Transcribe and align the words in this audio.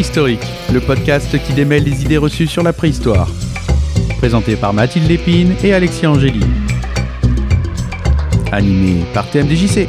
Préhistorique, 0.00 0.46
le 0.72 0.80
podcast 0.80 1.38
qui 1.44 1.52
démêle 1.52 1.84
les 1.84 2.02
idées 2.02 2.16
reçues 2.16 2.46
sur 2.46 2.62
la 2.62 2.72
préhistoire. 2.72 3.28
Présenté 4.16 4.56
par 4.56 4.72
Mathilde 4.72 5.06
Lépine 5.06 5.54
et 5.62 5.74
Alexis 5.74 6.06
Angéli. 6.06 6.40
Animé 8.50 9.04
par 9.12 9.28
TMDJC. 9.28 9.88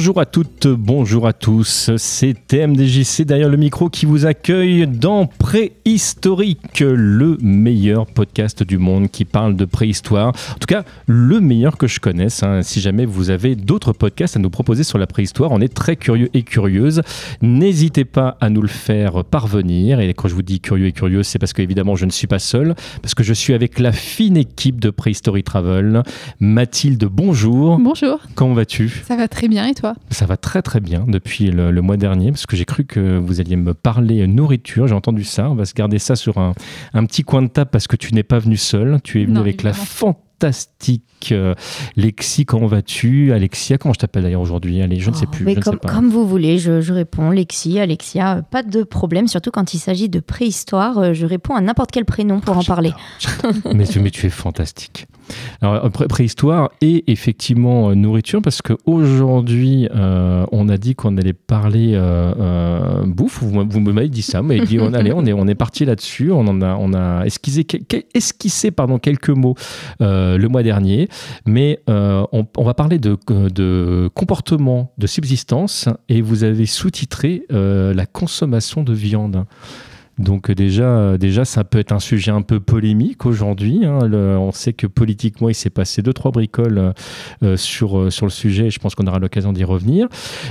Bonjour 0.00 0.18
à 0.18 0.24
toutes, 0.24 0.66
bonjour 0.66 1.26
à 1.26 1.34
tous, 1.34 1.90
c'est 1.98 2.34
TMDJC 2.46 3.26
derrière 3.26 3.50
le 3.50 3.58
micro 3.58 3.90
qui 3.90 4.06
vous 4.06 4.24
accueille 4.24 4.86
dans 4.86 5.26
Préhistorique, 5.26 6.80
le 6.80 7.36
meilleur 7.42 8.06
podcast 8.06 8.62
du 8.62 8.78
monde 8.78 9.10
qui 9.10 9.26
parle 9.26 9.56
de 9.56 9.66
préhistoire. 9.66 10.28
En 10.28 10.58
tout 10.58 10.66
cas, 10.66 10.84
le 11.06 11.40
meilleur 11.40 11.76
que 11.76 11.86
je 11.86 12.00
connaisse. 12.00 12.42
hein. 12.42 12.62
Si 12.62 12.80
jamais 12.80 13.04
vous 13.04 13.28
avez 13.28 13.56
d'autres 13.56 13.92
podcasts 13.92 14.38
à 14.38 14.40
nous 14.40 14.48
proposer 14.48 14.84
sur 14.84 14.96
la 14.96 15.06
préhistoire, 15.06 15.50
on 15.52 15.60
est 15.60 15.68
très 15.68 15.96
curieux 15.96 16.30
et 16.32 16.44
curieuse. 16.44 17.02
N'hésitez 17.42 18.06
pas 18.06 18.38
à 18.40 18.48
nous 18.48 18.62
le 18.62 18.68
faire 18.68 19.22
parvenir. 19.22 20.00
Et 20.00 20.14
quand 20.14 20.28
je 20.28 20.34
vous 20.34 20.40
dis 20.40 20.60
curieux 20.60 20.86
et 20.86 20.92
curieuse, 20.92 21.26
c'est 21.26 21.38
parce 21.38 21.52
que 21.52 21.60
évidemment 21.60 21.94
je 21.94 22.06
ne 22.06 22.10
suis 22.10 22.26
pas 22.26 22.38
seul, 22.38 22.74
parce 23.02 23.14
que 23.14 23.22
je 23.22 23.34
suis 23.34 23.52
avec 23.52 23.78
la 23.78 23.92
fine 23.92 24.38
équipe 24.38 24.80
de 24.80 24.88
Préhistory 24.88 25.42
Travel. 25.42 26.02
Mathilde, 26.40 27.04
bonjour. 27.04 27.76
Bonjour, 27.78 28.18
Comment 28.34 28.54
vas-tu? 28.54 28.88
Ça 29.06 29.16
va 29.16 29.28
très 29.28 29.46
bien 29.46 29.66
et 29.66 29.74
toi? 29.74 29.89
Ça 30.10 30.26
va 30.26 30.36
très 30.36 30.62
très 30.62 30.80
bien 30.80 31.04
depuis 31.06 31.50
le, 31.50 31.70
le 31.70 31.82
mois 31.82 31.96
dernier 31.96 32.30
parce 32.30 32.46
que 32.46 32.56
j'ai 32.56 32.64
cru 32.64 32.84
que 32.84 33.18
vous 33.18 33.40
alliez 33.40 33.56
me 33.56 33.74
parler 33.74 34.26
nourriture. 34.26 34.86
J'ai 34.86 34.94
entendu 34.94 35.24
ça. 35.24 35.50
On 35.50 35.54
va 35.54 35.64
se 35.64 35.74
garder 35.74 35.98
ça 35.98 36.16
sur 36.16 36.38
un, 36.38 36.54
un 36.94 37.04
petit 37.04 37.22
coin 37.22 37.42
de 37.42 37.48
table 37.48 37.70
parce 37.70 37.86
que 37.86 37.96
tu 37.96 38.14
n'es 38.14 38.22
pas 38.22 38.38
venu 38.38 38.56
seul. 38.56 39.00
Tu 39.02 39.20
es 39.20 39.24
venu 39.24 39.34
Non, 39.34 39.40
avec 39.40 39.62
la 39.62 39.70
évidemment. 39.70 39.86
Fantastique 40.50 41.02
euh, 41.32 41.54
Lexi. 41.96 42.46
Comment 42.46 42.66
vas-tu? 42.66 43.32
Alexia, 43.32 43.76
comment 43.76 43.92
je 43.92 43.98
t'appelle 43.98 44.22
d'ailleurs 44.22 44.40
aujourd'hui? 44.40 44.80
Allez, 44.80 44.98
je 44.98 45.10
ne 45.10 45.14
sais 45.14 45.26
Oh, 45.28 45.30
plus. 45.30 45.44
mais 45.44 45.52
je 45.54 45.58
ne 45.58 45.62
comme, 45.64 45.74
sais 45.74 45.78
pas. 45.80 45.88
comme 45.92 46.08
vous 46.08 46.26
voulez, 46.26 46.58
je, 46.58 46.80
je 46.80 46.92
réponds. 46.94 47.30
Lexi, 47.30 47.78
Alexia, 47.78 48.38
euh, 48.38 48.42
pas 48.42 48.62
de 48.62 48.82
problème, 48.82 49.28
surtout 49.28 49.50
quand 49.50 49.74
il 49.74 49.78
s'agit 49.78 50.08
de 50.08 50.20
préhistoire. 50.20 50.96
euh, 50.98 51.12
Je 51.12 51.26
réponds 51.26 51.54
à 51.54 51.60
n'importe 51.60 51.90
quel 51.92 52.04
prénom 52.06 52.40
pour 52.40 52.56
en 52.56 52.62
parler. 52.64 52.92
mais, 53.74 53.84
tu- 53.84 54.00
mais 54.00 54.10
tu 54.10 54.26
es 54.26 54.30
fantastique. 54.30 55.06
Alors, 55.60 55.84
euh, 55.84 55.88
pré- 55.90 56.08
préhistoire 56.08 56.70
et 56.80 57.04
effectivement 57.12 57.90
euh, 57.90 57.94
nourriture, 57.94 58.40
parce 58.42 58.62
qu'aujourd'hui, 58.62 59.88
on 59.92 60.68
a 60.68 60.76
dit 60.78 60.94
qu'on 60.94 61.16
allait 61.18 61.32
parler 61.34 61.92
euh, 61.94 62.32
euh, 62.40 63.02
bouffe. 63.06 63.42
Vous, 63.42 63.64
vous 63.68 63.80
m'avez 63.80 64.08
dit 64.08 64.22
ça, 64.22 64.42
mais 64.42 64.60
dit 64.60 64.78
on, 64.80 64.92
allez, 64.94 65.12
on 65.12 65.24
est, 65.26 65.32
on 65.34 65.46
est 65.46 65.54
parti 65.54 65.84
là-dessus. 65.84 66.32
On 66.32 66.46
en 66.46 66.62
a, 66.62 66.76
on 66.76 66.94
a 66.94 67.24
esquissé, 67.26 67.66
esquissé 68.14 68.70
pardon, 68.70 68.98
quelques 68.98 69.28
mots 69.30 69.54
euh, 70.30 70.38
le 70.38 70.48
mois 70.48 70.62
dernier, 70.62 71.08
mais 71.46 71.80
euh, 71.88 72.24
on, 72.32 72.64
va 72.64 72.74
parler 72.74 72.98
de, 72.98 73.16
de 73.28 74.10
comportement 74.14 74.92
de 74.98 75.06
subsistance 75.06 75.88
et 76.08 76.22
vous 76.22 76.44
avez 76.44 76.66
sous-titré 76.66 77.44
euh, 77.52 77.92
la 77.94 78.06
consommation 78.06 78.82
de 78.82 78.92
viande. 78.92 79.44
Donc 80.18 80.50
déjà, 80.50 81.16
déjà, 81.16 81.46
ça 81.46 81.64
peut 81.64 81.78
être 81.78 81.92
un 81.92 81.98
sujet 81.98 82.30
un 82.30 82.42
peu 82.42 82.60
polémique 82.60 83.24
aujourd'hui. 83.24 83.86
hein. 83.86 84.00
On 84.12 84.52
sait 84.52 84.74
que 84.74 84.86
politiquement, 84.86 85.48
il 85.48 85.54
s'est 85.54 85.70
passé 85.70 86.02
deux 86.02 86.12
trois 86.12 86.30
bricoles 86.30 86.92
sur 87.56 88.12
sur 88.12 88.26
le 88.26 88.30
sujet. 88.30 88.66
et 88.66 88.70
Je 88.70 88.78
pense 88.80 88.94
qu'on 88.94 89.06
aura 89.06 89.18
l'occasion 89.18 89.54
d'y 89.54 89.64
revenir. 89.64 90.08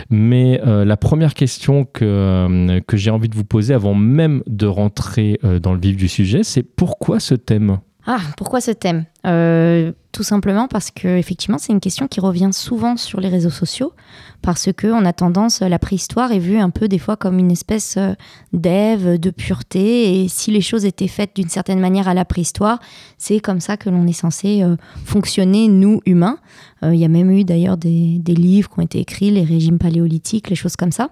Mais 0.10 0.60
la 0.66 0.98
première 0.98 1.36
question 1.36 1.86
que 1.86 2.80
que 2.88 2.98
j'ai 2.98 3.12
envie 3.12 3.30
de 3.30 3.36
vous 3.36 3.44
poser 3.44 3.76
avant 3.76 3.94
même 3.94 4.42
de 4.48 4.66
rentrer 4.66 5.40
dans 5.62 5.74
le 5.74 5.80
vif 5.80 5.98
du 5.98 6.08
sujet, 6.08 6.42
c'est 6.44 6.64
pourquoi 6.64 7.20
ce 7.20 7.36
thème? 7.36 7.78
Ah, 8.08 8.22
pourquoi 8.38 8.60
ce 8.60 8.72
thème? 8.72 9.06
Euh, 9.26 9.92
Tout 10.12 10.24
simplement 10.24 10.68
parce 10.68 10.90
que 10.90 11.08
effectivement, 11.08 11.60
c'est 11.60 11.72
une 11.72 11.80
question 11.80 12.08
qui 12.08 12.20
revient 12.20 12.50
souvent 12.52 12.98
sur 12.98 13.20
les 13.20 13.30
réseaux 13.30 13.52
sociaux, 13.52 13.94
parce 14.42 14.72
que 14.74 14.88
on 14.88 15.06
a 15.06 15.14
tendance, 15.14 15.62
la 15.62 15.78
préhistoire 15.78 16.32
est 16.32 16.40
vue 16.40 16.58
un 16.58 16.72
peu 16.72 16.88
des 16.88 16.98
fois 16.98 17.16
comme 17.16 17.38
une 17.38 17.52
espèce 17.52 17.96
euh, 17.98 18.14
d'Ève, 18.52 19.20
de 19.20 19.30
pureté, 19.30 20.24
et 20.24 20.28
si 20.28 20.50
les 20.50 20.62
choses 20.62 20.86
étaient 20.86 21.08
faites 21.08 21.36
d'une 21.36 21.48
certaine 21.48 21.80
manière 21.80 22.08
à 22.08 22.16
la 22.16 22.26
préhistoire, 22.26 22.80
c'est 23.20 23.40
comme 23.40 23.60
ça 23.60 23.78
que 23.78 23.90
l'on 23.92 24.08
est 24.08 24.14
censé 24.14 24.64
euh, 24.64 24.78
fonctionner, 25.06 25.68
nous, 25.68 26.02
humains. 26.08 26.40
Il 26.82 26.96
y 26.96 27.04
a 27.04 27.10
même 27.10 27.30
eu 27.30 27.44
d'ailleurs 27.44 27.76
des, 27.76 28.22
livres 28.26 28.70
qui 28.70 28.80
ont 28.80 28.82
été 28.82 29.00
écrits, 29.00 29.32
les 29.32 29.44
régimes 29.44 29.78
paléolithiques, 29.80 30.50
les 30.50 30.56
choses 30.56 30.78
comme 30.78 30.94
ça. 30.94 31.10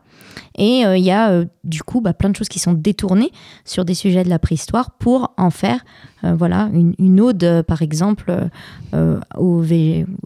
Et 0.57 0.83
il 0.83 1.03
y 1.03 1.11
a 1.11 1.43
du 1.65 1.83
coup 1.83 1.99
bah, 1.99 2.13
plein 2.13 2.29
de 2.29 2.37
choses 2.37 2.47
qui 2.47 2.59
sont 2.59 2.71
détournées 2.71 3.33
sur 3.65 3.83
des 3.83 3.93
sujets 3.93 4.23
de 4.23 4.29
la 4.29 4.39
préhistoire 4.39 4.91
pour 4.91 5.33
en 5.35 5.49
faire 5.49 5.83
voilà, 6.23 6.69
une, 6.73 7.19
ode, 7.19 7.65
par 7.67 7.81
exemple, 7.81 7.96
euh, 8.29 8.47
euh, 8.93 9.19
au, 9.37 9.63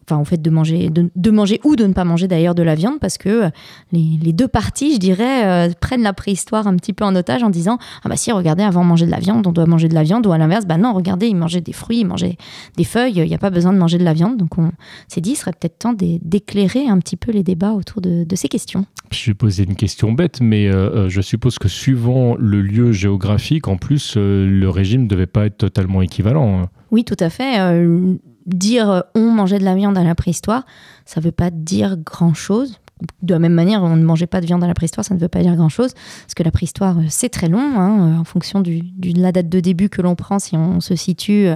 enfin, 0.03 0.23
fait 0.25 0.41
de 0.41 0.49
manger, 0.49 0.89
de, 0.89 1.09
de 1.15 1.31
manger 1.31 1.59
ou 1.63 1.75
de 1.75 1.85
ne 1.85 1.93
pas 1.93 2.03
manger 2.03 2.27
d'ailleurs 2.27 2.55
de 2.55 2.63
la 2.63 2.75
viande, 2.75 2.99
parce 2.99 3.17
que 3.17 3.29
euh, 3.45 3.49
les, 3.91 4.19
les 4.21 4.33
deux 4.33 4.47
parties, 4.47 4.93
je 4.93 4.99
dirais, 4.99 5.45
euh, 5.45 5.71
prennent 5.79 6.03
la 6.03 6.13
préhistoire 6.13 6.67
un 6.67 6.75
petit 6.75 6.93
peu 6.93 7.03
en 7.05 7.15
otage 7.15 7.43
en 7.43 7.49
disant 7.49 7.77
Ah 8.03 8.09
bah 8.09 8.15
si, 8.15 8.31
regardez, 8.31 8.63
avant 8.63 8.83
de 8.83 8.87
manger 8.89 9.05
de 9.05 9.11
la 9.11 9.19
viande, 9.19 9.45
on 9.47 9.51
doit 9.51 9.65
manger 9.65 9.87
de 9.87 9.93
la 9.95 10.03
viande, 10.03 10.25
ou 10.27 10.31
à 10.31 10.37
l'inverse, 10.37 10.65
bah 10.65 10.77
non, 10.77 10.93
regardez, 10.93 11.27
ils 11.27 11.35
mangeaient 11.35 11.61
des 11.61 11.73
fruits, 11.73 11.99
ils 12.01 12.05
mangeaient 12.05 12.37
des 12.77 12.83
feuilles, 12.83 13.13
il 13.15 13.23
n'y 13.27 13.35
a 13.35 13.39
pas 13.39 13.49
besoin 13.49 13.73
de 13.73 13.77
manger 13.77 13.97
de 13.97 14.03
la 14.03 14.13
viande. 14.13 14.37
Donc 14.37 14.57
on 14.57 14.71
s'est 15.07 15.21
dit, 15.21 15.31
il 15.31 15.35
serait 15.35 15.51
peut-être 15.51 15.79
temps 15.79 15.93
d'é- 15.93 16.19
d'éclairer 16.23 16.87
un 16.87 16.99
petit 16.99 17.17
peu 17.17 17.31
les 17.31 17.43
débats 17.43 17.71
autour 17.73 18.01
de, 18.01 18.23
de 18.23 18.35
ces 18.35 18.47
questions. 18.47 18.85
Je 19.11 19.31
vais 19.31 19.33
poser 19.33 19.63
une 19.63 19.75
question 19.75 20.11
bête, 20.13 20.39
mais 20.41 20.67
euh, 20.69 21.09
je 21.09 21.21
suppose 21.21 21.57
que 21.59 21.67
suivant 21.67 22.35
le 22.37 22.61
lieu 22.61 22.91
géographique, 22.91 23.67
en 23.67 23.77
plus, 23.77 24.15
le 24.15 24.69
régime 24.69 25.03
ne 25.03 25.07
devait 25.07 25.25
pas 25.25 25.45
être 25.45 25.57
totalement 25.57 26.01
équivalent. 26.01 26.61
hein. 26.63 26.69
Oui, 26.91 27.05
tout 27.05 27.15
à 27.21 27.29
fait. 27.29 27.57
Euh, 27.69 28.15
dire 28.47 28.89
euh, 28.89 29.01
on 29.13 29.29
mangeait 29.31 29.59
de 29.59 29.63
la 29.63 29.75
viande 29.75 29.97
à 29.97 30.03
la 30.03 30.15
préhistoire, 30.15 30.65
ça 31.05 31.19
ne 31.21 31.25
veut 31.25 31.31
pas 31.31 31.51
dire 31.51 31.95
grand-chose. 31.97 32.77
De 33.23 33.33
la 33.33 33.39
même 33.39 33.53
manière, 33.53 33.81
on 33.83 33.95
ne 33.95 34.03
mangeait 34.03 34.27
pas 34.27 34.41
de 34.41 34.45
viande 34.45 34.63
à 34.63 34.67
la 34.67 34.73
préhistoire, 34.75 35.03
ça 35.05 35.15
ne 35.15 35.19
veut 35.19 35.27
pas 35.27 35.41
dire 35.41 35.55
grand-chose, 35.55 35.93
parce 36.21 36.33
que 36.35 36.43
la 36.43 36.51
préhistoire, 36.51 36.97
euh, 36.99 37.03
c'est 37.09 37.29
très 37.29 37.49
long, 37.49 37.59
hein, 37.79 38.19
en 38.19 38.23
fonction 38.23 38.59
du, 38.61 38.81
du- 38.81 39.13
de 39.13 39.21
la 39.21 39.31
date 39.31 39.49
de 39.49 39.59
début 39.59 39.89
que 39.89 40.01
l'on 40.03 40.13
prend. 40.15 40.37
Si 40.39 40.55
on 40.55 40.79
se 40.81 40.95
situe 40.95 41.47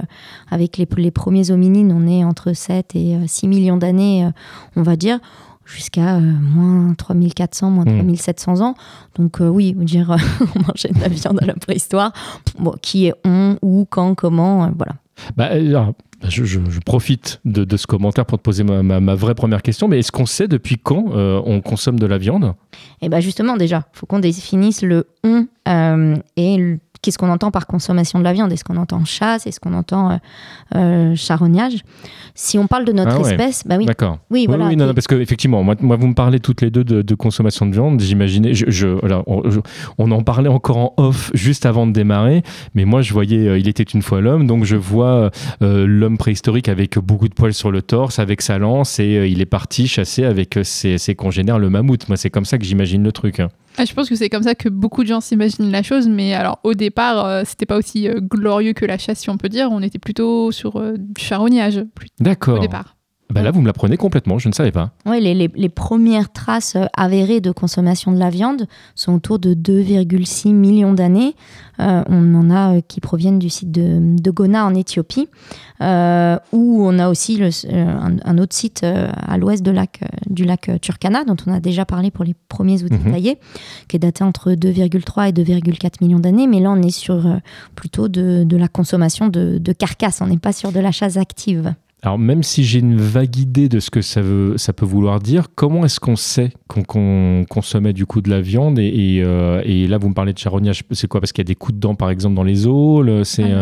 avec 0.50 0.76
les, 0.76 0.88
les 0.96 1.10
premiers 1.12 1.50
hominines, 1.52 1.92
on 1.92 2.06
est 2.08 2.24
entre 2.24 2.52
7 2.52 2.94
et 2.96 3.14
euh, 3.16 3.20
6 3.26 3.46
millions 3.48 3.76
d'années, 3.76 4.28
on 4.76 4.82
va 4.82 4.96
dire, 4.96 5.18
jusqu'à 5.64 6.16
euh, 6.16 6.20
moins 6.20 6.94
3400, 6.94 7.70
moins 7.70 7.84
Mm. 7.84 7.96
3700 7.98 8.60
ans. 8.60 8.74
Donc 9.16 9.40
euh, 9.40 9.48
oui, 9.48 9.72
dire 9.76 10.10
euh, 10.12 10.16
on 10.56 10.60
mangeait 10.60 10.88
de 10.92 11.00
la 11.00 11.08
viande 11.08 11.38
à 11.42 11.46
la 11.46 11.54
préhistoire, 11.54 12.12
bon, 12.58 12.74
qui 12.82 13.06
est 13.06 13.14
on, 13.24 13.56
où, 13.62 13.84
quand, 13.88 14.14
comment, 14.16 14.70
voilà. 14.76 14.92
Bah, 15.36 15.50
je, 16.28 16.44
je- 16.44 16.60
profite 16.80 17.40
de, 17.44 17.64
ce 17.76 17.86
commentaire 17.86 18.24
pour 18.26 18.38
te 18.38 18.42
poser 18.42 18.64
ma, 18.64 18.82
vraie 19.14 19.34
première 19.34 19.62
question, 19.62 19.86
mais 19.88 19.98
est-ce 19.98 20.12
qu'on 20.12 20.26
sait 20.26 20.48
depuis 20.48 20.76
quand 20.82 21.06
euh, 21.14 21.40
on 21.44 21.60
consomme 21.60 21.98
de 21.98 22.06
la 22.06 22.18
viande? 22.18 22.54
Et 23.02 23.08
bien 23.08 23.20
justement, 23.20 23.56
déjà, 23.56 23.86
il 23.94 23.98
faut 23.98 24.06
qu'on 24.06 24.18
définisse 24.18 24.82
le 24.82 25.06
on 25.24 25.46
euh, 25.68 26.16
et 26.36 26.56
le- 26.56 26.78
qu'est-ce 27.02 27.18
qu'on 27.18 27.30
entend 27.30 27.50
par 27.50 27.66
consommation 27.66 28.18
de 28.18 28.24
la 28.24 28.32
viande? 28.32 28.52
Est-ce 28.52 28.64
qu'on 28.64 28.76
entend 28.76 29.04
chasse 29.04 29.46
Est-ce 29.46 29.60
qu'on 29.60 29.74
entend 29.74 30.10
euh, 30.10 30.16
euh, 30.74 31.16
charognage? 31.16 31.82
Si 32.34 32.58
on 32.58 32.66
parle 32.66 32.84
de 32.84 32.92
notre 32.92 33.12
Ah 33.16 33.20
ouais. 33.20 33.30
espèce, 33.30 33.62
bah 33.66 33.76
oui, 33.78 33.86
D'accord. 33.86 34.18
oui, 34.30 34.46
voilà. 34.46 34.64
non, 34.70 34.76
non, 34.76 34.88
qui- 34.88 34.94
parce 34.94 35.06
qu'effectivement, 35.06 35.62
moi, 35.62 35.74
moi, 35.80 35.96
vous 35.96 36.06
me 36.08 36.14
parlez 36.14 36.38
toutes 36.40 36.60
les 36.60 36.70
deux 36.70 36.84
de, 36.84 37.02
de 37.02 37.14
consommation 37.14 37.66
de 37.66 37.72
viande. 37.72 38.00
J'imaginais, 38.00 38.54
je, 38.54 38.66
je- 38.68 38.88
voilà, 38.88 39.22
on, 39.26 39.48
je- 39.50 39.60
on 39.98 40.10
en 40.10 40.22
parlait 40.22 40.48
encore 40.50 40.76
en 40.78 40.94
off 40.96 41.30
juste 41.34 41.66
avant 41.66 41.86
de 41.86 41.92
démarrer, 41.92 42.42
mais 42.74 42.84
moi, 42.84 43.00
je 43.02 43.12
voyais 43.12 43.46
euh, 43.48 43.58
Il 43.58 43.68
était 43.68 43.82
une 43.82 44.02
fois 44.02 44.20
l'homme, 44.20 44.46
donc 44.46 44.64
je 44.64 44.76
vois 44.76 45.30
l'homme 45.60 46.18
préhistorique 46.18 46.68
avec 46.68 46.98
beaucoup 46.98 47.28
de 47.28 47.34
poils 47.34 47.54
sur 47.54 47.70
le 47.70 47.82
torse, 47.82 48.18
avec 48.18 48.42
sa 48.42 48.58
lance, 48.58 48.98
et 49.00 49.28
il 49.28 49.40
est 49.40 49.46
parti 49.46 49.86
chasser 49.88 50.24
avec 50.24 50.58
ses, 50.62 50.98
ses 50.98 51.14
congénères 51.14 51.58
le 51.58 51.70
mammouth. 51.70 52.08
Moi, 52.08 52.16
c'est 52.16 52.30
comme 52.30 52.44
ça 52.44 52.58
que 52.58 52.64
j'imagine 52.64 53.02
le 53.02 53.12
truc. 53.12 53.40
hein. 53.40 53.48
Ah, 53.78 53.84
Je 53.84 53.92
pense 53.94 54.08
que 54.08 54.14
c'est 54.14 54.28
comme 54.30 54.42
ça 54.42 54.54
que 54.54 54.68
beaucoup 54.68 55.02
de 55.02 55.08
gens 55.08 55.20
s'imaginent 55.20 55.70
la 55.70 55.82
chose, 55.82 56.08
mais 56.08 56.32
alors 56.34 56.58
au 56.64 56.74
départ, 56.74 57.24
euh, 57.26 57.42
c'était 57.44 57.66
pas 57.66 57.76
aussi 57.76 58.08
euh, 58.08 58.20
glorieux 58.20 58.72
que 58.72 58.84
la 58.86 58.96
chasse, 58.98 59.20
si 59.20 59.30
on 59.30 59.36
peut 59.36 59.48
dire. 59.50 59.68
On 59.70 59.82
était 59.82 59.98
plutôt 59.98 60.50
sur 60.52 60.76
euh, 60.76 60.94
du 60.96 61.22
charognage 61.22 61.82
plus- 61.94 62.08
au 62.54 62.58
départ. 62.58 62.95
Bah 63.28 63.42
là, 63.42 63.50
vous 63.50 63.60
me 63.60 63.66
l'apprenez 63.66 63.96
complètement, 63.96 64.38
je 64.38 64.48
ne 64.48 64.52
savais 64.54 64.70
pas. 64.70 64.92
Ouais, 65.04 65.18
les, 65.18 65.34
les- 65.34 65.50
les 65.54 65.68
premières 65.68 66.32
traces 66.32 66.76
euh, 66.76 66.84
avérées 66.96 67.40
de 67.40 67.50
consommation 67.50 68.12
de 68.12 68.18
la 68.18 68.30
viande 68.30 68.66
sont 68.94 69.14
autour 69.14 69.40
de 69.40 69.52
2,6 69.52 70.52
millions 70.54 70.92
d'années. 70.92 71.34
Euh, 71.80 72.04
on 72.08 72.34
en 72.36 72.50
a 72.50 72.76
euh, 72.76 72.80
qui 72.86 73.00
proviennent 73.00 73.40
du 73.40 73.50
site 73.50 73.72
de, 73.72 73.98
de 74.16 74.30
Gona 74.30 74.64
en 74.64 74.74
Éthiopie, 74.76 75.28
euh, 75.82 76.38
où 76.52 76.80
on 76.86 76.98
a 77.00 77.08
aussi 77.08 77.36
le- 77.36 77.50
un, 77.74 78.16
un 78.24 78.38
autre 78.38 78.54
site 78.54 78.84
à 78.84 79.36
l'ouest 79.38 79.62
de 79.64 79.72
lac, 79.72 80.00
du 80.30 80.44
lac 80.44 80.70
Turkana, 80.80 81.24
dont 81.24 81.36
on 81.48 81.52
a 81.52 81.58
déjà 81.58 81.84
parlé 81.84 82.12
pour 82.12 82.24
les 82.24 82.34
premiers 82.48 82.84
outils 82.84 82.94
Mhm. 83.04 83.10
taillés, 83.12 83.38
qui 83.88 83.96
est 83.96 84.00
daté 84.00 84.22
entre 84.22 84.52
2,3 84.52 85.28
et 85.28 85.32
2,4 85.32 85.94
millions 86.00 86.20
d'années. 86.20 86.46
Mais 86.46 86.60
là, 86.60 86.70
on 86.70 86.80
est 86.80 86.90
sur 86.90 87.26
plutôt 87.74 88.06
de, 88.06 88.44
de 88.44 88.56
la 88.56 88.68
consommation 88.68 89.26
de, 89.28 89.58
de 89.58 89.72
carcasses, 89.72 90.20
on 90.20 90.28
n'est 90.28 90.38
pas 90.38 90.52
sur 90.52 90.70
de 90.70 90.78
la 90.78 90.92
chasse 90.92 91.16
active. 91.16 91.74
Alors 92.06 92.20
même 92.20 92.44
si 92.44 92.62
j'ai 92.62 92.78
une 92.78 93.00
vague 93.00 93.36
idée 93.36 93.68
de 93.68 93.80
ce 93.80 93.90
que 93.90 94.00
ça, 94.00 94.22
veut, 94.22 94.56
ça 94.58 94.72
peut 94.72 94.86
vouloir 94.86 95.18
dire, 95.18 95.48
comment 95.56 95.84
est-ce 95.84 95.98
qu'on 95.98 96.14
sait 96.14 96.52
qu'on 96.68 97.44
consommait 97.50 97.92
du 97.92 98.06
coup 98.06 98.20
de 98.20 98.30
la 98.30 98.40
viande 98.40 98.78
et, 98.78 99.20
euh, 99.24 99.60
et, 99.64 99.88
là 99.88 99.98
vous 99.98 100.10
me 100.10 100.14
parlez 100.14 100.32
de 100.32 100.38
charognage, 100.38 100.84
c'est 100.92 101.08
quoi? 101.08 101.18
Parce 101.20 101.32
qu'il 101.32 101.42
y 101.42 101.46
a 101.46 101.50
des 101.50 101.56
coups 101.56 101.74
de 101.74 101.80
dents 101.80 101.96
par 101.96 102.10
exemple 102.10 102.36
dans 102.36 102.44
les 102.44 102.68
os 102.68 103.04
c'est, 103.24 103.52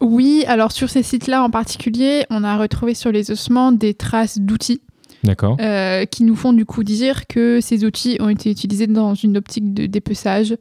Oui, 0.00 0.42
alors 0.48 0.72
sur 0.72 0.90
ces 0.90 1.04
sites-là 1.04 1.44
en 1.44 1.50
particulier, 1.50 2.24
on 2.28 2.42
a 2.42 2.58
retrouvé 2.58 2.94
sur 2.94 3.12
les 3.12 3.30
ossements 3.30 3.70
des 3.70 3.94
traces 3.94 4.40
d'outils. 4.40 4.80
D'accord. 5.22 5.56
Euh, 5.60 6.04
qui 6.04 6.24
nous 6.24 6.34
font 6.34 6.52
du 6.52 6.64
coup 6.64 6.82
dire 6.82 7.28
que 7.28 7.60
ces 7.60 7.84
outils 7.84 8.16
ont 8.18 8.30
été 8.30 8.50
utilisés 8.50 8.88
dans 8.88 9.14
une 9.14 9.36
optique 9.36 9.74
de 9.74 9.86
dépeçage 9.86 10.56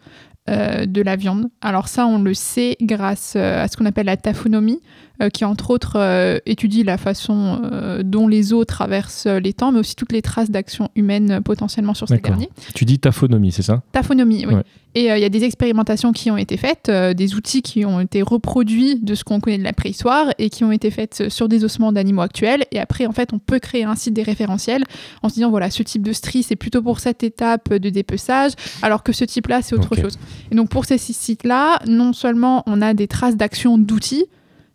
euh, 0.48 0.86
de 0.86 1.02
la 1.02 1.16
viande. 1.16 1.50
Alors 1.62 1.88
ça, 1.88 2.06
on 2.06 2.22
le 2.22 2.36
sait 2.36 2.78
grâce 2.82 3.36
à 3.36 3.68
ce 3.68 3.78
qu'on 3.78 3.88
appelle 3.88 4.06
la 4.06 4.18
taphonomie. 4.18 4.80
Euh, 5.22 5.30
qui 5.30 5.46
entre 5.46 5.70
autres 5.70 5.98
euh, 5.98 6.40
étudie 6.48 6.84
la 6.84 6.98
façon 6.98 7.62
euh, 7.72 8.02
dont 8.02 8.28
les 8.28 8.54
eaux 8.54 8.66
traversent 8.66 9.28
les 9.28 9.54
temps, 9.54 9.72
mais 9.72 9.80
aussi 9.80 9.96
toutes 9.96 10.14
les 10.14 10.24
traces 10.24 10.50
d'action 10.50 10.90
humaine 10.96 11.42
potentiellement 11.44 11.94
sur 11.94 12.08
ces 12.08 12.18
derniers. 12.18 12.50
Tu 12.74 12.86
dis 12.86 12.98
taphonomie, 12.98 13.52
c'est 13.52 13.62
ça? 13.62 13.84
Taphonomie, 13.92 14.48
oui. 14.48 14.56
Et 14.94 15.06
il 15.06 15.20
y 15.20 15.24
a 15.24 15.30
des 15.30 15.46
expérimentations 15.46 16.12
qui 16.12 16.32
ont 16.32 16.38
été 16.38 16.58
faites, 16.58 16.92
des 16.92 17.36
outils 17.36 17.62
qui 17.62 17.86
ont 17.86 18.02
été 18.02 18.22
reproduits 18.22 19.00
de 19.00 19.16
ce 19.16 19.24
qu'on 19.24 19.40
connaît 19.40 19.58
de 19.58 19.64
la 19.64 19.72
préhistoire 19.72 20.34
et 20.38 20.50
qui 20.50 20.66
ont 20.66 20.72
été 20.74 20.92
faites 20.92 21.30
sur 21.30 21.48
des 21.48 21.64
ossements 21.64 21.94
d'animaux 21.94 22.24
actuels. 22.24 22.66
Et 22.74 22.80
après, 22.80 23.06
en 23.06 23.14
fait, 23.14 23.32
on 23.32 23.40
peut 23.40 23.60
créer 23.60 23.86
ainsi 23.86 24.12
des 24.12 24.22
référentiels 24.22 24.84
en 25.24 25.30
se 25.30 25.36
disant, 25.36 25.50
voilà, 25.50 25.70
ce 25.70 25.82
type 25.82 26.02
de 26.02 26.12
strie, 26.12 26.44
c'est 26.44 26.58
plutôt 26.58 26.82
pour 26.82 27.00
cette 27.00 27.24
étape 27.24 27.74
de 27.74 27.90
dépeçage, 27.90 28.52
alors 28.82 29.02
que 29.02 29.14
ce 29.14 29.24
type-là, 29.24 29.62
c'est 29.62 29.76
autre 29.76 29.96
chose. 29.96 30.18
Et 30.52 30.56
donc, 30.56 30.68
pour 30.68 30.84
ces 30.84 30.98
sites-là, 30.98 31.80
non 31.88 32.12
seulement 32.12 32.64
on 32.66 32.82
a 32.82 32.94
des 32.94 33.08
traces 33.08 33.38
d'action 33.38 33.78
d'outils, 33.78 34.26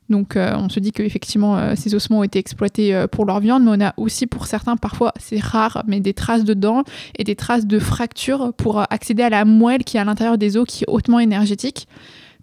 donc 0.08 0.36
euh, 0.36 0.54
on 0.56 0.68
se 0.68 0.80
dit 0.80 0.92
qu'effectivement 0.92 1.58
euh, 1.58 1.74
ces 1.76 1.94
ossements 1.94 2.20
ont 2.20 2.22
été 2.22 2.38
exploités 2.38 2.94
euh, 2.94 3.06
pour 3.06 3.24
leur 3.24 3.40
viande, 3.40 3.64
mais 3.64 3.70
on 3.72 3.86
a 3.86 3.94
aussi 3.96 4.26
pour 4.26 4.46
certains, 4.46 4.76
parfois 4.76 5.12
c'est 5.18 5.40
rare, 5.40 5.82
mais 5.86 6.00
des 6.00 6.14
traces 6.14 6.44
de 6.44 6.54
dents 6.54 6.84
et 7.18 7.24
des 7.24 7.36
traces 7.36 7.66
de 7.66 7.78
fractures 7.78 8.52
pour 8.56 8.80
accéder 8.90 9.22
à 9.22 9.30
la 9.30 9.44
moelle 9.44 9.84
qui 9.84 9.96
est 9.96 10.00
à 10.00 10.04
l'intérieur 10.04 10.38
des 10.38 10.56
os 10.56 10.66
qui 10.66 10.84
est 10.84 10.90
hautement 10.90 11.18
énergétique. 11.18 11.88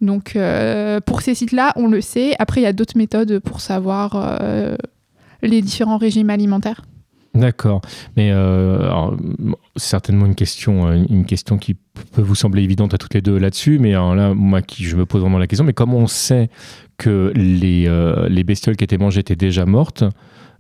Donc 0.02 0.38
pour 1.06 1.22
ces 1.22 1.34
sites-là, 1.34 1.72
on 1.78 1.88
le 1.88 2.02
sait. 2.02 2.36
Après, 2.38 2.60
il 2.60 2.64
y 2.66 2.68
a 2.68 2.74
d'autres 2.74 2.98
méthodes 2.98 3.40
pour 3.40 3.62
savoir 3.62 4.38
les 5.42 5.62
différents 5.62 5.98
régimes 5.98 6.30
alimentaires. 6.30 6.82
D'accord. 7.36 7.82
Mais 8.16 8.30
euh, 8.32 9.10
certainement 9.76 10.26
une 10.26 10.36
question, 10.36 10.88
euh, 10.88 11.04
une 11.10 11.26
question 11.26 11.58
qui 11.58 11.76
peut 12.12 12.22
vous 12.22 12.36
sembler 12.36 12.64
évidente 12.64 12.94
à 12.94 12.98
toutes 12.98 13.14
les 13.14 13.22
deux 13.22 13.38
là-dessus, 13.38 13.80
mais 13.80 13.92
là, 13.92 14.34
moi, 14.34 14.62
qui, 14.62 14.84
je 14.84 14.96
me 14.96 15.06
pose 15.06 15.22
vraiment 15.22 15.38
la 15.38 15.48
question, 15.48 15.66
mais 15.66 15.74
comment 15.74 15.98
on 15.98 16.08
sait 16.08 16.50
que 16.98 17.32
les, 17.36 17.88
euh, 17.88 18.28
les 18.30 18.44
bestioles 18.44 18.76
qui 18.76 18.84
étaient 18.84 18.98
mangées 18.98 19.20
étaient 19.20 19.36
déjà 19.36 19.66
mortes 19.66 20.04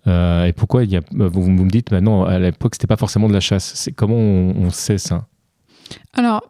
et 0.06 0.53
pourquoi 0.56 0.83
il 0.83 0.91
y 0.91 0.97
a, 0.97 1.01
vous, 1.12 1.50
me 1.50 1.69
dites 1.69 1.91
maintenant, 1.91 2.25
à 2.25 2.38
l'époque, 2.39 2.75
c'était 2.75 2.88
pas 2.88 2.97
forcément 2.97 3.30
de 3.30 3.33
la 3.33 3.39
chasse. 3.39 3.74
C'est 3.75 3.91
comment 3.91 4.15
on, 4.15 4.69
sait 4.69 4.97
ça? 4.97 5.27
Alors, 6.13 6.41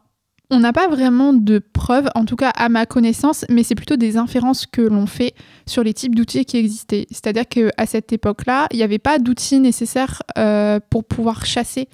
on 0.50 0.60
n'a 0.60 0.74
pas 0.74 0.88
vraiment 0.88 1.34
de 1.34 1.60
preuves, 1.60 2.10
en 2.16 2.26
tout 2.26 2.36
cas 2.36 2.50
à 2.50 2.70
ma 2.70 2.86
connaissance, 2.86 3.46
mais 3.50 3.64
c'est 3.64 3.76
plutôt 3.76 3.96
des 3.96 4.18
inférences 4.18 4.66
que 4.66 4.82
l'on 4.82 5.06
fait 5.06 5.34
sur 5.68 5.84
les 5.84 5.94
types 5.94 6.16
d'outils 6.16 6.46
qui 6.46 6.58
existaient. 6.58 7.06
C'est-à-dire 7.12 7.48
qu'à 7.48 7.86
cette 7.86 8.12
époque-là, 8.12 8.68
il 8.72 8.78
n'y 8.78 8.84
avait 8.84 9.00
pas 9.00 9.20
d'outils 9.20 9.60
nécessaires 9.60 10.24
euh, 10.38 10.80
pour 10.90 11.04
pouvoir 11.04 11.46
chasser. 11.46 11.88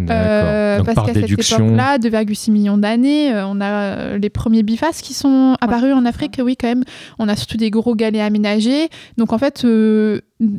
Euh, 0.00 0.82
parce 0.84 1.06
qu'à 1.06 1.14
cette 1.14 1.30
époque-là, 1.30 1.98
2,6 1.98 2.50
millions 2.50 2.78
d'années, 2.78 3.32
euh, 3.32 3.46
on 3.46 3.60
a 3.60 3.66
euh, 3.66 4.18
les 4.18 4.30
premiers 4.30 4.62
bifaces 4.62 5.02
qui 5.02 5.14
sont 5.14 5.56
apparus 5.60 5.92
en 5.92 6.04
Afrique. 6.04 6.40
Oui, 6.42 6.56
quand 6.56 6.68
même, 6.68 6.84
on 7.18 7.28
a 7.28 7.36
surtout 7.36 7.56
des 7.56 7.70
gros 7.70 7.94
galets 7.94 8.20
aménagés. 8.20 8.88
Donc 9.16 9.32
en 9.32 9.38
fait, 9.38 9.66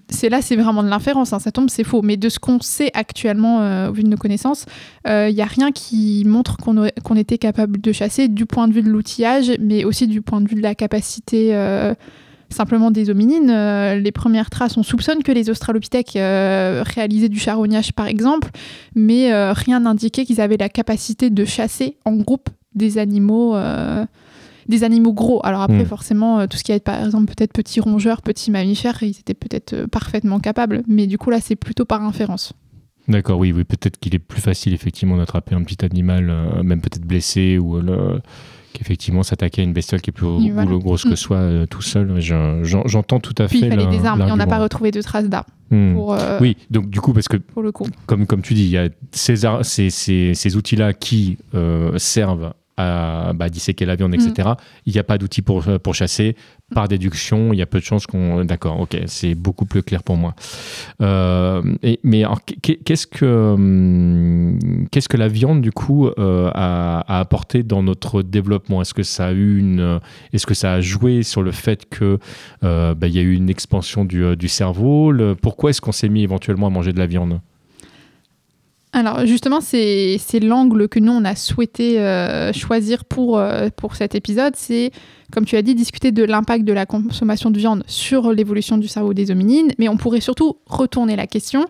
c'est 0.09 0.29
là, 0.29 0.41
c'est 0.41 0.55
vraiment 0.55 0.83
de 0.83 0.89
l'inférence. 0.89 1.33
Hein. 1.33 1.39
Ça 1.39 1.51
tombe, 1.51 1.69
c'est 1.69 1.83
faux. 1.83 2.01
Mais 2.01 2.17
de 2.17 2.29
ce 2.29 2.39
qu'on 2.39 2.59
sait 2.59 2.91
actuellement, 2.93 3.87
au 3.87 3.93
vu 3.93 4.03
de 4.03 4.09
nos 4.09 4.17
connaissances, 4.17 4.65
il 5.05 5.33
n'y 5.33 5.41
a 5.41 5.45
rien 5.45 5.71
qui 5.71 6.23
montre 6.25 6.57
qu'on 6.57 7.15
était 7.15 7.37
capable 7.37 7.79
de 7.79 7.91
chasser 7.91 8.27
du 8.27 8.45
point 8.45 8.67
de 8.67 8.73
vue 8.73 8.83
de 8.83 8.89
l'outillage, 8.89 9.51
mais 9.59 9.85
aussi 9.85 10.07
du 10.07 10.21
point 10.21 10.41
de 10.41 10.49
vue 10.49 10.55
de 10.55 10.61
la 10.61 10.75
capacité 10.75 11.53
simplement 12.49 12.91
des 12.91 13.09
hominines. 13.09 13.49
Euh, 13.49 13.95
les 13.95 14.11
premières 14.11 14.49
traces, 14.49 14.77
on 14.77 14.83
soupçonne 14.83 15.23
que 15.23 15.31
les 15.31 15.49
australopithèques 15.49 16.15
euh, 16.15 16.83
réalisaient 16.85 17.29
du 17.29 17.39
charognage 17.39 17.93
par 17.93 18.07
exemple, 18.07 18.49
mais 18.95 19.31
euh, 19.31 19.53
rien 19.53 19.81
n'indiquait 19.81 20.25
qu'ils 20.25 20.41
avaient 20.41 20.57
la 20.57 20.69
capacité 20.69 21.29
de 21.29 21.45
chasser 21.45 21.97
en 22.05 22.15
groupe 22.15 22.49
des 22.75 22.97
animaux. 22.97 23.55
des 24.67 24.83
animaux 24.83 25.13
gros. 25.13 25.41
Alors 25.43 25.63
après, 25.63 25.83
hmm. 25.83 25.87
forcément, 25.87 26.47
tout 26.47 26.55
ce 26.57 26.63
qui 26.63 26.71
est 26.71 26.83
par 26.83 27.03
exemple 27.03 27.33
peut-être 27.33 27.53
petits 27.53 27.79
rongeurs, 27.79 28.21
petits 28.21 28.51
mammifères, 28.51 29.01
ils 29.01 29.17
étaient 29.19 29.33
peut-être 29.33 29.87
parfaitement 29.87 30.39
capables. 30.39 30.83
Mais 30.87 31.07
du 31.07 31.17
coup, 31.17 31.31
là, 31.31 31.39
c'est 31.41 31.55
plutôt 31.55 31.85
par 31.85 32.03
inférence. 32.03 32.53
D'accord, 33.07 33.39
oui, 33.39 33.51
oui 33.51 33.63
peut-être 33.63 33.97
qu'il 33.97 34.13
est 34.13 34.19
plus 34.19 34.41
facile 34.41 34.73
effectivement 34.73 35.17
d'attraper 35.17 35.55
un 35.55 35.63
petit 35.63 35.83
animal, 35.83 36.61
même 36.63 36.81
peut-être 36.81 37.05
blessé 37.05 37.57
ou 37.57 37.81
le 37.81 38.21
qu'effectivement 38.79 39.23
s'attaquer 39.23 39.61
à 39.61 39.65
une 39.65 39.73
bestiole 39.73 40.01
qui 40.01 40.09
est 40.09 40.13
plus 40.13 40.79
grosse 40.79 41.03
que 41.03 41.09
mm. 41.09 41.15
soi 41.15 41.37
euh, 41.37 41.65
tout 41.65 41.81
seul. 41.81 42.19
J'entends 42.63 43.19
tout 43.19 43.35
à 43.37 43.47
fait. 43.47 43.59
il 43.59 43.69
fallait 43.69 43.87
des 43.87 44.05
armes 44.05 44.21
et 44.21 44.31
on 44.31 44.37
n'a 44.37 44.47
pas 44.47 44.59
retrouvé 44.59 44.91
de 44.91 45.01
traces 45.01 45.29
d'armes. 45.29 45.45
Hmm. 45.71 45.95
Euh, 45.99 46.39
oui, 46.41 46.57
donc 46.71 46.89
du 46.89 46.99
coup, 46.99 47.13
parce 47.13 47.27
que 47.27 47.37
pour 47.37 47.61
le 47.61 47.71
coup. 47.71 47.85
Comme, 48.07 48.25
comme 48.25 48.41
tu 48.41 48.55
dis, 48.55 48.63
il 48.63 48.71
y 48.71 48.77
a 48.77 48.89
ces, 49.11 49.35
ces, 49.61 49.89
ces, 49.91 50.33
ces 50.33 50.57
outils-là 50.57 50.93
qui 50.93 51.37
euh, 51.53 51.95
servent 51.99 52.53
à 52.79 53.33
bah, 53.33 53.49
disséquer 53.49 53.85
la 53.85 53.95
viande, 53.95 54.13
etc. 54.13 54.49
Mm. 54.49 54.55
Il 54.85 54.93
n'y 54.93 54.99
a 54.99 55.03
pas 55.03 55.17
d'outils 55.17 55.41
pour, 55.41 55.63
pour 55.83 55.93
chasser. 55.95 56.35
Par 56.73 56.87
déduction, 56.87 57.51
il 57.51 57.57
y 57.57 57.61
a 57.61 57.65
peu 57.65 57.79
de 57.79 57.83
chances 57.83 58.05
qu'on. 58.05 58.45
D'accord, 58.45 58.79
ok, 58.79 58.95
c'est 59.07 59.33
beaucoup 59.33 59.65
plus 59.65 59.81
clair 59.81 60.03
pour 60.03 60.17
moi. 60.17 60.35
Euh, 61.01 61.61
et, 61.81 61.99
mais 62.03 62.23
qu'est-ce 62.61 63.07
que 63.07 63.25
hum, 63.25 64.59
qu'est-ce 64.91 65.09
que 65.09 65.17
la 65.17 65.27
viande 65.27 65.61
du 65.61 65.71
coup 65.71 66.07
euh, 66.07 66.51
a, 66.53 67.19
apporté 67.19 67.63
dans 67.63 67.81
notre 67.81 68.21
développement? 68.21 68.81
Est-ce 68.81 68.93
que 68.93 69.03
ça 69.03 69.27
a 69.27 69.31
eu 69.31 69.57
une 69.57 69.99
Est-ce 70.31 70.45
que 70.45 70.53
ça 70.53 70.73
a 70.73 70.81
joué 70.81 71.23
sur 71.23 71.41
le 71.41 71.51
fait 71.51 71.89
que 71.89 72.19
euh, 72.63 72.93
bah, 72.93 73.07
il 73.07 73.15
y 73.15 73.19
a 73.19 73.23
eu 73.23 73.33
une 73.33 73.49
expansion 73.49 74.05
du, 74.05 74.37
du 74.37 74.47
cerveau? 74.47 75.11
Pourquoi 75.41 75.71
est-ce 75.71 75.81
qu'on 75.81 75.91
s'est 75.91 76.09
mis 76.09 76.21
éventuellement 76.21 76.67
à 76.67 76.69
manger 76.69 76.93
de 76.93 76.99
la 76.99 77.07
viande? 77.07 77.39
Alors 78.91 79.25
justement, 79.27 79.61
c'est 79.61 80.17
l'angle 80.41 80.87
que 80.87 80.99
nous, 80.99 81.11
on 81.11 81.23
a 81.23 81.35
souhaité 81.35 81.99
euh, 81.99 82.51
choisir 82.53 83.05
pour, 83.05 83.37
euh, 83.37 83.69
pour 83.75 83.95
cet 83.95 84.15
épisode. 84.15 84.55
C'est, 84.55 84.91
comme 85.31 85.45
tu 85.45 85.55
as 85.57 85.61
dit, 85.61 85.75
discuter 85.75 86.11
de 86.11 86.23
l'impact 86.23 86.65
de 86.65 86.73
la 86.73 86.87
consommation 86.87 87.51
de 87.51 87.59
viande 87.59 87.83
sur 87.85 88.33
l'évolution 88.33 88.79
du 88.79 88.87
cerveau 88.87 89.13
des 89.13 89.29
hominines, 89.29 89.73
mais 89.77 89.89
on 89.89 89.97
pourrait 89.97 90.21
surtout 90.21 90.57
retourner 90.65 91.15
la 91.15 91.27
question 91.27 91.65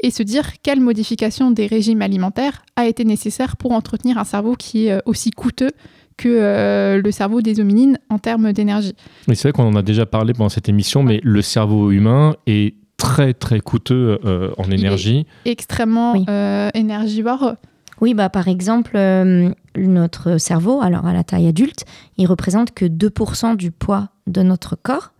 et 0.00 0.12
se 0.12 0.22
dire 0.22 0.60
quelle 0.62 0.80
modification 0.80 1.50
des 1.50 1.66
régimes 1.66 2.02
alimentaires 2.02 2.62
a 2.76 2.86
été 2.86 3.04
nécessaire 3.04 3.56
pour 3.56 3.72
entretenir 3.72 4.16
un 4.16 4.24
cerveau 4.24 4.54
qui 4.54 4.86
est 4.86 4.92
euh, 4.92 5.00
aussi 5.06 5.30
coûteux 5.30 5.72
que 6.16 7.00
le 7.02 7.10
cerveau 7.12 7.40
des 7.40 7.60
hominines 7.60 7.98
en 8.10 8.18
termes 8.18 8.52
d'énergie. 8.52 8.92
C'est 9.28 9.44
vrai 9.44 9.52
qu'on 9.52 9.64
en 9.64 9.74
a 9.74 9.80
déjà 9.80 10.04
parlé 10.04 10.34
pendant 10.34 10.50
cette 10.50 10.68
émission, 10.68 11.02
mais 11.02 11.18
le 11.22 11.40
cerveau 11.40 11.92
humain 11.92 12.36
est 12.46 12.74
très 13.00 13.34
très 13.34 13.60
coûteux 13.60 14.20
euh, 14.24 14.50
en 14.58 14.70
énergie. 14.70 15.26
extrêmement 15.44 16.14
euh, 16.28 16.70
énergivore. 16.74 17.54
Oui, 18.00 18.14
bah, 18.14 18.28
par 18.30 18.48
exemple, 18.48 18.92
euh, 18.94 19.50
notre 19.76 20.38
cerveau, 20.38 20.80
alors 20.80 21.06
à 21.06 21.12
la 21.12 21.24
taille 21.24 21.48
adulte, 21.48 21.84
il 22.16 22.26
représente 22.26 22.72
que 22.72 22.84
2% 22.84 23.56
du 23.56 23.70
poids 23.70 24.08
de 24.26 24.42
notre 24.42 24.76
corps, 24.76 25.12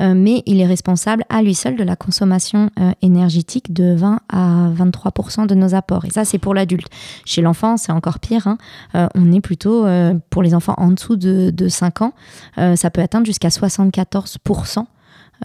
mais 0.00 0.44
il 0.46 0.60
est 0.60 0.66
responsable 0.66 1.24
à 1.28 1.42
lui 1.42 1.54
seul 1.54 1.74
de 1.74 1.82
la 1.82 1.96
consommation 1.96 2.70
énergétique 3.02 3.72
de 3.72 3.94
20 3.94 4.20
à 4.28 4.70
23% 4.70 5.46
de 5.48 5.54
nos 5.56 5.74
apports. 5.74 6.04
Et 6.04 6.10
ça, 6.10 6.24
c'est 6.24 6.38
pour 6.38 6.54
l'adulte. 6.54 6.86
Chez 7.24 7.42
l'enfant, 7.42 7.76
c'est 7.76 7.90
encore 7.90 8.20
pire. 8.20 8.46
Hein. 8.46 8.58
on 9.16 9.32
est 9.32 9.40
plutôt, 9.40 9.86
pour 10.30 10.44
les 10.44 10.54
enfants 10.54 10.74
en 10.76 10.92
dessous 10.92 11.16
de, 11.16 11.50
de 11.50 11.68
5 11.68 12.02
ans, 12.02 12.12
ça 12.76 12.90
peut 12.90 13.00
atteindre 13.00 13.26
jusqu'à 13.26 13.48
74% 13.48 14.84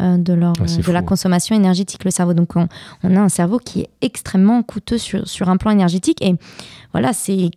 euh, 0.01 0.17
de, 0.17 0.33
leur, 0.33 0.53
de 0.53 0.91
la 0.91 1.03
consommation 1.03 1.55
énergétique, 1.55 2.03
le 2.03 2.09
cerveau. 2.09 2.33
Donc 2.33 2.55
on, 2.55 2.67
a 3.15 3.19
un 3.19 3.29
cerveau 3.29 3.59
qui 3.59 3.81
est 3.81 3.89
extrêmement 4.01 4.63
coûteux 4.63 4.97
sur, 4.97 5.27
sur 5.27 5.49
un 5.49 5.57
plan 5.57 5.69
énergétique. 5.69 6.19
Et 6.21 6.33
voilà, 6.93 7.13
c'est 7.13 7.51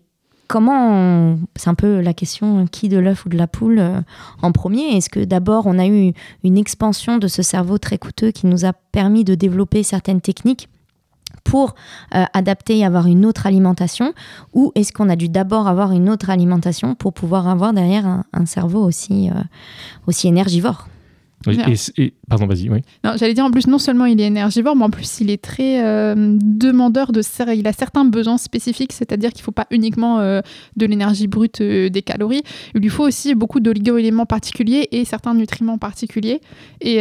comment, 0.46 1.38
c'est 1.56 1.70
un 1.70 1.74
peu 1.74 2.00
la 2.00 2.12
question 2.12 2.66
qui 2.66 2.90
de 2.90 2.98
l'œuf 2.98 3.24
ou 3.24 3.30
de 3.30 3.38
la 3.38 3.46
poule 3.46 3.78
euh, 3.78 4.00
en 4.42 4.52
premier? 4.52 4.96
Est-ce 4.96 5.08
que 5.08 5.24
d'abord 5.24 5.66
on 5.66 5.78
a 5.78 5.86
eu 5.86 6.12
une 6.44 6.58
expansion 6.58 7.16
de 7.16 7.26
ce 7.26 7.40
cerveau 7.40 7.78
très 7.78 7.96
coûteux 7.96 8.32
qui 8.32 8.46
nous 8.46 8.66
a 8.66 8.74
permis 8.74 9.24
de 9.24 9.34
développer 9.34 9.82
certaines 9.82 10.20
techniques 10.20 10.68
pour 11.42 11.74
euh, 12.14 12.24
adapter 12.34 12.78
et 12.78 12.84
avoir 12.84 13.06
une 13.06 13.24
autre 13.24 13.46
alimentation? 13.46 14.12
Ou 14.52 14.72
est-ce 14.74 14.92
qu'on 14.92 15.08
a 15.08 15.16
dû 15.16 15.30
d'abord 15.30 15.68
avoir 15.68 15.92
une 15.92 16.10
autre 16.10 16.28
alimentation 16.28 16.96
pour 16.96 17.14
pouvoir 17.14 17.48
avoir 17.48 17.72
derrière 17.72 18.24
un, 18.30 18.44
cerveau 18.44 18.84
aussi, 18.84 19.30
aussi 20.06 20.28
énergivore? 20.28 20.86
Et- 21.46 22.02
et- 22.02 22.14
pardon, 22.28 22.46
vas-y, 22.46 22.68
oui. 22.68 22.80
Non, 23.04 23.12
j'allais 23.16 23.34
dire 23.34 23.44
en 23.44 23.50
plus, 23.50 23.66
non 23.66 23.78
seulement 23.78 24.06
il 24.06 24.20
est 24.20 24.26
énergivore, 24.26 24.74
mais 24.74 24.84
en 24.84 24.90
plus 24.90 25.20
il 25.20 25.30
est 25.30 25.40
très 25.40 25.84
euh, 25.84 26.14
demandeur 26.42 27.12
de. 27.12 27.20
Il 27.54 27.66
a 27.66 27.72
certains 27.72 28.04
besoins 28.04 28.38
spécifiques, 28.38 28.92
c'est-à-dire 28.92 29.30
qu'il 29.30 29.42
ne 29.42 29.44
faut 29.44 29.52
pas 29.52 29.66
uniquement 29.70 30.18
euh, 30.18 30.40
de 30.76 30.86
l'énergie 30.86 31.28
brute, 31.28 31.60
euh, 31.60 31.88
des 31.88 32.02
calories. 32.02 32.42
Il 32.74 32.80
lui 32.80 32.88
faut 32.88 33.04
aussi 33.04 33.34
beaucoup 33.34 33.60
d'oligo-éléments 33.60 34.26
particuliers 34.26 34.88
et 34.90 35.04
certains 35.04 35.34
nutriments 35.34 35.78
particuliers 35.78 36.40
et, 36.80 37.00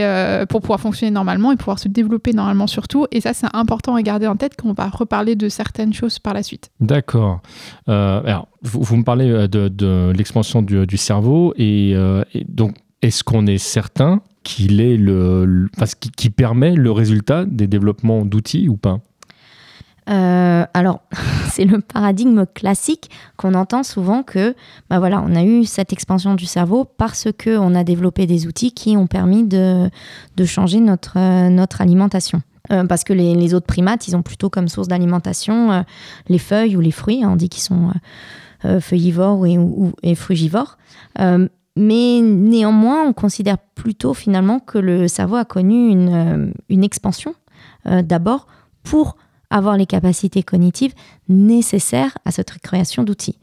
pour 0.50 0.62
pouvoir 0.62 0.80
fonctionner 0.80 1.12
normalement 1.12 1.52
et 1.52 1.56
pouvoir 1.56 1.80
se 1.80 1.88
développer 1.88 2.34
normalement 2.34 2.68
surtout. 2.68 3.08
Et 3.12 3.22
ça, 3.22 3.34
c'est 3.34 3.48
important 3.54 3.96
à 3.96 4.02
garder 4.02 4.28
en 4.28 4.36
tête 4.36 4.54
quand 4.58 4.70
on 4.70 4.74
va 4.74 4.90
reparler 4.90 5.36
de 5.36 5.50
certaines 5.50 5.94
choses 5.94 6.20
par 6.20 6.34
la 6.34 6.44
suite. 6.44 6.70
D'accord. 6.80 7.42
Alors, 7.88 8.48
vous, 8.62 8.82
vous 8.82 8.96
me 8.98 9.04
parlez 9.04 9.48
de, 9.48 9.70
de 9.70 10.14
l'expansion 10.16 10.62
du, 10.62 10.86
du 10.86 10.98
cerveau 10.98 11.54
et, 11.58 11.92
et 11.92 12.46
donc, 12.48 12.76
est-ce 13.06 13.24
qu'on 13.24 13.46
est 13.46 13.60
certain 13.60 14.22
qu'il 14.44 14.82
est 14.82 14.98
le, 14.98 15.46
le- 15.46 15.70
qui, 16.00 16.10
qui 16.10 16.30
permet 16.32 16.74
le 16.74 16.92
résultat 16.92 17.46
des 17.46 17.68
développements 17.68 18.26
d'outils 18.26 18.68
ou 18.68 18.78
pas? 18.78 19.00
Euh, 20.10 20.66
alors, 20.74 21.02
c'est 21.52 21.66
le 21.66 21.82
paradigme 21.82 22.46
classique 22.54 23.10
qu'on 23.38 23.54
entend 23.54 23.84
souvent 23.84 24.24
que, 24.24 24.56
bah 24.90 24.98
voilà, 25.00 25.24
on 25.26 25.36
a 25.36 25.44
eu 25.44 25.66
cette 25.66 25.94
expansion 25.94 26.34
du 26.34 26.46
cerveau 26.46 26.84
parce 26.86 27.28
que 27.38 27.58
on 27.58 27.76
a 27.76 27.84
développé 27.84 28.26
des 28.26 28.48
outils 28.48 28.72
qui 28.72 28.98
ont 28.98 29.08
permis 29.08 29.44
de, 29.44 29.90
de 30.36 30.46
changer 30.46 30.80
notre, 30.80 31.18
notre 31.50 31.82
alimentation. 31.82 32.42
Euh, 32.72 32.86
parce 32.86 33.04
que 33.04 33.14
les, 33.14 33.54
autres 33.54 33.68
primates, 33.68 34.08
ils 34.08 34.16
ont 34.16 34.24
plutôt 34.24 34.50
comme 34.50 34.68
source 34.68 34.88
d'alimentation 34.88 35.72
euh, 35.72 35.82
les 36.28 36.40
feuilles 36.40 36.76
ou 36.76 36.82
les 36.82 36.90
fruits. 36.92 37.24
hein, 37.24 37.30
on 37.34 37.36
dit 37.36 37.50
qu'ils 37.50 37.64
sont 37.64 37.92
feuillivores 38.80 39.46
et, 39.46 39.60
ou, 39.60 39.94
et 40.02 40.16
frugivores. 40.16 40.80
Mais 41.76 42.22
néanmoins, 42.22 43.04
on 43.04 43.14
considère 43.14 43.58
plutôt 43.58 44.14
finalement 44.14 44.60
que 44.60 44.78
le 44.78 45.08
cerveau 45.08 45.36
a 45.36 45.46
connu 45.46 45.90
une, 45.90 46.14
euh, 46.14 46.52
une 46.70 46.84
expansion 46.84 47.36
euh, 47.88 48.02
d'abord 48.02 48.48
pour 48.84 49.18
avoir 49.50 49.78
les 49.78 49.86
capacités 49.86 50.44
cognitives 50.44 50.94
nécessaires 51.30 52.18
à 52.26 52.32
cette 52.32 52.58
création 52.60 53.04
d'outils. 53.04 53.38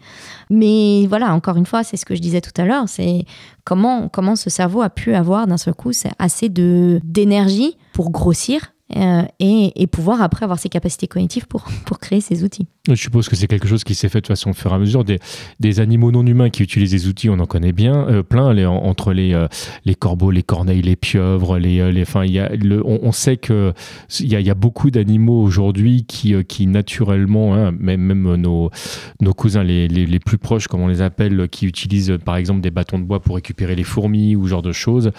Mais 0.51 1.07
voilà, 1.07 1.33
encore 1.35 1.57
une 1.57 1.67
fois, 1.67 1.85
c'est 1.85 1.97
ce 1.97 2.05
que 2.05 2.15
je 2.15 2.21
disais 2.21 2.41
tout 2.41 2.59
à 2.61 2.65
l'heure, 2.65 2.89
c'est 2.89 3.25
comment, 3.65 4.09
comment 4.09 4.37
ce 4.37 4.51
cerveau 4.51 4.83
a 4.83 4.91
pu 4.91 5.15
avoir 5.15 5.47
d'un 5.47 5.57
seul 5.57 5.75
coup 5.75 5.93
assez 6.19 6.49
d'énergie 6.49 7.77
pour 7.93 8.11
grossir 8.11 8.73
euh, 8.97 9.23
et, 9.39 9.73
et 9.83 9.87
pouvoir 9.87 10.21
après 10.21 10.45
avoir 10.45 10.59
ses 10.59 10.69
capacités 10.69 11.07
cognitives 11.07 11.47
pour, 11.47 11.65
pour 11.87 11.99
créer 11.99 12.21
ces 12.21 12.45
outils. 12.45 12.67
Je 12.89 12.97
suppose 12.97 13.29
que 13.29 13.37
c'est 13.37 13.47
quelque 13.47 13.69
chose 13.69 13.85
qui 13.85 13.95
s'est 13.95 14.09
fait 14.09 14.23
de 14.23 14.27
façon 14.27 14.51
au 14.51 14.55
fur 14.55 14.73
et 14.73 14.75
à 14.75 14.79
mesure. 14.79 15.05
Des, 15.05 15.21
des 15.61 15.79
animaux 15.79 16.11
non 16.11 16.27
humains 16.27 16.51
qui 16.51 16.65
utilisent 16.65 16.91
des 16.91 17.07
outils, 17.07 17.31
on 17.31 17.39
en 17.39 17.47
connaît 17.47 17.71
bien, 17.71 18.09
euh, 18.09 18.25
plein, 18.25 18.67
entre 18.67 19.13
les, 19.13 19.35
euh, 19.35 19.47
les 19.85 19.95
corbeaux, 19.95 20.33
les 20.33 20.43
corneilles, 20.43 20.83
les 20.83 20.97
pieuvres, 20.97 21.59
les, 21.59 21.79
euh, 21.79 21.93
les, 21.93 22.03
enfin, 22.03 22.25
y 22.25 22.41
a 22.41 22.51
on, 22.85 23.13
sait 23.13 23.37
que 23.37 23.73
il 24.19 24.27
y 24.27 24.35
a, 24.35 24.41
y 24.41 24.51
a 24.51 24.57
beaucoup 24.57 24.91
d'animaux 24.91 25.41
aujourd'hui 25.43 26.07
qui, 26.07 26.35
qui 26.43 26.67
naturellement, 26.67 27.55
hein, 27.55 27.71
même, 27.71 28.01
même 28.01 28.35
nos, 28.35 28.73
nos 29.21 29.33
cousins 29.33 29.63
les, 29.63 29.87
les, 29.87 30.05
les 30.05 30.19
plus 30.19 30.39
proches, 30.39 30.67
comme 30.67 30.81
on 30.81 30.89
les 30.89 31.03
appelle, 31.03 31.49
qui 31.49 31.67
utilisent 31.67 32.19
par 32.25 32.35
exemple 32.35 32.63
des 32.63 32.73
bâtons 32.73 32.99
de 32.99 33.05
bois 33.05 33.21
pour 33.21 33.37
récupérer 33.37 33.77
les 33.77 33.85
fourmis 33.85 34.35
ou 34.35 34.47
ce 34.47 34.51
genre 34.51 34.63
de 34.63 34.73
choses. 34.73 35.13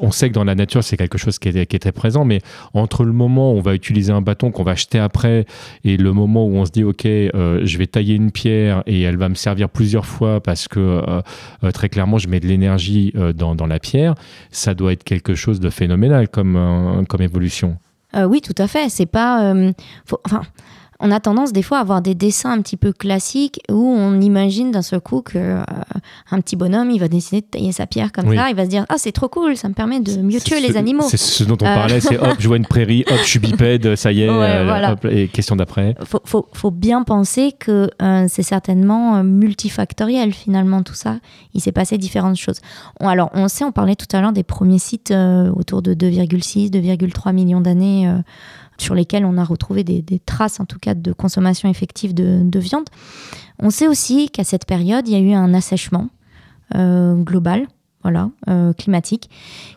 On 0.00 0.12
sait 0.12 0.28
que 0.28 0.34
dans 0.34 0.44
la 0.44 0.54
nature, 0.54 0.84
c'est 0.84 0.96
quelque 0.96 1.18
chose 1.18 1.40
qui 1.40 1.48
est, 1.48 1.66
qui 1.66 1.74
est 1.74 1.80
très 1.80 1.90
présent, 1.90 2.24
mais 2.24 2.38
entre 2.72 3.02
le 3.02 3.12
moment 3.12 3.52
où 3.52 3.56
on 3.56 3.62
va 3.62 3.74
utiliser 3.74 4.12
un 4.12 4.22
bâton 4.22 4.52
qu'on 4.52 4.62
va 4.62 4.72
acheter 4.72 5.00
après 5.00 5.44
et 5.82 5.96
le 5.96 6.12
moment 6.12 6.46
où 6.46 6.54
on 6.54 6.64
se 6.64 6.70
dit 6.70 6.84
ok 6.84 6.99
euh, 7.08 7.60
je 7.64 7.78
vais 7.78 7.86
tailler 7.86 8.14
une 8.14 8.30
pierre 8.30 8.82
et 8.86 9.02
elle 9.02 9.16
va 9.16 9.28
me 9.28 9.34
servir 9.34 9.68
plusieurs 9.68 10.06
fois 10.06 10.40
parce 10.40 10.68
que 10.68 10.80
euh, 10.80 11.20
euh, 11.64 11.70
très 11.70 11.88
clairement 11.88 12.18
je 12.18 12.28
mets 12.28 12.40
de 12.40 12.46
l'énergie 12.46 13.12
dans, 13.34 13.66
la 13.66 13.78
pierre 13.78 14.14
ça 14.50 14.74
doit 14.74 14.92
être 14.92 15.04
quelque 15.04 15.34
chose 15.34 15.60
de 15.60 15.70
phénoménal 15.70 16.28
comme, 16.28 17.04
évolution 17.20 17.76
oui, 18.26 18.40
tout 18.40 18.60
à 18.60 18.66
fait. 18.66 18.88
C'est 18.88 19.06
pas. 19.06 19.54
enfin, 20.26 20.42
on 21.00 21.10
a 21.10 21.18
tendance 21.20 21.52
des 21.52 21.62
fois 21.62 21.78
à 21.78 21.80
avoir 21.80 22.02
des 22.02 22.14
dessins 22.14 22.52
un 22.52 22.60
petit 22.62 22.76
peu 22.76 22.92
classiques 22.92 23.60
où 23.70 23.74
on 23.96 24.20
imagine 24.20 24.70
d'un 24.70 24.82
seul 24.82 25.00
coup 25.00 25.22
que 25.22 25.38
euh, 25.38 25.62
un 26.30 26.40
petit 26.40 26.56
bonhomme, 26.56 26.90
il 26.90 26.98
va 27.00 27.08
décider 27.08 27.40
de 27.40 27.46
tailler 27.46 27.72
sa 27.72 27.86
pierre 27.86 28.12
comme 28.12 28.28
Oui. 28.28 28.36
ça. 28.36 28.50
Il 28.50 28.56
va 28.56 28.64
se 28.64 28.70
dire 28.70 28.84
ah 28.88 28.94
c'est 28.98 29.12
trop 29.12 29.28
cool, 29.28 29.56
ça 29.56 29.68
me 29.68 29.74
permet 29.74 30.00
de 30.00 30.20
mieux 30.20 30.40
tuer 30.40 30.60
ce- 30.60 30.66
les 30.68 30.76
animaux. 30.76 31.04
c'est 31.08 31.16
ce 31.16 31.44
dont 31.44 31.56
on 31.62 31.66
Euh. 31.66 31.74
parlait 31.74 32.00
c'est 32.00 32.18
hop 32.18 32.36
je 32.38 32.46
vois 32.48 32.56
une 32.58 32.66
prairie 32.66 33.04
hop 33.10 33.18
je 33.22 33.28
suis 33.28 33.38
bipède 33.38 33.96
ça 33.96 34.12
y 34.12 34.22
est 34.22 34.28
Ouais, 34.30 34.36
euh, 34.56 34.64
voilà. 34.64 34.92
hop, 34.92 35.04
et 35.06 35.28
question 35.28 35.56
d'après 35.56 35.94
Faut, 36.04 36.20
faut, 36.24 36.46
faut 36.52 36.70
bien 36.70 37.02
penser 37.02 37.52
que 37.58 37.88
c'est 38.28 38.42
certainement 38.42 39.22
multifactoriel 39.24 40.32
finalement 40.32 40.82
tout 40.82 40.94
ça. 40.94 41.16
Il 41.54 41.60
s'est 41.60 41.72
passé 41.72 41.98
différentes 41.98 42.36
choses. 42.36 42.58
On- 43.00 43.08
alors 43.08 43.30
on 43.34 43.48
sait, 43.48 43.64
on 43.64 43.72
parlait 43.72 43.96
tout 43.96 44.06
à 44.16 44.20
l'heure 44.20 44.32
des 44.32 44.42
premiers 44.42 44.78
sites 44.78 45.12
autour 45.56 45.82
de 45.82 45.94
2,6, 45.94 46.70
2,3 46.70 47.32
millions 47.32 47.60
d'années 47.60 48.10
sur 48.80 48.94
lesquels 48.94 49.24
on 49.24 49.36
a 49.36 49.44
retrouvé 49.44 49.84
des, 49.84 50.18
traces 50.24 50.60
en 50.60 50.64
tout 50.64 50.78
cas 50.78 50.94
de 50.94 51.12
consommation 51.12 51.68
effective 51.68 52.14
de, 52.14 52.40
de 52.42 52.58
viande. 52.58 52.88
On 53.58 53.70
sait 53.70 53.88
aussi 53.88 54.30
qu'à 54.30 54.44
cette 54.44 54.66
période, 54.66 55.06
il 55.06 55.12
y 55.12 55.16
a 55.16 55.20
eu 55.20 55.32
un 55.32 55.54
assèchement 55.54 56.08
euh, 56.74 57.14
global, 57.14 57.66
euh, 58.06 58.72
climatique, 58.72 59.28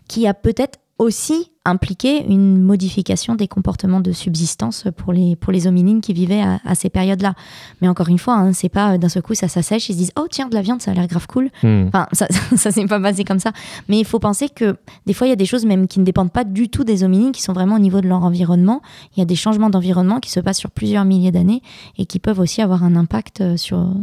qui 0.07 0.27
a 0.27 0.33
peut-être 0.33 0.79
aussi 0.99 1.51
impliqué 1.65 2.25
une 2.27 2.61
modification 2.61 3.35
des 3.35 3.47
comportements 3.47 4.01
de 4.01 4.11
subsistance 4.11 4.85
pour 4.97 5.13
les, 5.13 5.35
pour 5.35 5.53
les 5.53 5.65
hominines 5.65 6.01
qui 6.01 6.13
vivaient 6.13 6.41
à, 6.41 6.59
à 6.65 6.75
ces 6.75 6.89
périodes-là. 6.89 7.35
Mais 7.81 7.87
encore 7.87 8.09
une 8.09 8.19
fois, 8.19 8.35
hein, 8.35 8.53
c'est 8.53 8.69
pas 8.69 8.93
euh, 8.93 8.97
d'un 8.97 9.07
seul 9.09 9.23
coup 9.23 9.33
ça 9.33 9.47
s'assèche, 9.47 9.89
ils 9.89 9.93
se 9.93 9.97
disent 9.97 10.11
oh 10.17 10.27
tiens 10.29 10.49
de 10.49 10.53
la 10.53 10.61
viande 10.61 10.81
ça 10.81 10.91
a 10.91 10.93
l'air 10.93 11.07
grave 11.07 11.25
cool. 11.27 11.49
Hmm. 11.63 11.85
Enfin 11.87 12.07
ça, 12.11 12.27
ça 12.55 12.71
s'est 12.71 12.85
pas 12.85 12.99
passé 12.99 13.23
comme 13.23 13.39
ça. 13.39 13.53
Mais 13.87 13.97
il 13.97 14.05
faut 14.05 14.19
penser 14.19 14.49
que 14.49 14.77
des 15.05 15.13
fois 15.13 15.25
il 15.25 15.29
y 15.29 15.33
a 15.33 15.37
des 15.37 15.45
choses 15.45 15.65
même 15.65 15.87
qui 15.87 15.99
ne 15.99 16.05
dépendent 16.05 16.31
pas 16.31 16.43
du 16.43 16.69
tout 16.69 16.83
des 16.83 17.03
hominines, 17.03 17.31
qui 17.31 17.41
sont 17.41 17.53
vraiment 17.53 17.75
au 17.75 17.79
niveau 17.79 18.01
de 18.01 18.07
leur 18.07 18.23
environnement. 18.23 18.81
Il 19.15 19.19
y 19.19 19.23
a 19.23 19.25
des 19.25 19.35
changements 19.35 19.69
d'environnement 19.69 20.19
qui 20.19 20.31
se 20.31 20.41
passent 20.41 20.59
sur 20.59 20.71
plusieurs 20.71 21.05
milliers 21.05 21.31
d'années 21.31 21.61
et 21.97 22.05
qui 22.05 22.19
peuvent 22.19 22.39
aussi 22.39 22.61
avoir 22.61 22.83
un 22.83 22.95
impact 22.95 23.41
euh, 23.41 23.57
sur, 23.57 23.93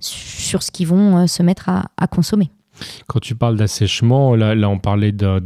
sur 0.00 0.62
ce 0.62 0.70
qu'ils 0.72 0.88
vont 0.88 1.18
euh, 1.18 1.26
se 1.26 1.42
mettre 1.42 1.68
à, 1.68 1.84
à 1.96 2.06
consommer. 2.08 2.50
Quand 3.06 3.20
tu 3.20 3.34
parles 3.34 3.56
d'assèchement, 3.56 4.34
là, 4.34 4.68
on 4.68 4.78
parlait 4.78 5.12
d'un, 5.12 5.40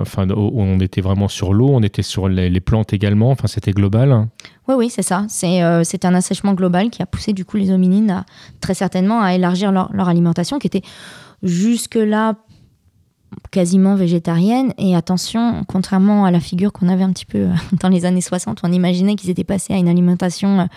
enfin, 0.00 0.26
on 0.30 0.78
était 0.80 1.00
vraiment 1.00 1.28
sur 1.28 1.54
l'eau, 1.54 1.70
on 1.70 1.82
était 1.82 2.02
sur 2.02 2.28
les, 2.28 2.60
plantes 2.60 2.92
également, 2.92 3.30
enfin 3.30 3.48
c'était 3.48 3.72
global. 3.72 4.28
Oui, 4.68 4.74
oui, 4.76 4.90
c'est 4.90 5.02
ça. 5.02 5.24
C'est 5.28 5.62
euh, 5.62 5.82
un 6.04 6.14
assèchement 6.14 6.54
global 6.54 6.90
qui 6.90 7.02
a 7.02 7.06
poussé 7.06 7.32
du 7.32 7.44
coup 7.44 7.56
les 7.56 7.70
hominines 7.70 8.10
à, 8.10 8.24
très 8.60 8.74
certainement 8.74 9.20
à 9.20 9.34
élargir 9.34 9.72
leur, 9.72 10.08
alimentation 10.08 10.58
qui 10.58 10.66
était 10.66 10.82
jusque-là 11.42 12.34
quasiment 13.50 13.94
végétarienne. 13.94 14.72
Et 14.78 14.94
attention, 14.94 15.64
contrairement 15.66 16.24
à 16.24 16.30
la 16.30 16.40
figure 16.40 16.72
qu'on 16.72 16.88
avait 16.88 17.04
un 17.04 17.12
petit 17.12 17.26
peu 17.26 17.38
euh, 17.38 17.52
dans 17.80 17.88
les 17.88 18.04
années 18.04 18.20
60, 18.20 18.60
on 18.62 18.72
imaginait 18.72 19.16
qu'ils 19.16 19.30
étaient 19.30 19.44
passés 19.44 19.72
à 19.72 19.76
une 19.76 19.88
alimentation 19.88 20.68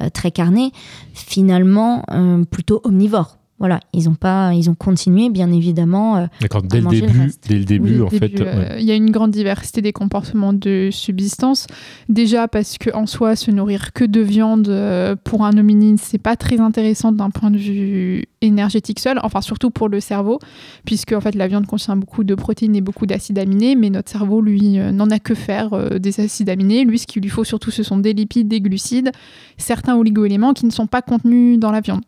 euh, 0.00 0.08
très 0.10 0.30
carnée, 0.30 0.72
finalement 1.12 2.04
euh, 2.10 2.44
plutôt 2.44 2.80
omnivore. 2.84 3.38
Voilà, 3.58 3.80
ils 3.94 4.06
ont 4.10 4.14
pas, 4.14 4.52
ils 4.52 4.68
ont 4.68 4.74
continué 4.74 5.30
bien 5.30 5.50
évidemment. 5.50 6.18
euh, 6.18 6.26
D'accord, 6.42 6.60
dès 6.62 6.82
le 6.82 6.88
début, 6.88 7.32
dès 7.48 7.54
le 7.58 7.64
début 7.64 7.94
Oui, 7.96 8.02
en 8.02 8.08
début, 8.08 8.36
fait. 8.36 8.40
euh, 8.42 8.74
ouais. 8.74 8.76
Il 8.82 8.84
y 8.84 8.90
a 8.90 8.94
une 8.94 9.10
grande 9.10 9.30
diversité 9.30 9.80
des 9.80 9.94
comportements 9.94 10.52
de 10.52 10.90
subsistance. 10.92 11.66
Déjà 12.10 12.48
parce 12.48 12.76
que 12.76 12.90
en 12.94 13.06
soi, 13.06 13.34
se 13.34 13.50
nourrir 13.50 13.94
que 13.94 14.04
de 14.04 14.20
viande 14.20 14.68
euh, 14.68 15.16
pour 15.24 15.46
un 15.46 15.56
hominine, 15.56 15.96
c'est 15.96 16.18
pas 16.18 16.36
très 16.36 16.60
intéressant 16.60 17.12
d'un 17.12 17.30
point 17.30 17.50
de 17.50 17.56
vue 17.56 18.26
énergétique 18.42 19.00
seul. 19.00 19.18
Enfin, 19.22 19.40
surtout 19.40 19.70
pour 19.70 19.88
le 19.88 20.00
cerveau, 20.00 20.38
puisque 20.84 21.12
en 21.12 21.22
fait 21.22 21.34
la 21.34 21.48
viande 21.48 21.66
contient 21.66 21.96
beaucoup 21.96 22.24
de 22.24 22.34
protéines 22.34 22.76
et 22.76 22.82
beaucoup 22.82 23.06
d'acides 23.06 23.38
aminés, 23.38 23.74
mais 23.74 23.88
notre 23.88 24.10
cerveau 24.10 24.42
lui 24.42 24.78
euh, 24.78 24.92
n'en 24.92 25.08
a 25.10 25.18
que 25.18 25.34
faire 25.34 25.72
euh, 25.72 25.98
des 25.98 26.20
acides 26.20 26.50
aminés. 26.50 26.84
Lui, 26.84 26.98
ce 26.98 27.06
qu'il 27.06 27.22
lui 27.22 27.30
faut 27.30 27.44
surtout, 27.44 27.70
ce 27.70 27.82
sont 27.82 27.96
des 27.96 28.12
lipides, 28.12 28.48
des 28.48 28.60
glucides, 28.60 29.12
certains 29.56 29.96
oligoéléments 29.96 30.52
qui 30.52 30.66
ne 30.66 30.70
sont 30.70 30.86
pas 30.86 31.00
contenus 31.00 31.58
dans 31.58 31.70
la 31.70 31.80
viande. 31.80 32.02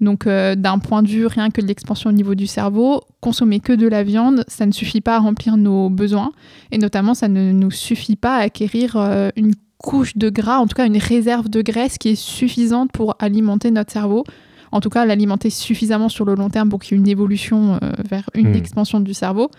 Donc, 0.00 0.26
euh, 0.26 0.54
d'un 0.54 0.78
point 0.78 1.02
de 1.02 1.08
vue 1.08 1.26
rien 1.26 1.50
que 1.50 1.60
de 1.60 1.66
l'expansion 1.66 2.10
au 2.10 2.12
niveau 2.12 2.34
du 2.34 2.46
cerveau, 2.46 3.02
consommer 3.20 3.60
que 3.60 3.72
de 3.72 3.86
la 3.86 4.02
viande, 4.02 4.44
ça 4.48 4.64
ne 4.66 4.72
suffit 4.72 5.00
pas 5.00 5.16
à 5.16 5.18
remplir 5.18 5.56
nos 5.56 5.90
besoins. 5.90 6.32
Et 6.72 6.78
notamment, 6.78 7.14
ça 7.14 7.28
ne 7.28 7.52
nous 7.52 7.70
suffit 7.70 8.16
pas 8.16 8.36
à 8.36 8.40
acquérir 8.42 8.96
euh, 8.96 9.28
une 9.36 9.52
couche 9.78 10.16
de 10.16 10.28
gras, 10.30 10.58
en 10.58 10.66
tout 10.66 10.74
cas 10.74 10.86
une 10.86 10.98
réserve 10.98 11.48
de 11.48 11.62
graisse 11.62 11.96
qui 11.98 12.10
est 12.10 12.14
suffisante 12.14 12.92
pour 12.92 13.14
alimenter 13.18 13.70
notre 13.70 13.92
cerveau. 13.92 14.24
En 14.72 14.80
tout 14.80 14.90
cas, 14.90 15.04
l'alimenter 15.04 15.50
suffisamment 15.50 16.08
sur 16.08 16.24
le 16.24 16.34
long 16.34 16.48
terme 16.48 16.68
pour 16.68 16.78
qu'il 16.80 16.96
y 16.96 17.00
ait 17.00 17.02
une 17.02 17.08
évolution 17.08 17.74
euh, 17.82 17.90
vers 18.08 18.28
une 18.34 18.52
Hmm. 18.52 18.54
expansion 18.54 19.00
du 19.00 19.14
cerveau. 19.14 19.50